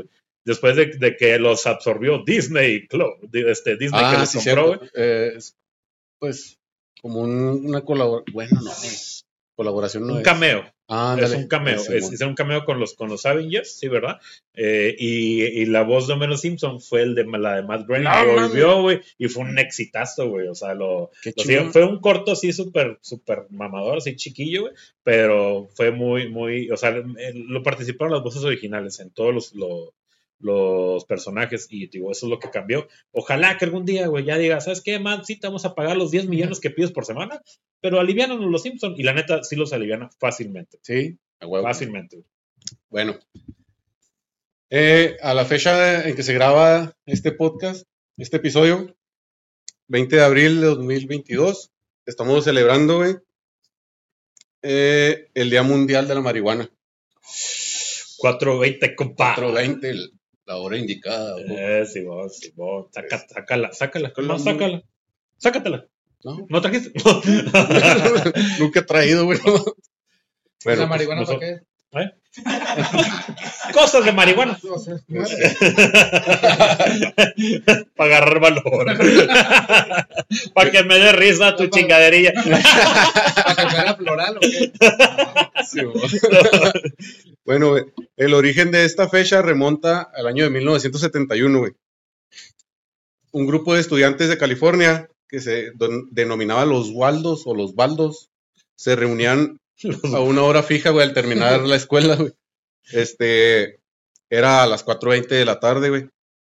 Después 0.45 0.75
de, 0.75 0.87
de 0.87 1.15
que 1.15 1.37
los 1.39 1.65
absorbió 1.67 2.23
Disney, 2.25 2.87
este, 3.33 3.77
Disney 3.77 3.99
que 4.01 4.05
Ah, 4.07 4.19
los 4.19 4.29
sí, 4.29 4.37
compró. 4.43 4.81
Eh, 4.93 5.33
es, 5.37 5.55
pues, 6.19 6.59
como 7.01 7.21
un- 7.21 7.65
una 7.65 7.81
colaboración. 7.81 8.33
Bueno, 8.33 8.59
no, 8.61 8.71
es- 8.71 9.25
colaboración 9.55 10.07
no 10.07 10.13
Un 10.13 10.19
es. 10.19 10.25
cameo. 10.25 10.63
Ah, 10.89 11.17
es 11.19 11.31
un 11.31 11.47
cameo. 11.47 11.79
Sí, 11.79 11.93
Es, 11.95 12.21
un 12.21 12.35
cameo 12.35 12.65
con 12.65 12.79
los, 12.79 12.93
con 12.93 13.09
los 13.09 13.25
Avengers, 13.25 13.79
sí, 13.79 13.87
¿verdad? 13.87 14.19
Eh, 14.53 14.93
y, 14.97 15.41
y 15.43 15.65
la 15.65 15.83
voz 15.83 16.07
de 16.07 16.13
Homero 16.13 16.37
Simpson 16.37 16.81
fue 16.81 17.01
el 17.03 17.15
de 17.15 17.25
la 17.25 17.55
de 17.55 17.63
Matt 17.63 17.87
Groening. 17.87 18.03
No, 18.03 18.25
volvió, 18.33 18.81
güey, 18.81 19.01
y 19.17 19.27
fue 19.27 19.43
un 19.43 19.57
exitazo, 19.57 20.29
güey. 20.29 20.47
O 20.47 20.55
sea, 20.55 20.73
lo, 20.73 21.11
Lo 21.65 21.71
fue 21.71 21.85
un 21.85 21.99
corto 21.99 22.33
así 22.33 22.51
súper, 22.51 22.99
súper 23.01 23.47
mamador, 23.49 23.97
así 23.97 24.15
chiquillo, 24.15 24.63
güey, 24.63 24.73
pero 25.03 25.69
fue 25.75 25.91
muy, 25.91 26.29
muy, 26.29 26.69
o 26.69 26.77
sea, 26.77 26.91
lo 27.33 27.63
participaron 27.63 28.13
las 28.13 28.23
voces 28.23 28.43
originales 28.43 28.99
en 28.99 29.09
todos 29.11 29.33
los, 29.33 29.53
lo- 29.55 29.93
los 30.43 31.05
personajes 31.05 31.67
y 31.69 31.87
digo, 31.87 32.11
eso 32.11 32.25
es 32.25 32.29
lo 32.29 32.37
que 32.39 32.49
cambió. 32.51 32.87
Ojalá 33.11 33.57
que 33.57 33.65
algún 33.65 33.85
día, 33.85 34.07
güey, 34.07 34.25
ya 34.25 34.37
diga, 34.37 34.59
¿sabes 34.61 34.81
qué, 34.81 34.99
man? 34.99 35.23
Sí 35.25 35.39
te 35.39 35.47
vamos 35.47 35.65
a 35.65 35.73
pagar 35.73 35.97
los 35.97 36.11
10 36.11 36.27
millones 36.27 36.59
que 36.59 36.69
pides 36.69 36.91
por 36.91 37.05
semana, 37.05 37.41
pero 37.81 37.99
alivianos 37.99 38.39
los 38.39 38.61
Simpsons 38.61 38.99
y 38.99 39.03
la 39.03 39.13
neta 39.13 39.43
sí 39.43 39.55
los 39.55 39.73
aliviana 39.73 40.09
fácilmente, 40.19 40.77
Sí, 40.81 41.17
a 41.39 41.47
huevo. 41.47 41.65
fácilmente. 41.65 42.23
Bueno. 42.89 43.17
Eh, 44.69 45.17
a 45.21 45.33
la 45.33 45.45
fecha 45.45 46.07
en 46.07 46.15
que 46.15 46.23
se 46.23 46.33
graba 46.33 46.95
este 47.05 47.31
podcast, 47.31 47.85
este 48.17 48.37
episodio, 48.37 48.95
20 49.87 50.15
de 50.15 50.23
abril 50.23 50.61
de 50.61 50.67
2022, 50.67 51.71
estamos 52.05 52.43
celebrando, 52.43 52.97
güey, 52.97 53.15
eh, 54.61 55.29
el 55.35 55.49
Día 55.49 55.61
Mundial 55.63 56.07
de 56.07 56.15
la 56.15 56.21
Marihuana. 56.21 56.69
420, 58.17 58.95
compa. 58.95 59.35
420, 59.35 59.89
el- 59.89 60.13
la 60.45 60.57
hora 60.57 60.77
indicada. 60.77 61.35
Eh, 61.39 61.85
sí, 61.85 62.03
vos, 62.03 62.37
sí, 62.37 62.51
vos. 62.55 62.87
Saca, 62.91 63.19
sácala, 63.27 63.73
sácala. 63.73 64.13
No, 64.17 64.39
sácala. 64.39 64.83
Sácatela. 65.37 65.87
¿No? 66.23 66.45
¿No 66.49 66.61
trajiste? 66.61 66.91
Nunca 68.59 68.79
he 68.79 68.83
traído, 68.83 69.25
güey. 69.25 69.39
¿La 69.45 69.61
Bueno, 70.63 70.87
marihuana 70.87 71.25
para 71.25 71.39
qué? 71.39 71.59
Cosas 73.73 74.05
de 74.05 74.11
marihuana. 74.11 74.59
Para 77.95 78.15
agarrar 78.15 78.39
valor. 78.39 78.85
Para 80.53 80.71
que 80.71 80.83
me 80.83 80.97
dé 80.97 81.11
risa 81.11 81.55
tu 81.55 81.67
chingaderilla. 81.67 82.33
¿Para 82.33 83.55
que 83.55 83.69
fuera 83.75 83.95
floral 83.95 84.37
o 84.37 84.39
qué? 84.39 84.71
Sí, 85.69 85.83
güey. 85.83 86.09
bueno, 87.45 87.69
güey, 87.69 87.83
el 88.17 88.33
origen 88.33 88.71
de 88.71 88.85
esta 88.85 89.07
fecha 89.09 89.43
remonta 89.43 90.09
al 90.13 90.25
año 90.27 90.43
de 90.43 90.49
1971, 90.49 91.59
güey. 91.59 91.73
Un 93.31 93.45
grupo 93.45 93.75
de 93.75 93.81
estudiantes 93.81 94.29
de 94.29 94.37
California 94.37 95.07
que 95.27 95.39
se 95.39 95.71
denominaba 96.11 96.65
los 96.65 96.89
Waldos 96.91 97.43
o 97.45 97.55
los 97.55 97.75
Baldos 97.75 98.29
se 98.75 98.95
reunían 98.95 99.59
a 100.13 100.19
una 100.19 100.43
hora 100.43 100.63
fija, 100.63 100.89
güey, 100.91 101.07
al 101.07 101.13
terminar 101.13 101.61
la 101.61 101.75
escuela, 101.75 102.15
güey. 102.15 102.31
Este, 102.91 103.79
era 104.29 104.63
a 104.63 104.67
las 104.67 104.85
4.20 104.85 105.27
de 105.27 105.45
la 105.45 105.59
tarde, 105.59 105.89
güey. 105.89 106.09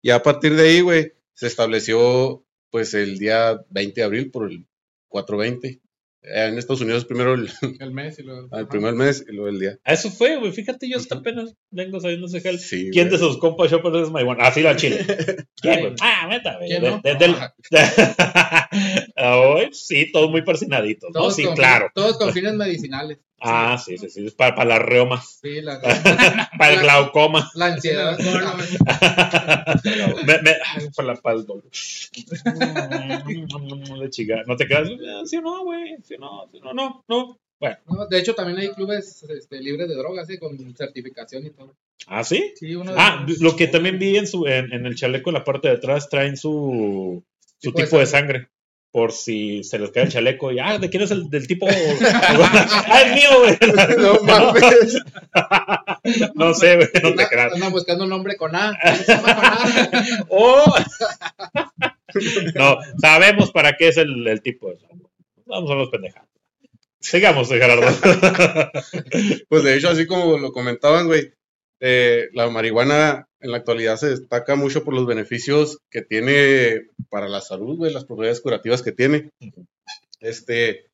Y 0.02 0.10
a 0.10 0.22
partir 0.22 0.54
de 0.54 0.68
ahí, 0.68 0.80
güey, 0.80 1.12
se 1.34 1.46
estableció, 1.46 2.44
pues, 2.70 2.94
el 2.94 3.18
día 3.18 3.60
20 3.70 4.00
de 4.00 4.04
abril 4.04 4.30
por 4.30 4.50
el 4.50 4.66
4.20. 5.10 5.64
Eh, 5.66 5.80
En 6.22 6.56
Estados 6.58 6.80
Unidos 6.80 7.04
primero 7.04 7.34
el, 7.34 7.50
El 7.80 7.90
mes 7.92 8.18
y 8.18 8.22
luego. 8.22 8.48
al 8.52 8.66
primer 8.68 8.94
mes 8.94 9.24
y 9.28 9.32
luego 9.32 9.48
el 9.50 9.58
día. 9.60 9.78
A 9.84 9.92
Eso 9.92 10.10
fue, 10.10 10.36
güey. 10.38 10.52
Fíjate, 10.52 10.88
yo 10.88 10.96
hasta 10.96 11.16
apenas 11.16 11.54
vengo 11.70 12.00
sabiendo 12.00 12.26
ese 12.26 12.40
jale. 12.40 12.58
Sí, 12.58 12.88
¿Quién 12.92 13.10
de 13.10 13.18
sus 13.18 13.36
compas 13.38 13.70
shoppers 13.70 14.04
es 14.06 14.10
marihuana? 14.10 14.46
Así 14.46 14.62
la 14.62 14.74
chile. 14.76 15.04
¿Quién, 15.60 15.80
güey? 15.80 15.94
Ah, 16.00 16.26
neta, 16.30 16.56
güey. 16.56 16.68
¿Quién 16.70 16.82
De- 16.82 16.90
no? 16.90 17.00
Desde 17.04 17.24
el. 17.26 17.34
Ah, 17.34 17.54
Hoy 19.16 19.68
sí, 19.72 20.10
todos 20.12 20.30
muy 20.30 20.42
persinaditos. 20.42 21.10
¿no? 21.12 21.20
Todos 21.20 21.36
Sí, 21.36 21.44
con, 21.44 21.54
claro. 21.54 21.90
Todos 21.94 22.18
con 22.18 22.32
fines 22.32 22.54
medicinales. 22.54 23.18
Ah, 23.46 23.76
sí, 23.84 23.98
sí, 23.98 24.08
sí. 24.08 24.26
es 24.26 24.32
Para, 24.34 24.54
para 24.54 24.70
las 24.70 24.78
reumas, 24.80 25.38
Sí, 25.42 25.60
la, 25.60 25.78
para 26.58 26.74
el 26.74 26.80
glaucoma. 26.80 27.50
la 27.54 27.66
ansiedad. 27.66 28.16
me, 30.26 30.42
me, 30.42 30.50
ay, 30.64 30.88
para 30.96 31.08
la 31.08 31.14
para 31.20 31.36
el 31.36 31.46
dolor. 31.46 31.64
De 34.00 34.10
chica. 34.10 34.42
¿No 34.46 34.56
te 34.56 34.66
quedas? 34.66 34.88
"Ah, 34.90 35.22
Sí 35.24 35.36
o 35.36 35.42
no, 35.42 35.64
güey. 35.64 35.96
Sí 36.02 36.14
no, 36.18 36.48
sí 36.50 36.60
no, 36.62 36.72
no, 36.72 37.04
no. 37.08 37.38
Bueno. 37.60 37.76
No, 37.86 38.06
de 38.06 38.18
hecho, 38.18 38.34
también 38.34 38.58
hay 38.58 38.68
clubes 38.70 39.22
este, 39.28 39.60
libres 39.60 39.88
de 39.88 39.94
drogas, 39.94 40.26
¿sí? 40.26 40.38
con 40.38 40.58
certificación 40.76 41.46
y 41.46 41.50
todo. 41.50 41.74
¿Ah, 42.06 42.24
sí? 42.24 42.52
Sí, 42.56 42.74
uno 42.74 42.92
de 42.92 42.98
Ah, 43.00 43.24
los- 43.26 43.38
lo 43.40 43.56
que 43.56 43.68
también 43.68 43.98
vi 43.98 44.16
en, 44.16 44.26
su, 44.26 44.46
en, 44.46 44.72
en 44.72 44.86
el 44.86 44.96
chaleco 44.96 45.30
en 45.30 45.34
la 45.34 45.44
parte 45.44 45.68
de 45.68 45.74
atrás 45.74 46.08
traen 46.08 46.36
su, 46.36 47.22
su 47.58 47.70
Tipo 47.70 47.78
de 47.78 47.84
tipo 47.84 47.98
de 47.98 48.06
sangre. 48.06 48.48
Por 48.94 49.10
si 49.10 49.64
se 49.64 49.76
les 49.80 49.90
cae 49.90 50.04
el 50.04 50.12
chaleco 50.12 50.52
y, 50.52 50.60
ah, 50.60 50.78
¿de 50.78 50.88
quién 50.88 51.02
es 51.02 51.10
el 51.10 51.28
del 51.28 51.48
tipo? 51.48 51.66
ah, 51.68 53.02
es 53.04 53.12
mío, 53.12 53.40
güey. 53.40 53.58
No 53.98 54.20
mames. 54.20 55.02
No 56.36 56.54
sé, 56.54 56.76
güey, 56.76 56.88
no 57.02 57.12
te 57.16 57.26
creas. 57.26 57.54
Andan 57.54 57.72
buscando 57.72 58.04
un 58.04 58.10
nombre 58.10 58.36
con 58.36 58.54
A. 58.54 58.78
¿Cómo 58.80 58.96
se 58.96 59.12
llama 59.16 59.34
con 59.34 59.44
A? 59.44 60.26
Oh. 60.28 60.74
no, 62.54 62.78
sabemos 63.00 63.50
para 63.50 63.72
qué 63.76 63.88
es 63.88 63.96
el, 63.96 64.28
el 64.28 64.40
tipo. 64.42 64.72
Vamos 65.46 65.72
a 65.72 65.74
los 65.74 65.88
pendejados. 65.88 66.28
Sigamos, 67.00 67.48
Gerardo. 67.48 67.88
Pues 69.48 69.64
de 69.64 69.76
hecho, 69.76 69.88
así 69.88 70.06
como 70.06 70.38
lo 70.38 70.52
comentaban, 70.52 71.08
güey, 71.08 71.32
eh, 71.86 72.30
la 72.32 72.48
marihuana 72.48 73.28
en 73.40 73.50
la 73.50 73.58
actualidad 73.58 73.96
se 73.98 74.08
destaca 74.08 74.54
mucho 74.56 74.84
por 74.84 74.94
los 74.94 75.06
beneficios 75.06 75.80
que 75.90 76.00
tiene 76.00 76.86
para 77.10 77.28
la 77.28 77.42
salud, 77.42 77.76
güey, 77.76 77.92
las 77.92 78.06
propiedades 78.06 78.40
curativas 78.40 78.80
que 78.80 78.92
tiene. 78.92 79.30
Este, 80.20 80.86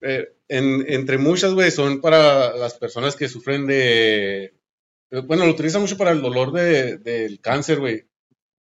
eh, 0.00 0.28
en- 0.48 0.84
entre 0.88 1.16
muchas, 1.18 1.54
güey, 1.54 1.70
son 1.70 2.00
para 2.00 2.56
las 2.56 2.74
personas 2.74 3.14
que 3.14 3.28
sufren 3.28 3.66
de, 3.68 4.44
eh, 5.12 5.20
bueno, 5.26 5.44
lo 5.46 5.52
utilizan 5.52 5.82
mucho 5.82 5.96
para 5.96 6.10
el 6.10 6.22
dolor 6.22 6.50
de- 6.50 6.98
del 6.98 7.40
cáncer, 7.40 7.78
güey, 7.78 8.04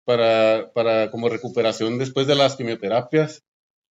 para, 0.04 0.72
para 0.74 1.10
como 1.12 1.28
recuperación 1.28 1.98
después 1.98 2.26
de 2.26 2.34
las 2.34 2.56
quimioterapias. 2.56 3.44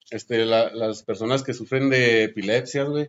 Este, 0.09 0.45
la- 0.45 0.69
las 0.73 1.03
personas 1.03 1.43
que 1.43 1.53
sufren 1.53 1.89
de 1.89 2.23
epilepsia, 2.23 2.83
güey, 2.83 3.07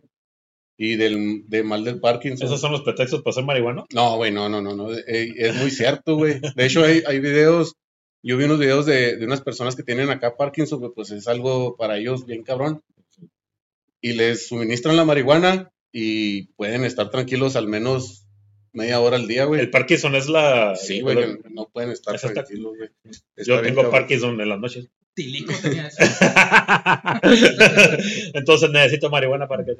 y 0.77 0.95
del 0.95 1.43
de 1.47 1.63
mal 1.63 1.83
del 1.83 1.99
Parkinson. 1.99 2.47
¿Esos 2.47 2.61
son 2.61 2.71
los 2.71 2.81
pretextos 2.81 3.21
para 3.21 3.33
ser 3.33 3.45
marihuano? 3.45 3.85
No, 3.93 4.17
güey, 4.17 4.31
no, 4.31 4.49
no, 4.49 4.61
no, 4.61 4.75
no. 4.75 4.91
es 4.91 5.55
muy 5.55 5.71
cierto, 5.71 6.15
güey. 6.15 6.39
De 6.55 6.65
hecho, 6.65 6.83
hay, 6.83 7.03
hay 7.07 7.19
videos, 7.19 7.75
yo 8.21 8.37
vi 8.37 8.45
unos 8.45 8.59
videos 8.59 8.85
de, 8.85 9.17
de 9.17 9.25
unas 9.25 9.41
personas 9.41 9.75
que 9.75 9.83
tienen 9.83 10.09
acá 10.09 10.35
Parkinson, 10.35 10.79
güey, 10.79 10.91
pues 10.93 11.11
es 11.11 11.27
algo 11.27 11.75
para 11.77 11.97
ellos 11.97 12.25
bien 12.25 12.43
cabrón. 12.43 12.81
Y 14.01 14.13
les 14.13 14.47
suministran 14.47 14.97
la 14.97 15.05
marihuana 15.05 15.71
y 15.91 16.47
pueden 16.53 16.83
estar 16.83 17.09
tranquilos 17.09 17.55
al 17.55 17.67
menos 17.67 18.23
media 18.73 18.99
hora 18.99 19.15
al 19.15 19.27
día, 19.27 19.45
güey. 19.45 19.61
El 19.61 19.69
Parkinson 19.69 20.15
es 20.15 20.27
la. 20.27 20.75
Sí, 20.75 21.01
güey, 21.01 21.15
que 21.15 21.49
no 21.49 21.69
pueden 21.71 21.91
estar 21.91 22.19
tranquilos, 22.19 22.73
güey. 22.77 22.89
Yo 23.37 23.61
tengo. 23.61 23.89
Parkinson 23.89 24.41
en 24.41 24.49
las 24.49 24.59
noches. 24.59 24.89
Tilico 25.13 25.53
tenía 25.61 25.87
eso. 25.87 26.01
Entonces 28.33 28.69
necesito 28.71 29.09
marihuana 29.09 29.47
para 29.47 29.63
que 29.63 29.75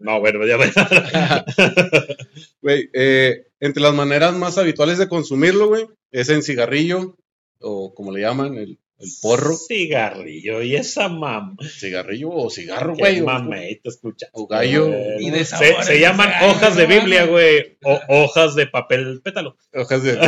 No, 0.00 0.20
bueno, 0.20 0.46
ya 0.46 0.56
ve. 0.56 0.72
Güey, 2.62 2.88
eh, 2.94 3.46
entre 3.60 3.82
las 3.82 3.94
maneras 3.94 4.34
más 4.34 4.56
habituales 4.56 4.96
de 4.98 5.08
consumirlo, 5.08 5.68
güey, 5.68 5.86
es 6.12 6.30
en 6.30 6.42
cigarrillo, 6.42 7.18
o 7.60 7.94
como 7.94 8.10
le 8.10 8.22
llaman, 8.22 8.56
el, 8.56 8.78
el 9.04 9.10
porro. 9.22 9.56
Cigarrillo 9.56 10.62
y 10.62 10.76
esa 10.76 11.08
mam. 11.08 11.56
Cigarrillo 11.58 12.30
o 12.30 12.50
cigarro, 12.50 12.94
güey. 12.96 13.20
o- 13.20 13.24
mameita, 13.24 13.88
escucha. 13.88 14.26
O 14.32 14.46
gallo. 14.46 14.88
Eh, 14.88 15.16
Y 15.20 15.30
de 15.30 15.44
se, 15.44 15.56
sabores, 15.56 15.86
se 15.86 16.00
llaman 16.00 16.30
gallo, 16.30 16.52
hojas 16.52 16.76
de 16.76 16.86
Biblia, 16.86 17.24
güey. 17.26 17.78
O 17.84 18.00
hojas 18.08 18.54
de 18.54 18.66
papel 18.66 19.20
pétalo. 19.22 19.56
Hojas 19.74 20.02
de. 20.02 20.18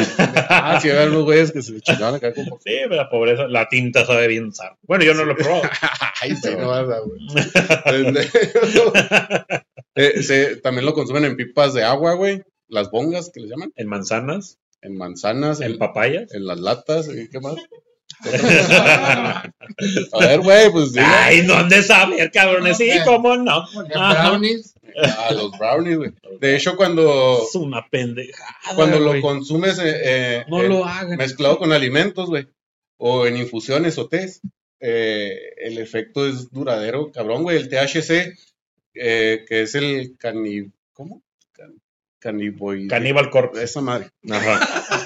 ah, 0.49 0.79
sí, 0.81 0.91
había 0.91 1.07
unos 1.07 1.25
güeyes 1.25 1.53
que 1.53 1.63
se 1.63 1.81
chingaban 1.81 2.15
acá 2.17 2.33
con. 2.33 2.45
Sí, 2.65 2.75
la 2.91 3.09
pobreza, 3.11 3.47
la 3.49 3.69
tinta 3.69 4.05
sabe 4.07 4.29
bien 4.29 4.53
sar. 4.53 4.77
Bueno, 4.83 5.05
yo 5.05 5.15
no 5.15 5.25
lo 5.25 5.33
he 5.33 5.37
probado. 5.37 5.63
Ay, 6.23 6.35
sí, 6.37 6.51
no 6.59 6.69
vas 6.69 6.89
a, 6.89 7.01
güey. 7.01 7.21
Eh, 9.99 10.23
se- 10.23 10.57
también 10.57 10.85
lo 10.85 10.93
consumen 10.93 11.25
en 11.25 11.37
pipas 11.37 11.73
de 11.73 11.83
agua, 11.83 12.13
güey. 12.15 12.43
Las 12.69 12.91
bongas, 12.91 13.31
que 13.33 13.41
le 13.41 13.49
llaman. 13.49 13.73
En 13.77 13.89
manzanas, 13.89 14.59
En 14.83 14.95
manzanas, 14.97 15.61
en 15.63 15.73
en, 15.73 15.79
papayas. 15.79 16.35
en 16.35 16.47
las 16.47 16.59
latas. 16.61 17.09
¿y 17.09 17.31
¿Qué 17.31 17.41
más? 17.41 17.55
A 20.13 20.19
ver, 20.21 20.41
güey, 20.41 20.71
pues 20.71 20.93
diga. 20.93 21.25
Ay, 21.27 21.43
no 21.43 21.55
han 21.55 21.69
de 21.69 21.83
saber, 21.83 22.31
cabrones. 22.31 22.77
Sí, 22.77 22.91
cómo 23.05 23.37
no. 23.37 23.65
Brownies. 23.89 24.75
A 25.19 25.33
los 25.33 25.51
brownies, 25.59 25.97
güey. 25.99 26.11
De 26.41 26.57
hecho, 26.57 26.77
cuando, 26.77 27.43
Es 27.43 27.55
una 27.55 27.87
pendejada. 27.89 28.55
cuando 28.75 28.99
lo 28.99 29.11
güey. 29.11 29.21
consumes 29.21 29.79
eh, 29.79 30.01
eh, 30.05 30.45
No 30.49 30.63
eh, 30.63 30.69
lo 30.69 30.85
hagan. 30.87 31.17
mezclado 31.19 31.59
con 31.59 31.73
alimentos, 31.73 32.29
güey, 32.29 32.47
o 32.97 33.27
en 33.27 33.37
infusiones 33.37 33.99
o 33.99 34.09
tés, 34.09 34.41
eh, 34.81 35.39
el 35.59 35.79
efecto 35.79 36.27
es 36.27 36.51
duradero, 36.51 37.11
cabrón, 37.13 37.43
güey. 37.43 37.59
El 37.59 37.69
THC, 37.69 38.35
eh, 38.95 39.45
que 39.47 39.63
es 39.63 39.75
el 39.75 40.17
cani... 40.19 40.71
¿Cómo? 40.95 41.23
Can- 41.53 41.81
Caniboide. 42.19 42.89
Caníbal 42.89 43.29
Corpse. 43.29 43.63
Esa 43.63 43.83
madre. 43.83 44.09
Ajá. 44.31 45.05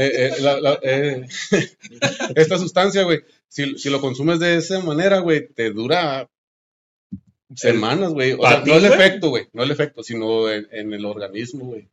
Eh, 0.00 0.10
eh, 0.14 0.40
la- 0.40 0.60
la- 0.60 0.78
eh, 0.82 1.26
esta 2.36 2.56
sustancia, 2.56 3.02
güey, 3.02 3.20
si, 3.48 3.76
si 3.78 3.90
lo 3.90 4.00
consumes 4.00 4.38
de 4.38 4.56
esa 4.56 4.78
manera, 4.80 5.18
güey, 5.18 5.48
te 5.48 5.70
dura 5.70 6.30
semanas, 7.54 8.12
güey. 8.12 8.32
O 8.32 8.38
¿Pa' 8.38 8.50
sea, 8.50 8.62
ti, 8.64 8.70
no 8.70 8.76
el 8.76 8.84
efecto, 8.84 9.30
güey, 9.30 9.46
no 9.52 9.62
el 9.62 9.70
efecto, 9.70 10.02
sino 10.02 10.50
en, 10.50 10.68
en 10.70 10.92
el 10.92 11.04
organismo, 11.04 11.66
güey. 11.66 11.88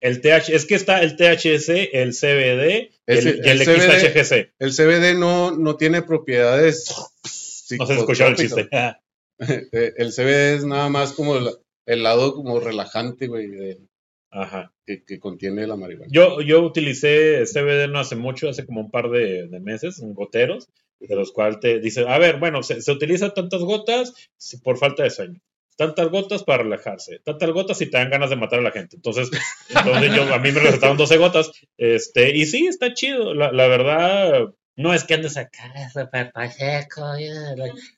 El 0.00 0.20
TH, 0.20 0.50
es 0.54 0.64
que 0.66 0.76
está 0.76 1.02
el 1.02 1.16
THC, 1.16 1.90
el 1.92 2.12
CBD 2.14 2.92
el, 3.06 3.26
el 3.26 3.44
el. 3.44 3.58
XHGC. 3.64 4.52
El 4.60 4.72
CBD 4.72 5.18
no, 5.18 5.50
no 5.50 5.76
tiene 5.76 6.02
propiedades. 6.02 6.94
No 7.76 7.86
se 7.86 7.94
escuchó 7.94 8.28
el 8.28 8.36
chiste. 8.36 8.68
El 9.40 10.12
CBD 10.12 10.54
es 10.56 10.64
nada 10.64 10.88
más 10.88 11.12
como 11.12 11.36
el, 11.36 11.48
el 11.86 12.02
lado 12.02 12.34
como 12.34 12.58
relajante, 12.58 13.28
güey, 13.28 13.46
de- 13.48 13.78
Ajá. 14.30 14.72
que, 14.86 15.04
que 15.04 15.18
contiene 15.18 15.66
la 15.66 15.76
marihuana. 15.76 16.10
Yo, 16.12 16.40
yo 16.40 16.62
utilicé 16.62 17.44
CBD 17.46 17.88
no 17.88 17.98
hace 17.98 18.16
mucho, 18.16 18.48
hace 18.48 18.66
como 18.66 18.80
un 18.80 18.90
par 18.90 19.08
de, 19.10 19.48
de 19.48 19.60
meses, 19.60 20.00
en 20.00 20.12
goteros, 20.14 20.68
de 21.00 21.14
los 21.16 21.32
cuales 21.32 21.60
te 21.60 21.80
dice, 21.80 22.04
a 22.08 22.18
ver, 22.18 22.38
bueno, 22.38 22.62
se, 22.62 22.82
se 22.82 22.92
utiliza 22.92 23.32
tantas 23.34 23.60
gotas 23.62 24.12
si- 24.36 24.58
por 24.58 24.76
falta 24.78 25.02
de 25.04 25.10
sueño. 25.10 25.40
tantas 25.76 26.08
gotas 26.08 26.42
para 26.42 26.64
relajarse, 26.64 27.20
tantas 27.24 27.50
gotas 27.50 27.80
y 27.80 27.86
te 27.90 27.96
dan 27.98 28.10
ganas 28.10 28.30
de 28.30 28.36
matar 28.36 28.58
a 28.58 28.62
la 28.62 28.72
gente. 28.72 28.96
Entonces, 28.96 29.30
entonces 29.70 30.14
yo, 30.14 30.22
a 30.34 30.38
mí 30.40 30.50
me 30.52 30.60
recetaron 30.60 30.96
12 30.96 31.16
gotas, 31.18 31.50
este, 31.76 32.36
y 32.36 32.46
sí, 32.46 32.66
está 32.66 32.92
chido, 32.94 33.32
la, 33.32 33.52
la 33.52 33.68
verdad, 33.68 34.48
no 34.76 34.92
es 34.92 35.04
que 35.04 35.14
andes 35.14 35.36
acá 35.36 35.72
súper 35.92 36.32
pacheco, 36.32 37.02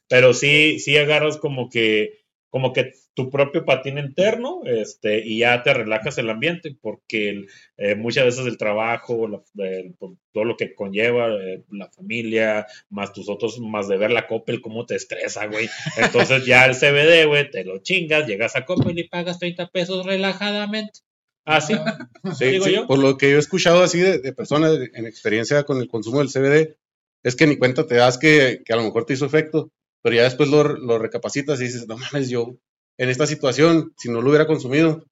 pero 0.08 0.34
sí, 0.34 0.78
sí 0.78 0.96
agarras 0.96 1.38
como 1.38 1.68
que, 1.70 2.19
como 2.50 2.72
que 2.72 2.92
tu 3.14 3.30
propio 3.30 3.64
patín 3.64 3.96
interno, 3.98 4.60
este, 4.66 5.20
y 5.24 5.38
ya 5.38 5.62
te 5.62 5.72
relajas 5.72 6.18
el 6.18 6.28
ambiente, 6.30 6.76
porque 6.80 7.28
el- 7.30 7.48
eh, 7.76 7.94
muchas 7.94 8.24
veces 8.24 8.46
el 8.46 8.58
trabajo, 8.58 9.28
la- 9.28 9.42
el- 9.64 9.94
por 9.94 10.16
todo 10.32 10.44
lo 10.44 10.56
que 10.56 10.74
conlleva, 10.74 11.28
eh, 11.28 11.62
la 11.70 11.88
familia, 11.90 12.66
más 12.88 13.12
tus 13.12 13.28
otros, 13.28 13.58
más 13.60 13.88
de 13.88 13.96
ver 13.98 14.10
la 14.10 14.26
Coppel, 14.26 14.60
cómo 14.60 14.84
te 14.84 14.96
estresa, 14.96 15.46
güey. 15.46 15.68
Entonces 15.96 16.44
ya 16.44 16.66
el 16.66 16.74
CBD, 16.74 17.24
güey, 17.26 17.50
te 17.50 17.64
lo 17.64 17.78
chingas, 17.78 18.26
llegas 18.26 18.56
a 18.56 18.64
Coppel 18.64 18.98
y 18.98 19.08
pagas 19.08 19.38
30 19.38 19.68
pesos 19.68 20.04
relajadamente. 20.04 21.00
Así. 21.44 21.72
Sí, 22.38 22.44
digo 22.46 22.64
sí, 22.66 22.72
yo. 22.74 22.86
Por 22.86 22.98
lo 22.98 23.16
que 23.16 23.30
yo 23.30 23.36
he 23.36 23.40
escuchado 23.40 23.82
así 23.82 23.98
de, 23.98 24.18
de 24.18 24.32
personas 24.32 24.78
en 24.92 25.06
experiencia 25.06 25.62
con 25.64 25.78
el 25.78 25.88
consumo 25.88 26.18
del 26.18 26.28
CBD, 26.28 26.76
es 27.22 27.34
que 27.36 27.46
ni 27.46 27.56
cuenta 27.56 27.86
te 27.86 27.94
das 27.94 28.18
que, 28.18 28.62
que 28.64 28.72
a 28.72 28.76
lo 28.76 28.82
mejor 28.82 29.04
te 29.06 29.14
hizo 29.14 29.24
efecto, 29.26 29.70
pero 30.02 30.16
ya 30.16 30.24
después 30.24 30.48
lo, 30.48 30.62
lo 30.64 30.98
recapacitas 30.98 31.60
y 31.60 31.64
dices, 31.64 31.86
no 31.88 31.96
mames, 31.96 32.28
yo 32.30 32.56
en 32.98 33.08
esta 33.08 33.26
situación, 33.26 33.92
si 33.96 34.10
no 34.10 34.20
lo 34.20 34.28
hubiera 34.30 34.46
consumido, 34.46 35.04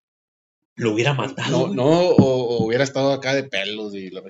Lo 0.77 0.93
hubiera 0.93 1.15
matado. 1.15 1.69
no, 1.69 1.75
no 1.75 2.01
o, 2.11 2.57
o 2.59 2.65
hubiera 2.67 2.85
estado 2.85 3.13
acá 3.13 3.35
de 3.35 3.45
pelos 3.45 3.95
y 3.95 4.11
la- 4.11 4.23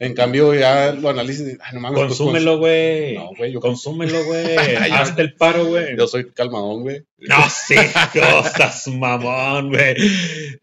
En 0.00 0.14
cambio, 0.14 0.54
ya 0.54 0.92
lo 0.92 1.08
analices 1.08 1.54
y, 1.54 1.58
ay, 1.60 1.74
no 1.74 1.80
mames. 1.80 1.98
pues, 1.98 2.08
Consúmelo, 2.16 2.58
güey. 2.58 3.16
No, 3.16 3.30
güey, 3.36 3.52
yo- 3.52 3.60
Consúmelo, 3.60 4.22
güey. 4.24 4.56
Hazte 4.92 5.22
el 5.22 5.34
paro, 5.34 5.64
güey. 5.66 5.96
Yo 5.96 6.06
soy 6.06 6.30
calmadón, 6.30 6.82
güey. 6.82 7.02
No, 7.20 7.34
sí, 7.50 7.74
cosas, 8.12 8.86
mamón, 8.86 9.70
güey. 9.70 9.96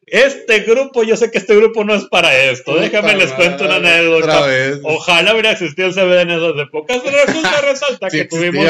Este 0.06 0.60
grupo, 0.62 1.04
yo 1.04 1.18
sé 1.18 1.30
que 1.30 1.38
este 1.40 1.54
grupo 1.54 1.84
no 1.84 1.94
es 1.96 2.06
para 2.06 2.34
esto. 2.34 2.76
Déjame 2.76 3.18
les 3.18 3.34
cuento 3.34 3.66
una 3.66 3.76
anécdota. 3.76 4.46
vez. 4.46 4.80
Ojalá 4.84 5.34
hubiera 5.34 5.52
existido 5.52 5.90
el 5.90 5.94
CBD 5.94 6.22
en 6.22 6.30
esas 6.30 6.54
épocas, 6.58 7.02
pero 7.04 7.18
resulta, 7.26 7.60
resalta 7.62 8.10
Sí 8.10 8.20
que 8.20 8.26
tuvimos, 8.26 8.66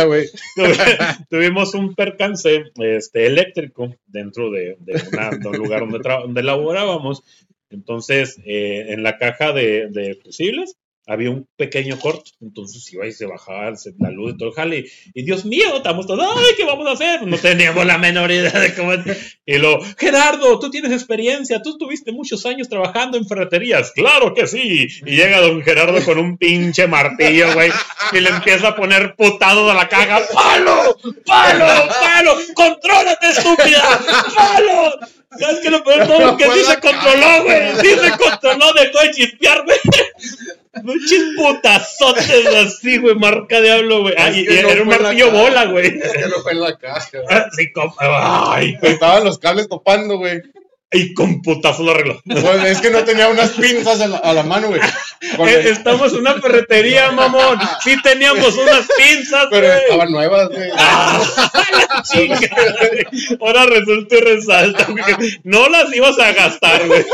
tuvimos 1.29 1.75
un 1.75 1.93
percance 1.93 2.63
este, 2.75 3.27
eléctrico 3.27 3.95
dentro 4.07 4.49
de, 4.49 4.77
de 4.79 5.03
una- 5.11 5.29
de 5.31 5.47
un 5.47 5.57
lugar 5.57 5.81
donde, 5.81 5.99
donde 5.99 6.41
laborábamos. 6.43 7.23
Entonces, 7.75 8.39
eh, 8.45 8.87
en 8.89 9.03
la 9.03 9.17
caja 9.17 9.51
de, 9.51 9.87
de 9.89 10.19
había 11.07 11.29
un 11.29 11.47
pequeño 11.55 11.99
corto. 11.99 12.31
Entonces 12.41 12.91
iba 12.93 13.05
y 13.05 13.11
se 13.11 13.25
bajaba 13.25 13.75
se- 13.75 13.93
la 13.99 14.09
luz 14.11 14.33
y 14.33 14.37
todo 14.37 14.49
el 14.49 14.55
jale. 14.55 14.79
Y, 14.79 15.21
y, 15.21 15.23
Dios 15.23 15.45
mío, 15.45 15.77
estamos 15.77 16.07
todos, 16.07 16.25
¡ay, 16.35 16.55
qué 16.57 16.65
vamos 16.65 16.87
a 16.87 16.91
hacer! 16.91 17.21
No 17.27 17.37
teníamos 17.37 17.85
la 17.85 17.97
menor 17.97 18.31
idea 18.31 18.51
de 18.51 18.73
cómo. 18.73 18.93
Y 19.45 19.57
lo, 19.57 19.79
Gerardo, 19.97 20.59
tú 20.59 20.69
tienes 20.69 20.91
experiencia, 20.91 21.61
tú 21.61 21.77
tuviste 21.77 22.11
muchos 22.11 22.45
años 22.45 22.69
trabajando 22.69 23.17
en 23.17 23.27
ferreterías. 23.27 23.91
¡Claro 23.91 24.33
que 24.33 24.47
sí! 24.47 24.87
Y 25.05 25.15
llega 25.15 25.41
don 25.41 25.61
Gerardo 25.61 26.03
con 26.03 26.17
un 26.17 26.37
pinche 26.37 26.87
martillo, 26.87 27.53
güey, 27.53 27.71
y 28.11 28.19
le 28.19 28.29
empieza 28.29 28.69
a 28.69 28.75
poner 28.75 29.15
putado 29.15 29.67
de 29.67 29.73
la 29.73 29.87
caja. 29.87 30.21
¡Palo! 30.33 30.97
¡Palo! 31.25 31.65
¡Palo! 31.99 32.35
¡Contrólate, 32.53 33.29
estúpida! 33.29 33.99
¡Palo! 34.35 34.91
¿Sabes 35.37 35.59
qué 35.61 35.69
lo 35.69 35.83
peor 35.83 35.99
de 35.99 36.05
todo? 36.07 36.37
Que 36.37 36.45
sí 36.45 36.63
se 36.63 36.79
controló, 36.79 37.43
güey. 37.43 37.75
Sí 37.81 37.87
se 37.89 38.17
controló, 38.17 38.73
dejó 38.73 38.99
de 39.01 39.11
chispear, 39.11 39.63
güey. 39.65 39.77
Muchos 40.83 41.19
putazotes 41.37 42.45
así, 42.47 42.97
güey, 42.97 43.15
marca 43.15 43.61
diablo, 43.61 44.01
güey. 44.01 44.13
Ah, 44.17 44.29
Es 44.29 44.37
y, 44.37 44.45
que 44.45 44.59
y 44.59 44.61
no 44.61 44.69
era 44.69 44.81
un 44.81 44.87
martillo 44.89 45.31
bola, 45.31 45.65
güey. 45.65 45.87
Es 45.99 46.11
que 46.11 46.27
no 46.27 46.41
fue 46.41 46.51
en 46.51 46.61
la 46.61 46.77
caja. 46.77 47.09
Así 47.29 47.71
como, 47.71 47.95
ay, 47.99 48.75
güey. 48.79 48.93
Estaban 48.93 49.23
los 49.23 49.39
cables 49.39 49.67
topando, 49.69 50.17
güey. 50.17 50.41
Y 50.91 51.13
con 51.13 51.41
putazo 51.41 51.83
lo 51.83 51.91
arregló. 51.91 52.21
Pues, 52.25 52.63
es 52.65 52.79
que 52.79 52.89
no 52.89 53.03
tenía 53.03 53.27
unas 53.27 53.49
pinzas 53.51 53.99
a 53.99 54.07
la, 54.07 54.17
a 54.17 54.31
la 54.33 54.43
mano, 54.43 54.67
güey. 54.67 54.79
Eh, 54.81 55.69
Estamos 55.69 56.13
en 56.13 56.19
una 56.19 56.35
ferretería, 56.35 57.11
mamón. 57.13 57.57
Sí 57.83 57.95
teníamos 58.01 58.55
unas 58.55 58.87
pinzas, 58.97 59.47
pero 59.49 59.67
güey. 59.67 59.79
estaban 59.79 60.11
nuevas, 60.11 60.47
güey. 60.49 60.69
Ah. 60.77 61.21
Ahora 63.41 63.65
resulta 63.65 64.15
y 64.15 64.19
resalta, 64.21 64.87
No 65.43 65.67
las 65.69 65.93
ibas 65.93 66.17
a 66.19 66.31
gastar, 66.33 66.87
güey. 66.87 67.05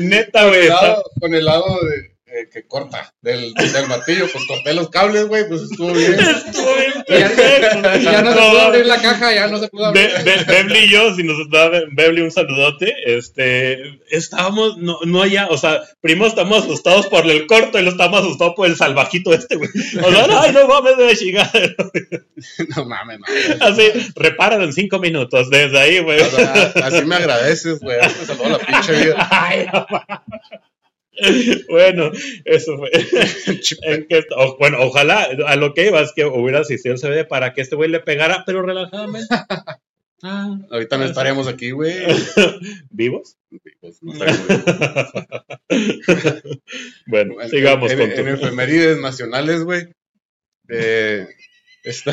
Neta, 0.00 0.46
güey. 0.48 0.68
Con 0.68 0.68
el 0.68 0.72
está- 0.72 0.82
lado, 0.88 1.02
con 1.20 1.34
el 1.34 1.44
lado 1.44 1.78
de, 1.82 2.10
que 2.52 2.66
corta 2.66 3.12
del, 3.22 3.52
del 3.54 3.86
martillo, 3.88 4.26
pues 4.32 4.44
corté 4.46 4.74
los 4.74 4.88
cables, 4.90 5.26
güey, 5.26 5.48
pues 5.48 5.62
estuvo 5.62 5.92
bien. 5.92 6.14
Estuvo 6.18 6.74
bien 6.76 6.92
Y 7.08 7.12
ya, 7.18 7.28
perfecto. 7.30 7.98
y 7.98 8.04
ya 8.04 8.22
no 8.22 8.32
se 8.32 8.38
pudo 8.38 8.60
abrir 8.60 8.86
la 8.86 9.00
caja, 9.02 9.34
ya 9.34 9.46
no 9.48 9.58
se 9.58 9.68
pudo 9.68 9.86
abrir. 9.86 10.08
Be- 10.08 10.22
Be- 10.24 10.44
Bebli 10.44 10.78
y 10.80 10.88
yo, 10.90 11.14
si 11.14 11.22
nos 11.24 11.36
da 11.50 11.68
Be- 11.68 11.86
Bebli 11.92 12.20
un 12.22 12.30
saludote, 12.30 12.94
este, 13.06 14.00
estábamos, 14.10 14.76
no, 14.78 14.98
no 15.06 15.22
allá, 15.22 15.46
o 15.50 15.58
sea, 15.58 15.80
primero 16.00 16.28
estamos 16.28 16.64
asustados 16.64 17.06
por 17.08 17.28
el 17.30 17.46
corto 17.46 17.78
y 17.78 17.82
lo 17.82 17.90
estamos 17.90 18.20
asustados 18.20 18.54
por 18.54 18.66
el 18.68 18.76
salvajito 18.76 19.32
este, 19.34 19.56
güey. 19.56 19.70
O 20.02 20.10
sea, 20.12 20.26
ay, 20.42 20.52
no 20.52 20.66
mames 20.68 20.96
de 20.96 21.16
chingada. 21.16 21.50
No 22.76 22.84
mames, 22.84 23.18
no. 23.18 23.26
Así, 23.66 23.82
repáralo 24.14 24.62
en 24.64 24.72
cinco 24.72 24.98
minutos, 25.00 25.50
desde 25.50 25.78
ahí, 25.78 25.98
güey. 26.00 26.20
O 26.20 26.30
sea, 26.30 26.72
así 26.84 27.04
me 27.04 27.16
agradeces, 27.16 27.80
güey. 27.80 27.98
Me 28.20 28.26
salvó 28.26 28.48
la 28.48 28.58
pinche 28.58 28.92
vida. 28.92 29.28
Ay, 29.30 29.66
no 29.72 29.86
mames. 29.90 30.18
Bueno, 31.68 32.10
eso 32.44 32.76
fue. 32.78 32.90
En 33.82 34.06
que- 34.06 34.24
o- 34.36 34.56
bueno, 34.58 34.78
ojalá 34.80 35.28
a 35.46 35.56
lo 35.56 35.74
que 35.74 35.86
iba 35.88 36.00
es 36.00 36.12
que 36.14 36.24
hubiera 36.24 36.60
asistido 36.60 36.94
el 36.94 37.00
CBD 37.00 37.26
para 37.28 37.52
que 37.54 37.60
este 37.60 37.76
güey 37.76 37.90
le 37.90 38.00
pegara, 38.00 38.44
pero 38.46 38.62
relajadamente. 38.62 39.34
Ah, 40.20 40.58
Ahorita 40.72 40.98
no 40.98 41.04
estaríamos 41.04 41.46
aquí, 41.46 41.70
güey. 41.70 41.94
¿Vivos? 42.90 43.36
Pues, 43.80 44.02
no. 44.02 44.12
Bueno, 47.06 47.40
En- 47.40 47.48
sigamos 47.50 47.92
en, 47.92 47.98
con 47.98 48.10
en 48.10 48.28
efemérides 48.28 48.98
nacionales, 49.00 49.62
güey. 49.62 49.88
Eh, 50.68 51.24
está. 51.84 52.12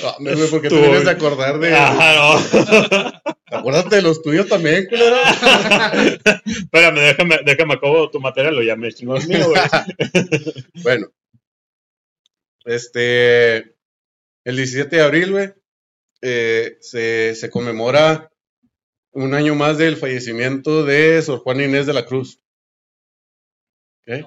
No, 0.00 0.16
no, 0.20 0.36
güey, 0.36 0.50
porque 0.50 0.68
te 0.68 0.74
Tú, 0.74 0.80
vienes 0.80 1.06
a 1.06 1.10
acordar 1.12 1.58
de. 1.58 1.72
Ah, 1.74 3.22
Acuérdate 3.52 3.96
de 3.96 4.02
los 4.02 4.22
tuyos 4.22 4.48
también, 4.48 4.86
culero. 4.86 5.16
Espérame, 6.46 7.00
déjame, 7.00 7.38
déjame 7.44 7.74
acabo 7.74 8.08
tu 8.10 8.20
material, 8.20 8.54
lo 8.54 8.90
chingó 8.90 9.16
el 9.16 9.26
mío, 9.26 9.48
güey. 9.48 9.60
Bueno. 10.82 11.08
Este. 12.64 13.74
El 14.44 14.56
17 14.56 14.96
de 14.96 15.02
abril, 15.02 15.32
güey. 15.32 15.52
eh, 16.22 16.78
se, 16.80 17.34
se 17.34 17.50
conmemora 17.50 18.30
un 19.12 19.34
año 19.34 19.54
más 19.54 19.76
del 19.78 19.96
fallecimiento 19.96 20.84
de 20.84 21.20
Sor 21.22 21.40
Juana 21.40 21.64
Inés 21.64 21.86
de 21.86 21.92
la 21.94 22.06
Cruz. 22.06 22.38
¿Qué? 24.04 24.24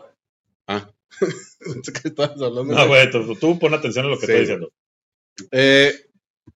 Ah. 0.67 0.89
Que 1.19 2.07
estabas 2.09 2.31
hablando 2.41 2.63
No, 2.65 2.81
de- 2.81 2.87
güey, 2.87 3.09
tú, 3.11 3.35
tú 3.35 3.57
pon 3.59 3.73
atención 3.73 4.05
a 4.05 4.09
lo 4.09 4.19
que 4.19 4.25
Sí. 4.25 4.31
estoy 4.31 4.41
diciendo. 4.41 4.71
Eh, 5.51 5.93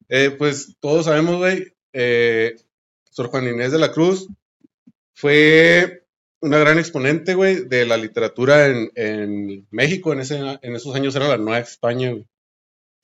eh, 0.09 0.35
pues 0.37 0.77
todos 0.79 1.05
sabemos, 1.05 1.37
güey, 1.37 1.73
eh, 1.93 2.55
Sor 3.09 3.27
Juana 3.27 3.51
Inés 3.51 3.71
de 3.71 3.79
la 3.79 3.91
Cruz 3.91 4.27
fue 5.13 6.03
una 6.39 6.59
gran 6.59 6.77
exponente, 6.77 7.33
güey, 7.33 7.67
de 7.67 7.85
la 7.85 7.97
literatura 7.97 8.67
en, 8.67 8.91
en 8.95 9.67
México. 9.71 10.13
En, 10.13 10.19
ese, 10.19 10.37
en 10.61 10.75
esos 10.75 10.95
años 10.95 11.15
era 11.15 11.27
la 11.27 11.37
Nueva 11.37 11.59
España, 11.59 12.11
güey. 12.11 12.27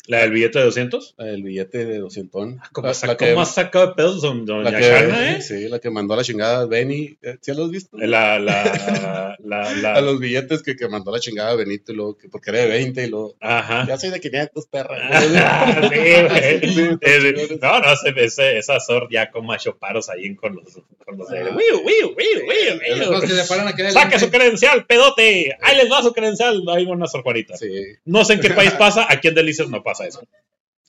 ¿La 0.05 0.17
del 0.19 0.31
billete 0.31 0.59
de 0.59 0.65
200? 0.65 1.15
El 1.17 1.43
billete 1.43 1.85
de 1.85 1.99
200. 1.99 2.55
¿Cómo, 2.73 2.87
La, 2.87 2.93
sa- 2.93 3.07
la 3.07 3.15
que, 3.15 3.29
cómo 3.29 3.41
has 3.41 3.53
sacado 3.53 3.87
de 3.87 3.93
pedos 3.93 4.21
don, 4.21 4.45
doña 4.45 4.69
la 4.69 4.81
Shana, 4.81 5.17
que, 5.17 5.31
eh? 5.37 5.41
sí, 5.41 5.69
la 5.69 5.79
que 5.79 5.89
mandó 5.89 6.13
a 6.13 6.17
la 6.17 6.23
chingada 6.25 6.65
Benny. 6.65 7.17
Eh, 7.21 7.37
¿Sí 7.39 7.53
lo 7.53 7.63
has 7.63 7.71
visto? 7.71 7.95
La, 7.97 8.37
la, 8.37 9.37
la, 9.39 9.73
la, 9.75 9.93
A 9.93 10.01
los 10.01 10.19
billetes 10.19 10.61
que, 10.61 10.75
que 10.75 10.89
mandó 10.89 11.09
a 11.11 11.13
la 11.13 11.19
chingada 11.21 11.55
Benito 11.55 11.93
y 11.93 11.95
luego 11.95 12.17
que 12.17 12.27
porque 12.27 12.49
era 12.49 12.59
de 12.59 12.67
20 12.67 13.01
y 13.05 13.09
luego. 13.09 13.35
Ajá. 13.39 13.85
Ya 13.87 13.97
soy 13.97 14.09
de 14.09 14.19
500, 14.19 14.67
perra. 14.67 14.97
Ah, 15.09 15.21
sí, 15.89 15.97
güey. 15.97 17.33
No, 17.61 17.79
no, 17.79 17.93
ese, 17.93 18.13
ese, 18.25 18.57
esa 18.57 18.79
sor 18.81 19.07
ya 19.09 19.31
con 19.31 19.45
macho 19.45 19.77
paros 19.77 20.09
ahí 20.09 20.35
con 20.35 20.55
los, 20.55 20.65
con 21.05 21.17
los 21.17 21.29
de. 21.29 21.39
Ah. 21.39 21.55
Wiu, 21.55 21.77
wiu, 21.85 22.13
wiu, 22.17 22.45
wiu, 22.45 23.91
Saque 23.91 24.19
su 24.19 24.29
credencial, 24.29 24.85
pedote. 24.85 25.55
Ahí 25.61 25.77
les 25.77 25.89
va 25.89 26.01
su 26.03 26.11
credencial. 26.11 26.61
Ahí 26.67 26.85
va 26.85 26.91
una 26.91 27.07
sor 27.07 27.23
Juanita. 27.23 27.55
Sí, 27.55 27.69
No 28.03 28.25
sé 28.25 28.33
en 28.33 28.41
qué 28.41 28.49
país 28.49 28.71
pasa, 28.71 29.05
aquí 29.09 29.29
en 29.29 29.35
Delicias 29.35 29.69
no 29.69 29.81
pasa 29.81 29.92
eso. 30.01 30.21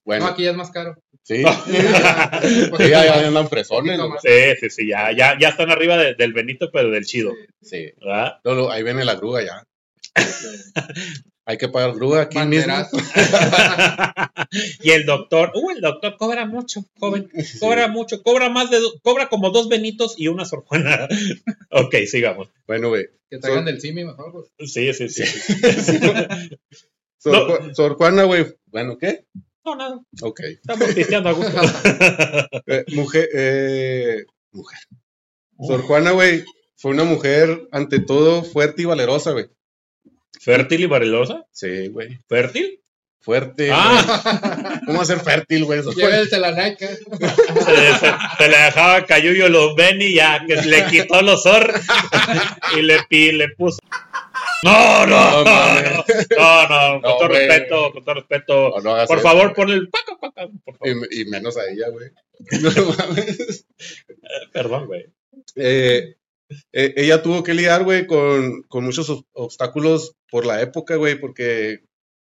bueno. 0.04 0.26
No, 0.26 0.30
aquí 0.32 0.42
ya 0.44 0.50
es 0.50 0.56
más 0.56 0.70
caro. 0.70 0.96
Sí. 1.22 1.42
Sí, 2.78 2.88
ya, 2.90 3.04
ya 3.06 3.26
andan 3.28 3.48
fresones. 3.48 3.98
Sí, 4.22 4.28
sí, 4.60 4.70
sí, 4.70 4.88
ya, 4.88 5.10
ya, 5.16 5.38
ya 5.40 5.48
están 5.50 5.70
arriba 5.70 5.96
de- 5.96 6.14
del 6.14 6.32
Benito, 6.34 6.70
pero 6.72 6.90
del 6.90 7.06
chido. 7.06 7.32
Sí. 7.62 7.92
ahí 8.70 8.82
viene 8.82 9.04
la 9.04 9.14
grúa 9.14 9.42
ya. 9.42 9.64
Hay 11.46 11.58
que 11.58 11.68
pagar 11.68 11.92
grúa 11.94 12.22
aquí 12.22 12.38
mismo. 12.38 12.72
Y 14.82 14.90
el 14.90 15.04
doctor, 15.04 15.50
uh, 15.54 15.70
el 15.72 15.80
doctor 15.80 16.16
cobra 16.16 16.46
mucho, 16.46 16.84
joven, 16.98 17.30
cobra 17.60 17.88
mucho, 17.88 18.22
cobra 18.22 18.48
más 18.48 18.70
de, 18.70 18.80
do- 18.80 18.94
cobra 19.02 19.28
como 19.28 19.50
dos 19.50 19.68
Benitos 19.68 20.14
y 20.16 20.28
una 20.28 20.44
Sor 20.44 20.64
Juana. 20.66 21.08
ok, 21.70 21.94
sigamos. 22.06 22.48
Bueno, 22.66 22.88
güey. 22.88 23.06
Que 23.30 23.38
traigan 23.38 23.64
del 23.64 23.80
Simi 23.80 24.04
mejor, 24.04 24.32
pues. 24.32 24.72
Sí, 24.72 24.92
sí, 24.94 25.08
sí. 25.08 25.24
Sor, 27.18 27.32
No. 27.32 27.48
Ju- 27.48 27.74
Sor 27.74 27.94
Juana, 27.96 28.24
güey. 28.24 28.46
Bueno, 28.74 28.98
¿qué? 28.98 29.24
No, 29.64 29.76
nada. 29.76 30.00
Ok. 30.20 30.40
Estamos 30.40 30.92
pisteando 30.94 31.28
a 31.28 31.32
gusto. 31.32 31.52
Eh, 32.66 32.84
mujer, 32.88 33.28
eh, 33.32 34.24
mujer. 34.50 34.78
Sor 35.60 35.82
Juana, 35.82 36.10
güey, 36.10 36.44
fue 36.76 36.90
una 36.90 37.04
mujer, 37.04 37.68
ante 37.70 38.00
todo, 38.00 38.42
fuerte 38.42 38.82
y 38.82 38.84
valerosa, 38.86 39.30
güey. 39.30 39.46
¿Fértil 40.40 40.80
y 40.80 40.86
varelosa? 40.86 41.44
Sí, 41.52 41.86
güey. 41.86 42.18
¿Fértil? 42.28 42.80
Fuerte. 43.20 43.70
Ah. 43.72 44.80
¿Cómo 44.86 45.00
hacer 45.02 45.20
fértil, 45.20 45.64
güey? 45.66 45.82
Sor 45.84 45.94
Juana? 45.94 46.10
Llévense 46.10 46.38
la 46.40 46.50
Nike. 46.50 46.88
se, 46.88 46.96
se- 46.96 48.14
se 48.38 48.48
le 48.48 48.58
dejaba 48.58 49.06
Cayuyo 49.06 49.48
los 49.48 49.76
Benny 49.76 50.14
ya 50.14 50.44
que 50.46 50.56
le 50.56 50.84
quitó 50.86 51.22
los 51.22 51.46
or 51.46 51.72
y 52.76 52.82
le, 52.82 52.98
pi- 53.08 53.32
le 53.32 53.48
puso. 53.56 53.78
No, 54.64 55.06
no, 55.06 55.30
No, 55.38 55.44
mames. 55.44 55.92
no, 56.30 56.68
no, 56.68 57.02
con 57.02 57.02
No, 57.02 57.18
todo 57.18 57.28
respeto, 57.28 57.92
con 57.92 58.04
todo 58.04 58.14
respeto. 58.14 58.70
No, 58.82 58.96
no 59.00 59.06
Por 59.06 59.18
eso. 59.18 59.28
favor, 59.28 59.54
pon 59.54 59.70
el. 59.70 59.88
paca, 59.90 60.16
paca, 60.20 60.48
por 60.64 60.76
favor. 60.78 61.08
Y, 61.10 61.20
y 61.20 61.24
menos 61.26 61.56
a 61.56 61.70
ella, 61.70 61.88
güey. 61.90 62.10
No 62.62 62.70
mames. 62.98 63.66
Perdón, 64.52 64.86
güey. 64.86 65.06
Eh, 65.56 66.16
eh, 66.72 66.94
ella 66.96 67.22
tuvo 67.22 67.42
que 67.42 67.54
lidiar, 67.54 67.84
güey, 67.84 68.06
con, 68.06 68.62
con 68.64 68.84
muchos 68.84 69.08
ob- 69.10 69.26
obstáculos 69.32 70.14
por 70.30 70.46
la 70.46 70.60
época, 70.62 70.96
güey, 70.96 71.18
porque 71.20 71.84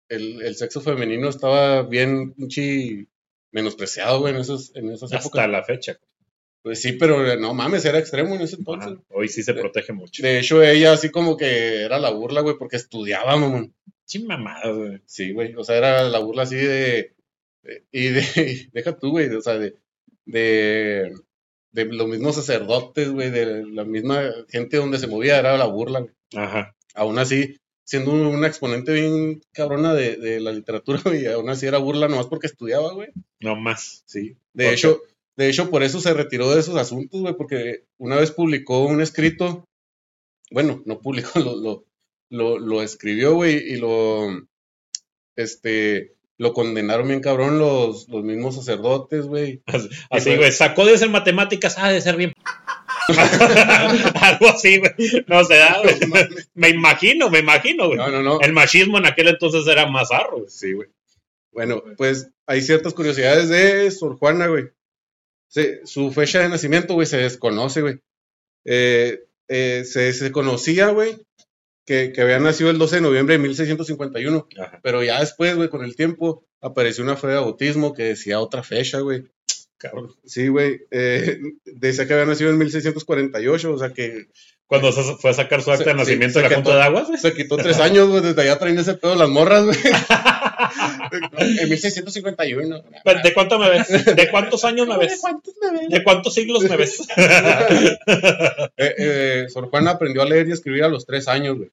el, 0.09 0.43
el 0.43 0.55
sexo 0.57 0.81
femenino 0.81 1.29
estaba 1.29 1.83
bien 1.83 2.33
pinche 2.35 3.07
menospreciado, 3.53 4.21
güey, 4.21 4.35
en, 4.35 4.41
esos, 4.41 4.75
en 4.77 4.91
esas 4.91 5.13
Hasta 5.13 5.19
épocas. 5.27 5.49
la 5.51 5.65
fecha. 5.65 5.99
Pues 6.63 6.83
sí, 6.83 6.93
pero 6.93 7.27
eh, 7.27 7.39
no 7.39 7.55
mames, 7.55 7.85
era 7.85 7.99
extremo 7.99 8.35
en 8.35 8.43
ese 8.43 8.57
entonces. 8.57 8.93
Ajá, 8.93 9.03
Hoy 9.11 9.29
sí 9.29 9.43
se 9.43 9.55
protege 9.55 9.93
mucho. 9.93 10.23
De 10.23 10.39
hecho, 10.39 10.63
ella 10.63 10.93
así 10.93 11.11
como 11.11 11.37
que 11.37 11.83
era 11.83 11.99
la 11.99 12.11
burla, 12.11 12.43
güey, 12.43 12.57
porque 12.59 12.77
estudiaba, 12.77 13.37
mamón. 13.37 13.75
Sin 14.05 14.27
mamadas, 14.27 14.77
güey. 14.77 15.01
Sí, 15.07 15.33
güey, 15.33 15.55
o 15.55 15.65
sea, 15.65 15.77
era 15.77 16.03
la 16.09 16.19
burla 16.19 16.43
así 16.43 16.57
de... 16.57 17.15
de- 17.63 17.85
y 17.93 18.09
de... 18.09 18.69
Deja 18.73 18.99
tú, 18.99 19.11
güey, 19.11 19.29
o 19.35 19.41
sea, 19.41 19.59
de... 19.59 19.75
De, 20.27 21.13
de 21.73 21.85
los 21.87 22.07
mismos 22.09 22.35
sacerdotes, 22.37 23.11
güey, 23.11 23.31
de 23.31 23.65
la 23.67 23.85
misma 23.85 24.23
gente 24.49 24.77
donde 24.77 24.99
se 24.99 25.07
movía, 25.07 25.39
era 25.39 25.57
la 25.57 25.67
burla, 25.67 26.01
güey. 26.01 26.13
Ajá. 26.37 26.77
aún 26.95 27.19
así, 27.19 27.57
siendo 27.85 28.13
una 28.13 28.47
exponente 28.47 28.93
bien 28.93 29.41
cabrona 29.53 29.95
de, 29.95 30.17
de 30.17 30.41
la 30.41 30.53
literatura, 30.53 31.01
güey, 31.05 31.27
aún 31.27 31.49
así 31.49 31.67
era 31.67 31.79
burla 31.79 32.07
nomás 32.09 32.27
porque 32.27 32.47
estudiaba, 32.49 32.93
güey. 32.93 33.09
No 33.41 33.57
más. 33.57 34.03
Sí. 34.07 34.37
De 34.53 34.73
hecho, 34.73 35.01
de 35.41 35.49
hecho, 35.49 35.71
por 35.71 35.83
eso 35.83 36.01
se 36.01 36.13
retiró 36.13 36.51
de 36.51 36.61
esos 36.61 36.77
asuntos, 36.77 37.19
güey, 37.19 37.35
porque 37.35 37.87
una 37.97 38.17
vez 38.17 38.31
publicó 38.31 38.85
un 38.85 39.01
escrito, 39.01 39.65
bueno, 40.51 40.83
no 40.85 41.01
publicó, 41.01 41.39
lo, 41.41 41.57
lo, 41.57 41.87
lo, 42.29 42.59
lo 42.59 42.83
escribió, 42.83 43.33
güey, 43.37 43.57
y 43.57 43.77
lo, 43.77 44.29
este, 45.37 46.13
lo 46.37 46.53
condenaron 46.53 47.09
bien 47.09 47.23
cabrón 47.23 47.59
los, 47.59 48.07
los 48.11 48.23
mismos 48.23 48.57
sacerdotes, 48.57 49.25
güey. 49.25 49.63
Así, 50.11 50.37
güey. 50.37 50.53
Sacó 50.53 50.85
de 50.85 50.99
ser 50.99 51.09
matemáticas, 51.09 51.79
ha 51.79 51.89
de 51.89 52.03
ser 52.03 52.17
bien. 52.17 52.35
Algo 54.21 54.49
así, 54.51 54.79
güey. 54.79 54.93
No 55.27 55.43
se 55.43 55.57
da, 55.57 55.81
güey. 55.83 55.97
Me 56.55 56.69
imagino, 56.69 57.29
me 57.29 57.41
imagino, 57.41 57.87
güey. 57.87 57.99
No, 57.99 58.09
no, 58.09 58.23
no. 58.23 58.41
El 58.41 58.53
machismo 58.53 58.99
en 58.99 59.07
aquel 59.07 59.29
entonces 59.29 59.67
era 59.67 59.87
más 59.87 60.13
arro. 60.13 60.45
Sí, 60.49 60.75
güey. 60.75 60.89
Bueno, 61.51 61.83
pues 61.97 62.31
hay 62.47 62.61
ciertas 62.61 62.95
curiosidades 62.95 63.49
de 63.49 63.91
Sor 63.91 64.17
Juana, 64.17 64.47
güey. 64.47 64.71
Se- 65.51 65.81
su 65.85 66.11
fecha 66.13 66.41
de 66.41 66.49
nacimiento, 66.49 66.95
güey, 66.95 67.07
se 67.07 67.19
desconoce, 67.19 67.83
güey. 67.83 67.99
Eh, 68.65 69.25
eh, 69.49 69.83
se, 69.85 70.13
se 70.13 70.31
conocía, 70.33 70.89
güey, 70.89 71.17
que, 71.85 72.13
que 72.15 72.21
había 72.23 72.39
nacido 72.39 72.71
el 72.71 72.79
12 72.79 72.97
de 72.97 73.03
noviembre 73.03 73.35
de 73.35 73.39
1651. 73.41 74.49
Ajá. 74.59 74.81
Pero 74.83 75.03
ya 75.03 75.21
después, 75.21 75.57
güey, 75.57 75.69
con 75.69 75.85
el 75.85 75.97
tiempo, 75.97 76.45
apareció 76.61 77.03
una 77.05 77.17
fe 77.17 77.27
de 77.29 77.35
bautismo 77.35 77.93
que 77.93 78.05
decía 78.05 78.41
otra 78.41 78.63
fecha, 78.63 79.01
güey. 79.01 79.25
Cabrón. 79.77 80.15
Sí, 80.25 80.49
güey. 80.49 80.83
Eh, 80.91 81.41
decía 81.65 82.07
que 82.07 82.13
había 82.13 82.27
nacido 82.27 82.51
en 82.51 82.59
1648, 82.59 83.73
o 83.73 83.79
sea 83.79 83.91
que 83.95 84.29
Cuando 84.67 84.93
se 84.93 85.03
fue 85.17 85.31
a 85.31 85.35
sacar 85.35 85.63
su 85.63 85.71
acta 85.73 85.85
Se- 85.85 85.91
de 85.91 85.97
nacimiento 85.97 86.39
sí, 86.39 86.43
de 86.45 86.49
la 86.51 86.55
Junta 86.57 86.71
quedó- 86.71 86.79
de 86.79 86.85
Aguas, 86.85 87.07
güey. 87.09 87.19
se 87.19 87.33
quitó 87.35 87.57
tres 87.57 87.79
años, 87.81 88.09
güey, 88.09 88.23
desde 88.23 88.43
allá 88.43 88.59
traen 88.59 88.79
ese 88.79 88.95
pedo 88.95 89.15
las 89.17 89.29
morras, 89.31 89.65
güey. 89.65 89.79
en 91.39 91.69
1651. 91.69 92.83
Pero, 93.05 93.21
¿De 93.23 93.35
cuánto 93.35 93.59
me 93.59 93.71
ves? 93.71 93.89
¿De 94.17 94.31
cuántos 94.31 94.65
años 94.65 94.87
me 94.87 94.97
ves? 94.99 95.19
cuántos 95.21 95.55
me 95.61 95.79
ven? 95.79 95.89
¿De 95.89 96.03
cuántos 96.05 96.35
siglos 96.35 96.63
me 96.65 96.77
ves? 96.77 97.03
Eh, 98.77 98.95
eh, 98.99 99.47
Sor 99.49 99.69
Juana 99.69 99.93
aprendió 99.93 100.23
a 100.23 100.27
leer 100.27 100.49
y 100.49 100.53
escribir 100.53 100.85
a 100.85 100.89
los 100.89 101.05
tres 101.07 101.29
años, 101.29 101.57
güey. 101.59 101.71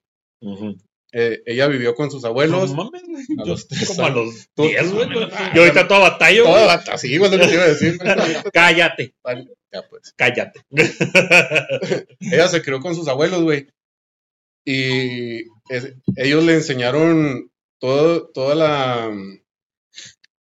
Eh, 1.13 1.41
ella 1.45 1.67
vivió 1.67 1.95
con 1.95 2.11
sus 2.11 2.25
abuelos. 2.25 2.71
No 2.73 2.83
mames, 2.85 3.03
güey. 3.07 3.23
A 3.39 3.43
Yo 3.45 3.51
los 3.51 3.67
tres 3.67 3.87
como 3.87 4.05
a 4.05 4.09
los 4.09 4.47
Tú- 4.53 4.63
10, 4.67 4.91
güey. 4.93 5.09
no, 5.09 5.29
Yo 5.53 5.61
ahorita 5.61 5.87
todo 5.87 6.01
batallo, 6.01 6.43
Toda 6.43 6.55
güey. 6.65 6.67
bata, 6.77 6.97
sí, 6.97 7.17
güey, 7.17 7.31
lo 7.31 7.37
que 7.39 7.47
te 7.47 7.53
iba 7.53 7.63
a 7.63 7.67
decir. 7.67 7.97
Cállate, 8.53 9.13
ya, 9.71 9.81
pues. 9.89 10.13
cállate. 10.15 10.61
Ella 12.19 12.47
se 12.47 12.61
crió 12.61 12.79
con 12.81 12.95
sus 12.95 13.07
abuelos, 13.07 13.41
güey. 13.43 13.67
Y 14.65 15.43
es- 15.69 15.93
ellos 16.17 16.43
le 16.43 16.55
enseñaron 16.55 17.49
todo, 17.79 18.27
toda 18.29 18.55
la, 18.55 19.11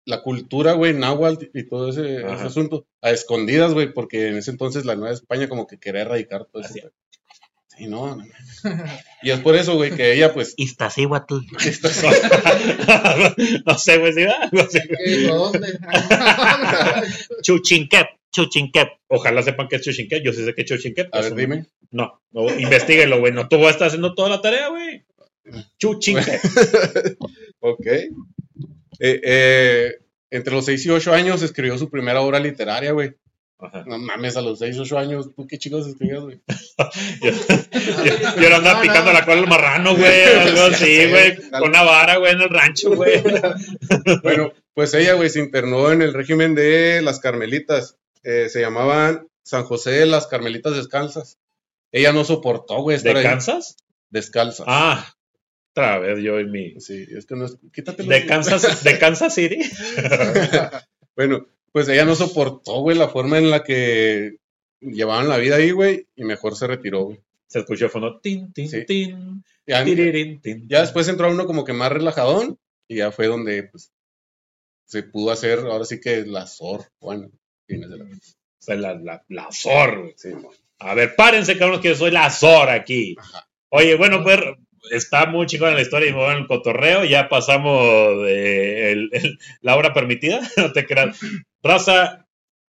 la 0.06 0.22
cultura, 0.22 0.74
güey, 0.74 0.94
náhuatl 0.94 1.46
y 1.54 1.68
todo 1.68 1.90
ese, 1.90 2.24
asunto 2.26 2.88
a 3.02 3.12
escondidas, 3.12 3.74
güey, 3.74 3.94
porque 3.94 4.28
en 4.28 4.38
ese 4.38 4.52
entonces 4.52 4.86
la 4.86 4.96
Nueva 4.96 5.14
España 5.14 5.50
como 5.50 5.68
que 5.68 5.80
quería 5.80 6.02
erradicar 6.02 6.46
todo 6.46 6.62
eso. 6.62 6.74
Sí, 7.78 7.88
no, 7.88 8.16
no. 8.16 8.24
Y 9.24 9.32
es 9.32 9.40
por 9.40 9.56
eso, 9.56 9.76
güey, 9.76 9.92
que 9.96 10.14
ella, 10.14 10.34
pues, 10.34 10.54
Iztaccíhuatl. 10.58 11.36
no 13.66 13.78
sé, 13.78 13.98
güey, 13.98 14.14
si 14.14 14.24
va. 14.26 14.50
No 14.52 14.70
sé. 14.70 14.82
¿Qué? 15.06 15.28
¿Dónde? 15.28 15.80
Chuchinquep, 17.42 18.08
Chuchinquep. 18.32 18.90
Ojalá 19.08 19.42
sepan 19.44 19.68
que 19.68 19.78
es 19.78 19.82
Chuchinquep. 19.84 20.24
Yo 20.24 20.34
sí 20.34 20.44
sé 20.46 20.54
que 20.54 20.62
es 20.62 20.68
Chuchinquep. 20.68 21.14
a 21.14 21.20
Es 21.20 21.24
ver, 21.26 21.34
un- 21.34 21.40
dime. 21.40 21.66
No, 21.92 22.22
no, 22.32 22.50
investiguenlo, 22.58 23.20
güey. 23.20 23.34
No, 23.34 23.50
tú 23.50 23.58
vas 23.58 23.68
a 23.68 23.72
estar 23.72 23.88
haciendo 23.88 24.14
toda 24.16 24.30
la 24.30 24.42
tarea, 24.42 24.70
güey. 24.70 25.04
Chuchinquep. 25.78 26.42
Ok. 27.64 27.86
Eh, 27.86 28.10
eh, 29.00 30.00
entre 30.32 30.54
los 30.54 30.66
6 30.66 30.86
y 30.86 30.90
8 30.90 31.14
años 31.14 31.44
escribió 31.44 31.78
su 31.78 31.92
primera 31.92 32.22
obra 32.22 32.40
literaria, 32.40 32.92
güey. 32.92 33.14
Ajá. 33.60 33.84
No 33.86 34.00
mames, 34.00 34.36
a 34.36 34.42
los 34.42 34.58
6 34.58 34.76
y 34.76 34.80
8 34.80 34.98
años, 34.98 35.30
¿tú 35.36 35.46
qué 35.46 35.60
chicos 35.60 35.86
escribías, 35.86 36.22
güey? 36.22 36.42
Yo, 37.22 37.32
yo, 38.42 38.56
andaba 38.56 38.82
picando 38.82 39.14
la 39.14 39.24
cola 39.24 39.42
al 39.42 39.48
marrano, 39.48 39.96
güey. 39.96 40.24
Algo 40.42 40.62
así, 40.62 41.08
güey. 41.08 41.36
Con 41.52 41.70
una 41.70 41.84
vara, 41.84 42.18
güey, 42.18 42.34
en 42.34 42.42
el 42.42 42.50
rancho, 42.50 42.96
güey. 42.96 43.22
Bueno, 44.24 44.52
pues 44.74 44.94
ella, 44.96 45.14
güey, 45.14 45.30
se 45.30 45.40
internó 45.40 45.92
en 45.92 46.02
el 46.02 46.14
régimen 46.14 46.56
de 46.56 47.02
las 47.04 47.20
Carmelitas. 47.20 47.98
Eh, 48.24 48.50
se 48.50 48.62
llamaban 48.62 49.28
San 49.44 49.64
José 49.64 49.92
de 49.92 50.06
las 50.08 50.26
Carmelitas 50.26 50.76
Descalzas. 50.76 51.38
Ella 51.92 52.14
no 52.14 52.24
soportó, 52.24 52.82
güey, 52.82 52.98
estar 52.98 53.14
¿De 53.14 53.20
ahí. 53.20 53.26
Kansas? 53.26 53.76
Descalzas. 54.10 54.66
Ah, 54.68 55.14
otra 55.74 56.00
vez 56.00 56.20
yo 56.24 56.40
y 56.40 56.46
mi. 56.46 56.80
Sí, 56.80 57.06
es 57.16 57.26
que 57.26 57.36
no 57.36 57.46
es. 57.46 57.58
Quítate 57.74 58.04
De 58.04 58.26
Kansas, 58.26 58.84
de 58.84 59.00
Kansas 59.00 59.34
City. 59.34 59.60
Bueno, 61.16 61.46
pues 61.74 61.88
ella 61.90 62.06
no 62.06 62.16
soportó, 62.16 62.80
güey, 62.82 62.98
la 62.98 63.10
forma 63.10 63.38
en 63.38 63.50
la 63.52 63.64
que 63.64 64.38
llevaban 64.80 65.28
la 65.28 65.38
vida 65.38 65.58
ahí, 65.58 65.72
güey, 65.72 66.08
y 66.16 66.24
mejor 66.24 66.56
se 66.56 66.66
retiró, 66.68 67.04
güey. 67.04 67.20
Se 67.48 67.60
escuchó 67.60 67.86
el 67.86 67.92
fondo. 67.92 68.20
Tin, 68.22 68.52
tin, 68.54 68.70
Sí. 68.70 68.86
tin. 68.86 69.44
Ya, 69.68 69.84
tin. 69.84 70.68
ya 70.68 70.82
después 70.82 71.08
entró 71.10 71.30
uno 71.30 71.46
como 71.46 71.66
que 71.66 71.74
más 71.74 71.92
relajadón, 71.92 72.58
y 72.88 72.96
ya 72.98 73.12
fue 73.12 73.28
donde, 73.28 73.64
pues, 73.64 73.92
se 74.86 75.04
pudo 75.04 75.32
hacer, 75.32 75.60
ahora 75.60 75.84
sí 75.86 76.00
que 76.00 76.26
la 76.26 76.48
SOR, 76.48 76.86
bueno, 77.02 77.30
fines 77.68 77.90
de 77.90 77.98
la- 77.98 78.06
O 78.06 78.10
sea, 78.60 78.76
la, 78.76 78.94
la, 78.96 79.24
la 79.28 79.50
Zor, 79.52 80.00
güey. 80.00 80.14
sí, 80.16 80.30
A 80.80 80.94
ver, 80.96 81.16
párense, 81.16 81.58
cabrones, 81.58 81.82
que 81.82 81.90
yo 81.90 81.96
soy 81.96 82.12
la 82.12 82.30
Zor 82.30 82.70
aquí. 82.70 83.16
Ajá. 83.20 83.48
Oye, 83.70 83.96
bueno, 83.96 84.24
pues 84.24 84.40
está 84.90 85.26
muy 85.26 85.46
chingón 85.46 85.76
la 85.76 85.82
historia 85.82 86.10
y 86.10 86.14
muy 86.14 86.26
el 86.34 86.48
cotorreo. 86.48 87.06
Ya 87.06 87.30
pasamos 87.30 88.24
de 88.24 89.10
la 89.62 89.76
hora 89.76 89.94
permitida. 89.94 90.42
No 90.58 90.72
te 90.72 90.86
creas. 90.86 91.20
Raza, 91.64 92.28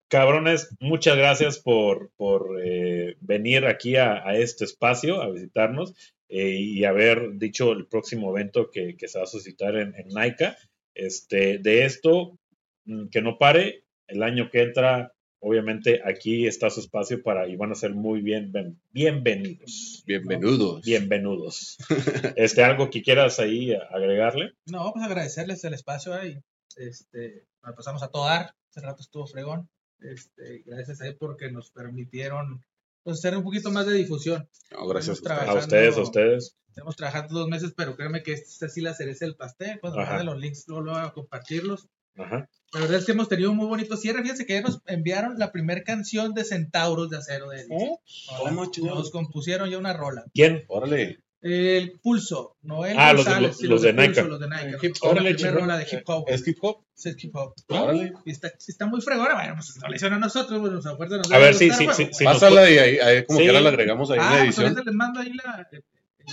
cabrones, 0.10 0.76
muchas 0.80 1.18
gracias 1.18 1.60
por, 1.60 2.12
por 2.18 2.60
eh, 2.64 3.16
venir 3.22 3.66
aquí 3.66 3.96
a, 3.96 4.28
a 4.28 4.36
este 4.36 4.66
espacio 4.66 5.22
a 5.22 5.30
visitarnos 5.30 5.94
eh, 6.30 6.58
y 6.60 6.84
haber 6.86 7.38
dicho 7.38 7.72
el 7.72 7.88
próximo 7.88 8.36
evento 8.36 8.70
que, 8.70 8.96
que 8.98 9.08
se 9.08 9.20
va 9.20 9.24
a 9.24 9.28
suscitar 9.28 9.76
en, 9.76 9.96
en 9.96 10.10
Naika. 10.10 10.58
Este, 10.96 11.60
de 11.60 11.86
esto, 11.86 12.38
mm, 12.86 13.08
que 13.08 13.22
no 13.22 13.38
pare. 13.38 13.84
El 14.08 14.24
año 14.24 14.50
que 14.50 14.62
entra, 14.64 15.14
obviamente, 15.40 16.02
aquí 16.06 16.48
está 16.48 16.70
su 16.70 16.80
espacio 16.82 17.22
para 17.24 17.48
y 17.48 17.56
van 17.56 17.72
a 17.72 17.76
ser 17.76 17.94
muy 17.96 18.22
bien, 18.22 18.52
bien- 18.52 18.80
bienvenidos. 18.92 20.04
Bienvenidos. 20.06 20.82
Bienvenidos. 20.84 21.78
Este, 22.36 22.64
algo 22.64 22.90
que 22.90 23.02
quieras 23.02 23.40
ahí 23.40 23.74
agregarle. 23.74 24.54
No, 24.66 24.92
pues 24.94 25.06
agradecerles 25.06 25.64
el 25.64 25.74
espacio 25.74 26.14
ahí. 26.14 26.40
Este, 26.76 27.46
nos 27.64 27.76
pasamos 27.76 28.04
a 28.04 28.10
todo 28.10 28.26
dar. 28.26 28.54
Hace 28.70 28.82
rato 28.82 29.02
estuvo 29.02 29.26
fregón. 29.28 29.70
Este, 30.00 30.64
gracias 30.66 31.02
ahí 31.02 31.14
porque 31.14 31.52
nos 31.52 31.72
permitieron 31.72 32.64
pues, 33.04 33.18
hacer 33.20 33.36
un 33.36 33.44
poquito 33.44 33.72
más 33.72 33.86
de 33.86 33.94
difusión. 33.94 34.48
No, 34.72 34.88
gracias. 34.88 35.22
A 35.26 35.44
A 35.52 35.54
ustedes. 35.56 35.98
a 35.98 36.02
ustedes. 36.02 36.56
Estamos 36.70 36.96
trabajando 36.96 37.40
dos 37.40 37.50
meses, 37.50 37.74
pero 37.76 37.96
créeme 37.98 38.24
que 38.24 38.34
esta 38.34 38.70
sí 38.70 38.80
la 38.82 38.94
cereza 38.94 39.26
del 39.26 39.36
pastel. 39.36 39.80
Cuando 39.82 40.00
Ajá. 40.00 40.12
manden 40.12 40.28
los 40.28 40.40
links, 40.40 40.66
luego, 40.68 40.84
luego 40.84 41.00
a 41.00 41.14
compartirlos. 41.14 41.88
Ajá. 42.20 42.48
La 42.74 42.82
verdad 42.82 42.98
es 43.00 43.06
que 43.06 43.14
hemos 43.14 43.28
tenido 43.30 43.50
un 43.52 43.58
muy 43.58 43.66
bonito 43.68 43.98
cierre. 43.98 44.22
Fíjense 44.22 44.46
que 44.46 44.54
ya 44.54 44.62
nos 44.62 44.82
enviaron 44.86 45.40
la 45.40 45.52
primera 45.52 45.84
canción 45.84 46.34
de 46.36 46.44
Centauros 46.46 47.10
de 47.10 47.18
Acero 47.18 47.50
de 47.50 47.62
Hélice. 47.62 47.98
¿Cómo, 48.38 48.70
chingados? 48.70 49.00
Nos 49.00 49.12
compusieron 49.12 49.70
ya 49.70 49.78
una 49.80 49.94
rola. 49.94 50.26
¿Quién? 50.34 50.64
Órale. 50.68 51.20
El 51.42 51.94
Pulso, 52.04 52.58
Noel 52.64 52.98
Ah, 53.00 53.14
los 53.14 53.24
de- 53.24 53.32
González, 53.32 53.50
los- 53.52 53.58
sí, 53.60 53.68
los 53.68 53.82
de 53.82 53.94
Pulso, 53.94 54.08
Nike. 54.10 54.24
Los 54.24 54.40
de 54.42 54.48
Nike. 54.50 54.88
Hip 54.88 54.96
la 55.02 55.10
Órale, 55.10 55.36
chingón. 55.38 55.56
rola 55.56 55.78
de 55.78 55.88
hip 55.90 56.02
hop. 56.10 56.26
¿Es 56.28 56.46
hip 56.48 56.58
hop? 56.62 56.78
Sí, 56.94 57.10
es 57.10 57.24
hip 57.24 57.36
hop. 57.36 57.54
Órale. 57.70 58.14
Y 58.26 58.32
está, 58.32 58.52
está 58.68 58.86
muy 58.88 59.02
fregona, 59.02 59.36
bueno, 59.36 59.54
pues 59.56 59.78
no 59.82 59.88
le 59.88 59.96
hicieron 59.96 60.18
a 60.22 60.26
nosotros, 60.26 60.60
fuerza 60.98 61.16
nos 61.18 61.32
A 61.32 61.38
ver, 61.38 61.56
sí, 61.56 61.70
gustar, 61.70 61.78
sí, 61.80 61.86
bueno, 61.86 61.94
sí, 61.98 62.06
pues. 62.06 62.18
sí. 62.18 62.24
nos 62.26 62.34
Pásala 62.34 62.70
y 62.70 62.78
ahí, 62.78 62.98
ahí 63.00 63.26
como 63.26 63.40
Sí. 63.40 63.46
quiera 63.46 63.62
la 63.62 63.70
agregamos 63.70 64.12
ahí 64.12 64.18
en 64.18 64.22
Ah, 64.22 64.26
la 64.26 64.32
pues 64.44 64.58
edición. 64.60 64.86
les 64.86 64.94
mando 64.96 65.20
ahí 65.22 65.32
la, 65.34 65.70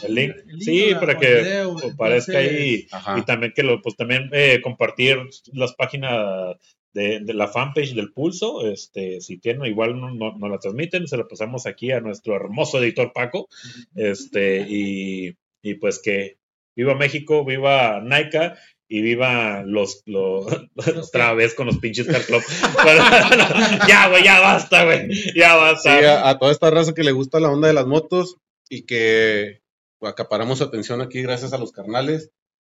El 0.04 0.14
link. 0.14 0.34
el 0.48 0.60
Sí, 0.60 0.90
la- 0.90 1.00
para 1.00 1.18
que 1.18 1.34
video, 1.34 1.76
aparezca 1.92 2.40
entonces, 2.40 2.60
ahí. 2.60 2.86
Ajá. 2.90 3.18
Y 3.18 3.22
también 3.24 3.52
que 3.54 3.62
lo, 3.62 3.80
pues 3.82 3.96
también 3.96 4.28
eh, 4.32 4.60
compartir 4.62 5.18
las 5.52 5.74
páginas 5.74 6.56
de, 6.94 7.20
de 7.20 7.34
la 7.34 7.48
fanpage 7.48 7.94
del 7.94 8.12
Pulso. 8.12 8.66
Este, 8.70 9.20
si 9.20 9.38
tienen, 9.38 9.66
igual 9.66 10.00
no, 10.00 10.10
no, 10.14 10.36
no 10.38 10.48
la 10.48 10.58
transmiten, 10.58 11.06
se 11.08 11.16
la 11.16 11.26
pasamos 11.28 11.66
aquí 11.66 11.92
a 11.92 12.00
nuestro 12.00 12.34
hermoso 12.36 12.82
editor 12.82 13.12
Paco. 13.12 13.48
Este, 13.94 14.66
y, 14.68 15.36
y 15.62 15.74
pues 15.74 16.00
que 16.02 16.36
viva 16.76 16.94
México, 16.94 17.44
viva 17.44 18.00
Nike 18.02 18.52
y 18.88 19.00
viva 19.02 19.62
los, 19.66 20.02
los 20.06 20.46
otra 21.08 21.34
vez 21.34 21.54
con 21.54 21.66
los 21.66 21.78
pinches 21.78 22.06
Car 22.06 22.22
Club. 22.22 22.42
Pero, 22.84 22.98
no, 23.00 23.88
ya, 23.88 24.08
güey, 24.08 24.22
ya 24.24 24.40
basta, 24.40 24.84
güey. 24.84 25.08
Ya 25.34 25.50
Sí, 25.54 25.60
basta. 25.88 26.22
a, 26.24 26.30
a 26.30 26.38
toda 26.38 26.52
esta 26.52 26.70
raza 26.70 26.94
que 26.94 27.02
le 27.04 27.12
gusta 27.12 27.40
la 27.40 27.50
onda 27.50 27.68
de 27.68 27.74
las 27.74 27.86
motos 27.86 28.36
y 28.68 28.82
que 28.82 29.60
acaparamos 30.02 30.58
su 30.58 30.64
atención 30.64 31.00
aquí 31.00 31.22
gracias 31.22 31.52
a 31.52 31.58
los 31.58 31.72
carnales. 31.72 32.30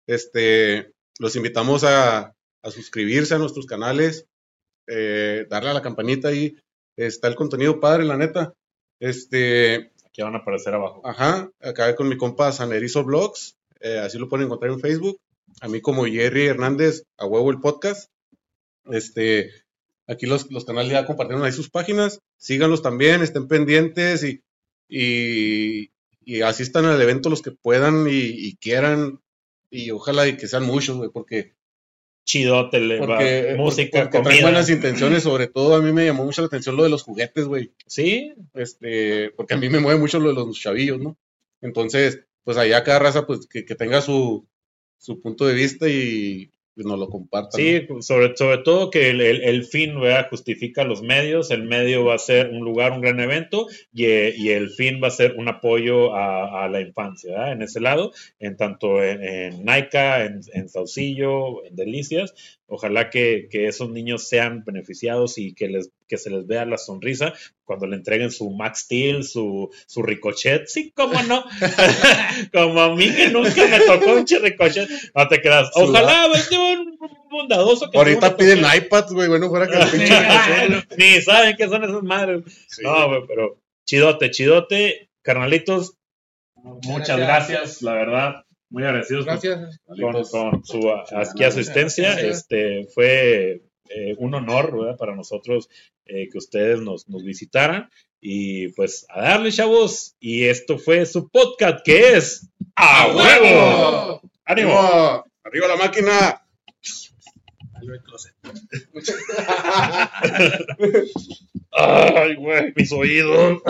Este, 0.07 0.93
los 1.19 1.37
invitamos 1.37 1.85
a, 1.85 2.35
a 2.62 2.71
suscribirse 2.71 3.35
a 3.35 3.39
nuestros 3.39 3.67
canales, 3.67 4.27
eh, 4.87 5.47
darle 5.49 5.71
a 5.71 5.75
la 5.75 5.83
campanita 5.83 6.29
ahí. 6.29 6.57
Está 6.97 7.29
el 7.29 7.35
contenido 7.35 7.81
padre, 7.81 8.05
la 8.05 8.17
neta. 8.17 8.55
Este, 9.01 9.93
Aquí 10.07 10.23
van 10.23 10.35
a 10.35 10.39
aparecer 10.39 10.75
abajo. 10.75 11.03
ajá, 11.05 11.51
acá 11.61 11.95
con 11.95 12.09
mi 12.09 12.17
compa 12.17 12.53
Sanerizo 12.53 13.05
Vlogs, 13.05 13.57
eh, 13.81 13.99
así 13.99 14.19
lo 14.19 14.29
pueden 14.29 14.47
encontrar 14.47 14.73
en 14.73 14.81
Facebook. 14.81 15.19
A 15.61 15.69
mí 15.69 15.81
como 15.81 16.07
Jerry 16.07 16.47
Hernández, 16.47 17.05
a 17.19 17.27
huevo 17.27 17.51
el 17.51 17.61
podcast. 17.61 18.11
Este, 18.87 19.51
aquí 20.07 20.27
los, 20.27 20.51
los 20.51 20.64
canales 20.64 20.91
ya 20.91 21.07
compartieron 21.07 21.45
ahí 21.45 21.53
sus 21.53 21.71
páginas. 21.71 22.21
Síganlos 22.39 22.83
también, 22.83 23.23
estén 23.23 23.49
pendientes 23.49 24.25
y, 24.25 24.43
y, 24.89 25.91
y 26.27 26.43
asistan 26.43 26.85
al 26.85 27.01
evento 27.01 27.31
los 27.31 27.41
que 27.41 27.53
puedan 27.53 28.07
y, 28.07 28.18
y 28.18 28.57
quieran. 28.57 29.20
Y 29.70 29.91
ojalá 29.93 30.29
y 30.29 30.37
que 30.37 30.47
sean 30.49 30.64
muchos, 30.64 30.97
güey, 30.99 31.09
porque, 31.11 31.55
Chidote, 32.24 32.81
le 32.81 32.99
va- 33.01 33.07
porque, 33.07 33.55
música, 33.57 33.99
porque 34.03 34.11
traen 34.18 34.24
comida. 34.24 34.43
buenas 34.43 34.68
intenciones. 34.68 35.22
Sobre 35.22 35.47
todo 35.47 35.74
a 35.77 35.83
mí 35.83 35.93
me 35.93 36.05
llamó 36.05 36.24
mucho 36.24 36.43
la 36.43 36.47
atención 36.49 36.77
lo 36.77 36.83
de 36.83 36.91
los 36.91 37.03
juguetes, 37.03 37.47
güey. 37.47 37.72
Sí, 37.87 38.35
Este, 38.55 39.31
porque 39.31 39.55
a 39.55 39.57
mí 39.57 39.68
me 39.68 39.81
mueve 39.81 39.99
mucho 40.01 40.18
lo 40.18 40.29
de 40.29 40.35
los 40.35 40.61
chavillos, 40.61 40.99
¿no? 41.01 41.16
Entonces, 41.62 42.20
pues 42.45 42.57
allá 42.59 42.83
cada 42.85 42.99
raza, 42.99 43.27
pues 43.27 43.47
que, 43.47 43.64
que 43.64 43.74
tenga 43.74 44.01
su, 44.03 44.47
su 44.99 45.20
punto 45.20 45.47
de 45.47 45.55
vista 45.55 45.89
y 45.89 46.51
nos 46.77 46.99
lo 46.99 47.09
compartan. 47.09 47.53
Sí, 47.53 47.87
sobre, 48.01 48.37
sobre 48.37 48.59
todo 48.59 48.91
que 48.91 49.11
el, 49.11 49.20
el- 49.20 49.43
el 49.43 49.64
fin 49.64 49.99
¿verdad? 50.01 50.29
justifica 50.29 50.85
los 50.85 51.03
medios, 51.03 51.51
el 51.51 51.62
medio 51.64 52.05
va 52.05 52.14
a 52.14 52.18
ser 52.18 52.51
un 52.51 52.61
lugar, 52.64 52.93
un 52.93 53.01
gran 53.01 53.18
evento 53.20 53.66
y, 53.93 54.05
eh, 54.07 54.35
y 54.37 54.51
el 54.51 54.70
fin 54.70 55.01
va 55.03 55.09
a 55.09 55.11
ser 55.11 55.35
un 55.39 55.49
apoyo 55.49 56.14
a, 56.14 56.64
a 56.64 56.68
la 56.68 56.81
infancia, 56.81 57.33
¿verdad? 57.33 57.53
en 57.53 57.62
ese 57.62 57.81
lado, 57.81 58.12
en 58.39 58.57
tanto 58.57 59.03
en, 59.03 59.22
en 59.22 59.64
Naica, 59.64 60.24
en, 60.24 60.41
en 60.53 60.68
Saucillo, 60.68 61.64
en 61.64 61.77
Delicias, 61.77 62.56
ojalá 62.69 63.11
que, 63.11 63.49
que 63.51 63.69
esos 63.69 63.91
niños 63.91 64.29
sean 64.29 64.64
beneficiados 64.64 65.39
y 65.39 65.55
que, 65.55 65.69
les, 65.69 65.91
que 66.09 66.19
se 66.19 66.31
les 66.31 66.47
vea 66.47 66.64
la 66.64 66.79
sonrisa 66.79 67.33
cuando 67.64 67.87
le 67.87 67.97
entreguen 67.97 68.31
su 68.31 68.51
Max 68.51 68.81
Steel, 68.81 69.25
su, 69.25 69.71
su 69.87 70.03
Ricochet, 70.03 70.67
sí, 70.67 70.93
cómo 70.95 71.23
no, 71.23 71.45
como 72.53 72.81
a 72.81 72.95
mí 72.95 73.11
que 73.14 73.29
nunca 73.29 73.67
me 73.67 73.81
tocó 73.81 74.12
un 74.14 74.27
ricochet, 74.27 74.89
no 75.14 75.29
te 75.29 75.41
creas, 75.41 75.71
Su- 75.73 75.83
ojalá, 75.83 76.29
vete 76.29 76.59
un 76.59 76.99
bondadoso 77.31 77.91
que 77.91 77.99
Ahorita 77.99 78.37
piden 78.37 78.64
iPads, 78.64 79.12
güey, 79.12 79.29
bueno, 79.29 79.49
fuera 79.49 79.67
que 79.67 79.77
el 79.83 79.89
pinche 79.89 80.14
Ay, 80.14 80.83
Ni 80.97 81.21
saben 81.23 81.57
qué 81.57 81.69
son 81.69 81.85
esas 81.85 82.03
madres. 82.03 82.43
Sí. 82.69 82.83
No, 82.83 83.09
güey, 83.09 83.23
pero 83.27 83.59
chidote, 83.85 84.31
chidote, 84.31 85.09
carnalitos. 85.23 85.95
Muchas 86.57 87.17
Gracias. 87.19 87.49
gracias, 87.49 87.83
la 87.83 87.93
verdad. 87.93 88.46
Muy 88.77 88.85
agradecidos 88.85 89.24
con- 89.24 89.41
Gracias. 89.41 89.81
con, 90.31 90.51
con 90.53 90.64
su 90.66 90.91
a- 90.91 91.03
aquí 91.22 91.45
asistencia. 91.45 92.11
Gracias. 92.12 92.37
Este 92.43 92.87
fue 92.95 93.62
eh, 93.89 94.14
un 94.18 94.35
honor 94.35 94.79
¿verdad? 94.79 94.99
para 94.99 95.16
nosotros 95.16 95.70
eh, 96.05 96.29
que 96.31 96.37
ustedes 96.37 96.83
nos, 96.83 97.09
nos 97.09 97.24
visitaran. 97.24 97.89
Y 98.20 98.68
pues 98.72 99.07
a 99.09 99.22
darle, 99.22 99.51
chavos. 99.51 100.14
Y 100.20 100.45
esto 100.45 100.77
fue 100.77 101.07
su 101.07 101.31
podcast 101.31 101.83
que 101.87 102.18
es 102.18 102.51
¡A 102.74 103.07
huevo! 103.16 104.20
¡Ánimo! 104.45 104.79
¡Arriba! 104.79 105.24
¡Arriba 105.43 105.68
la 105.68 105.77
máquina! 105.77 106.43
¡Ay, 111.72 112.35
güey! 112.35 112.74
Mis 112.77 112.93
oídos. 112.93 113.62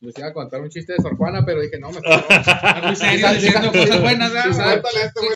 Les 0.00 0.16
iba 0.16 0.28
a 0.28 0.32
contar 0.32 0.62
un 0.62 0.70
chiste 0.70 0.94
de 0.94 1.02
Sor 1.02 1.14
Juana, 1.14 1.44
pero 1.44 1.60
dije, 1.60 1.78
no, 1.78 1.90
me 1.90 2.00
Muy 2.86 2.96
serio, 2.96 3.28
diciendo 3.34 3.70
cosas 3.70 4.00
buenas, 4.00 4.32
¿verdad? 4.32 4.82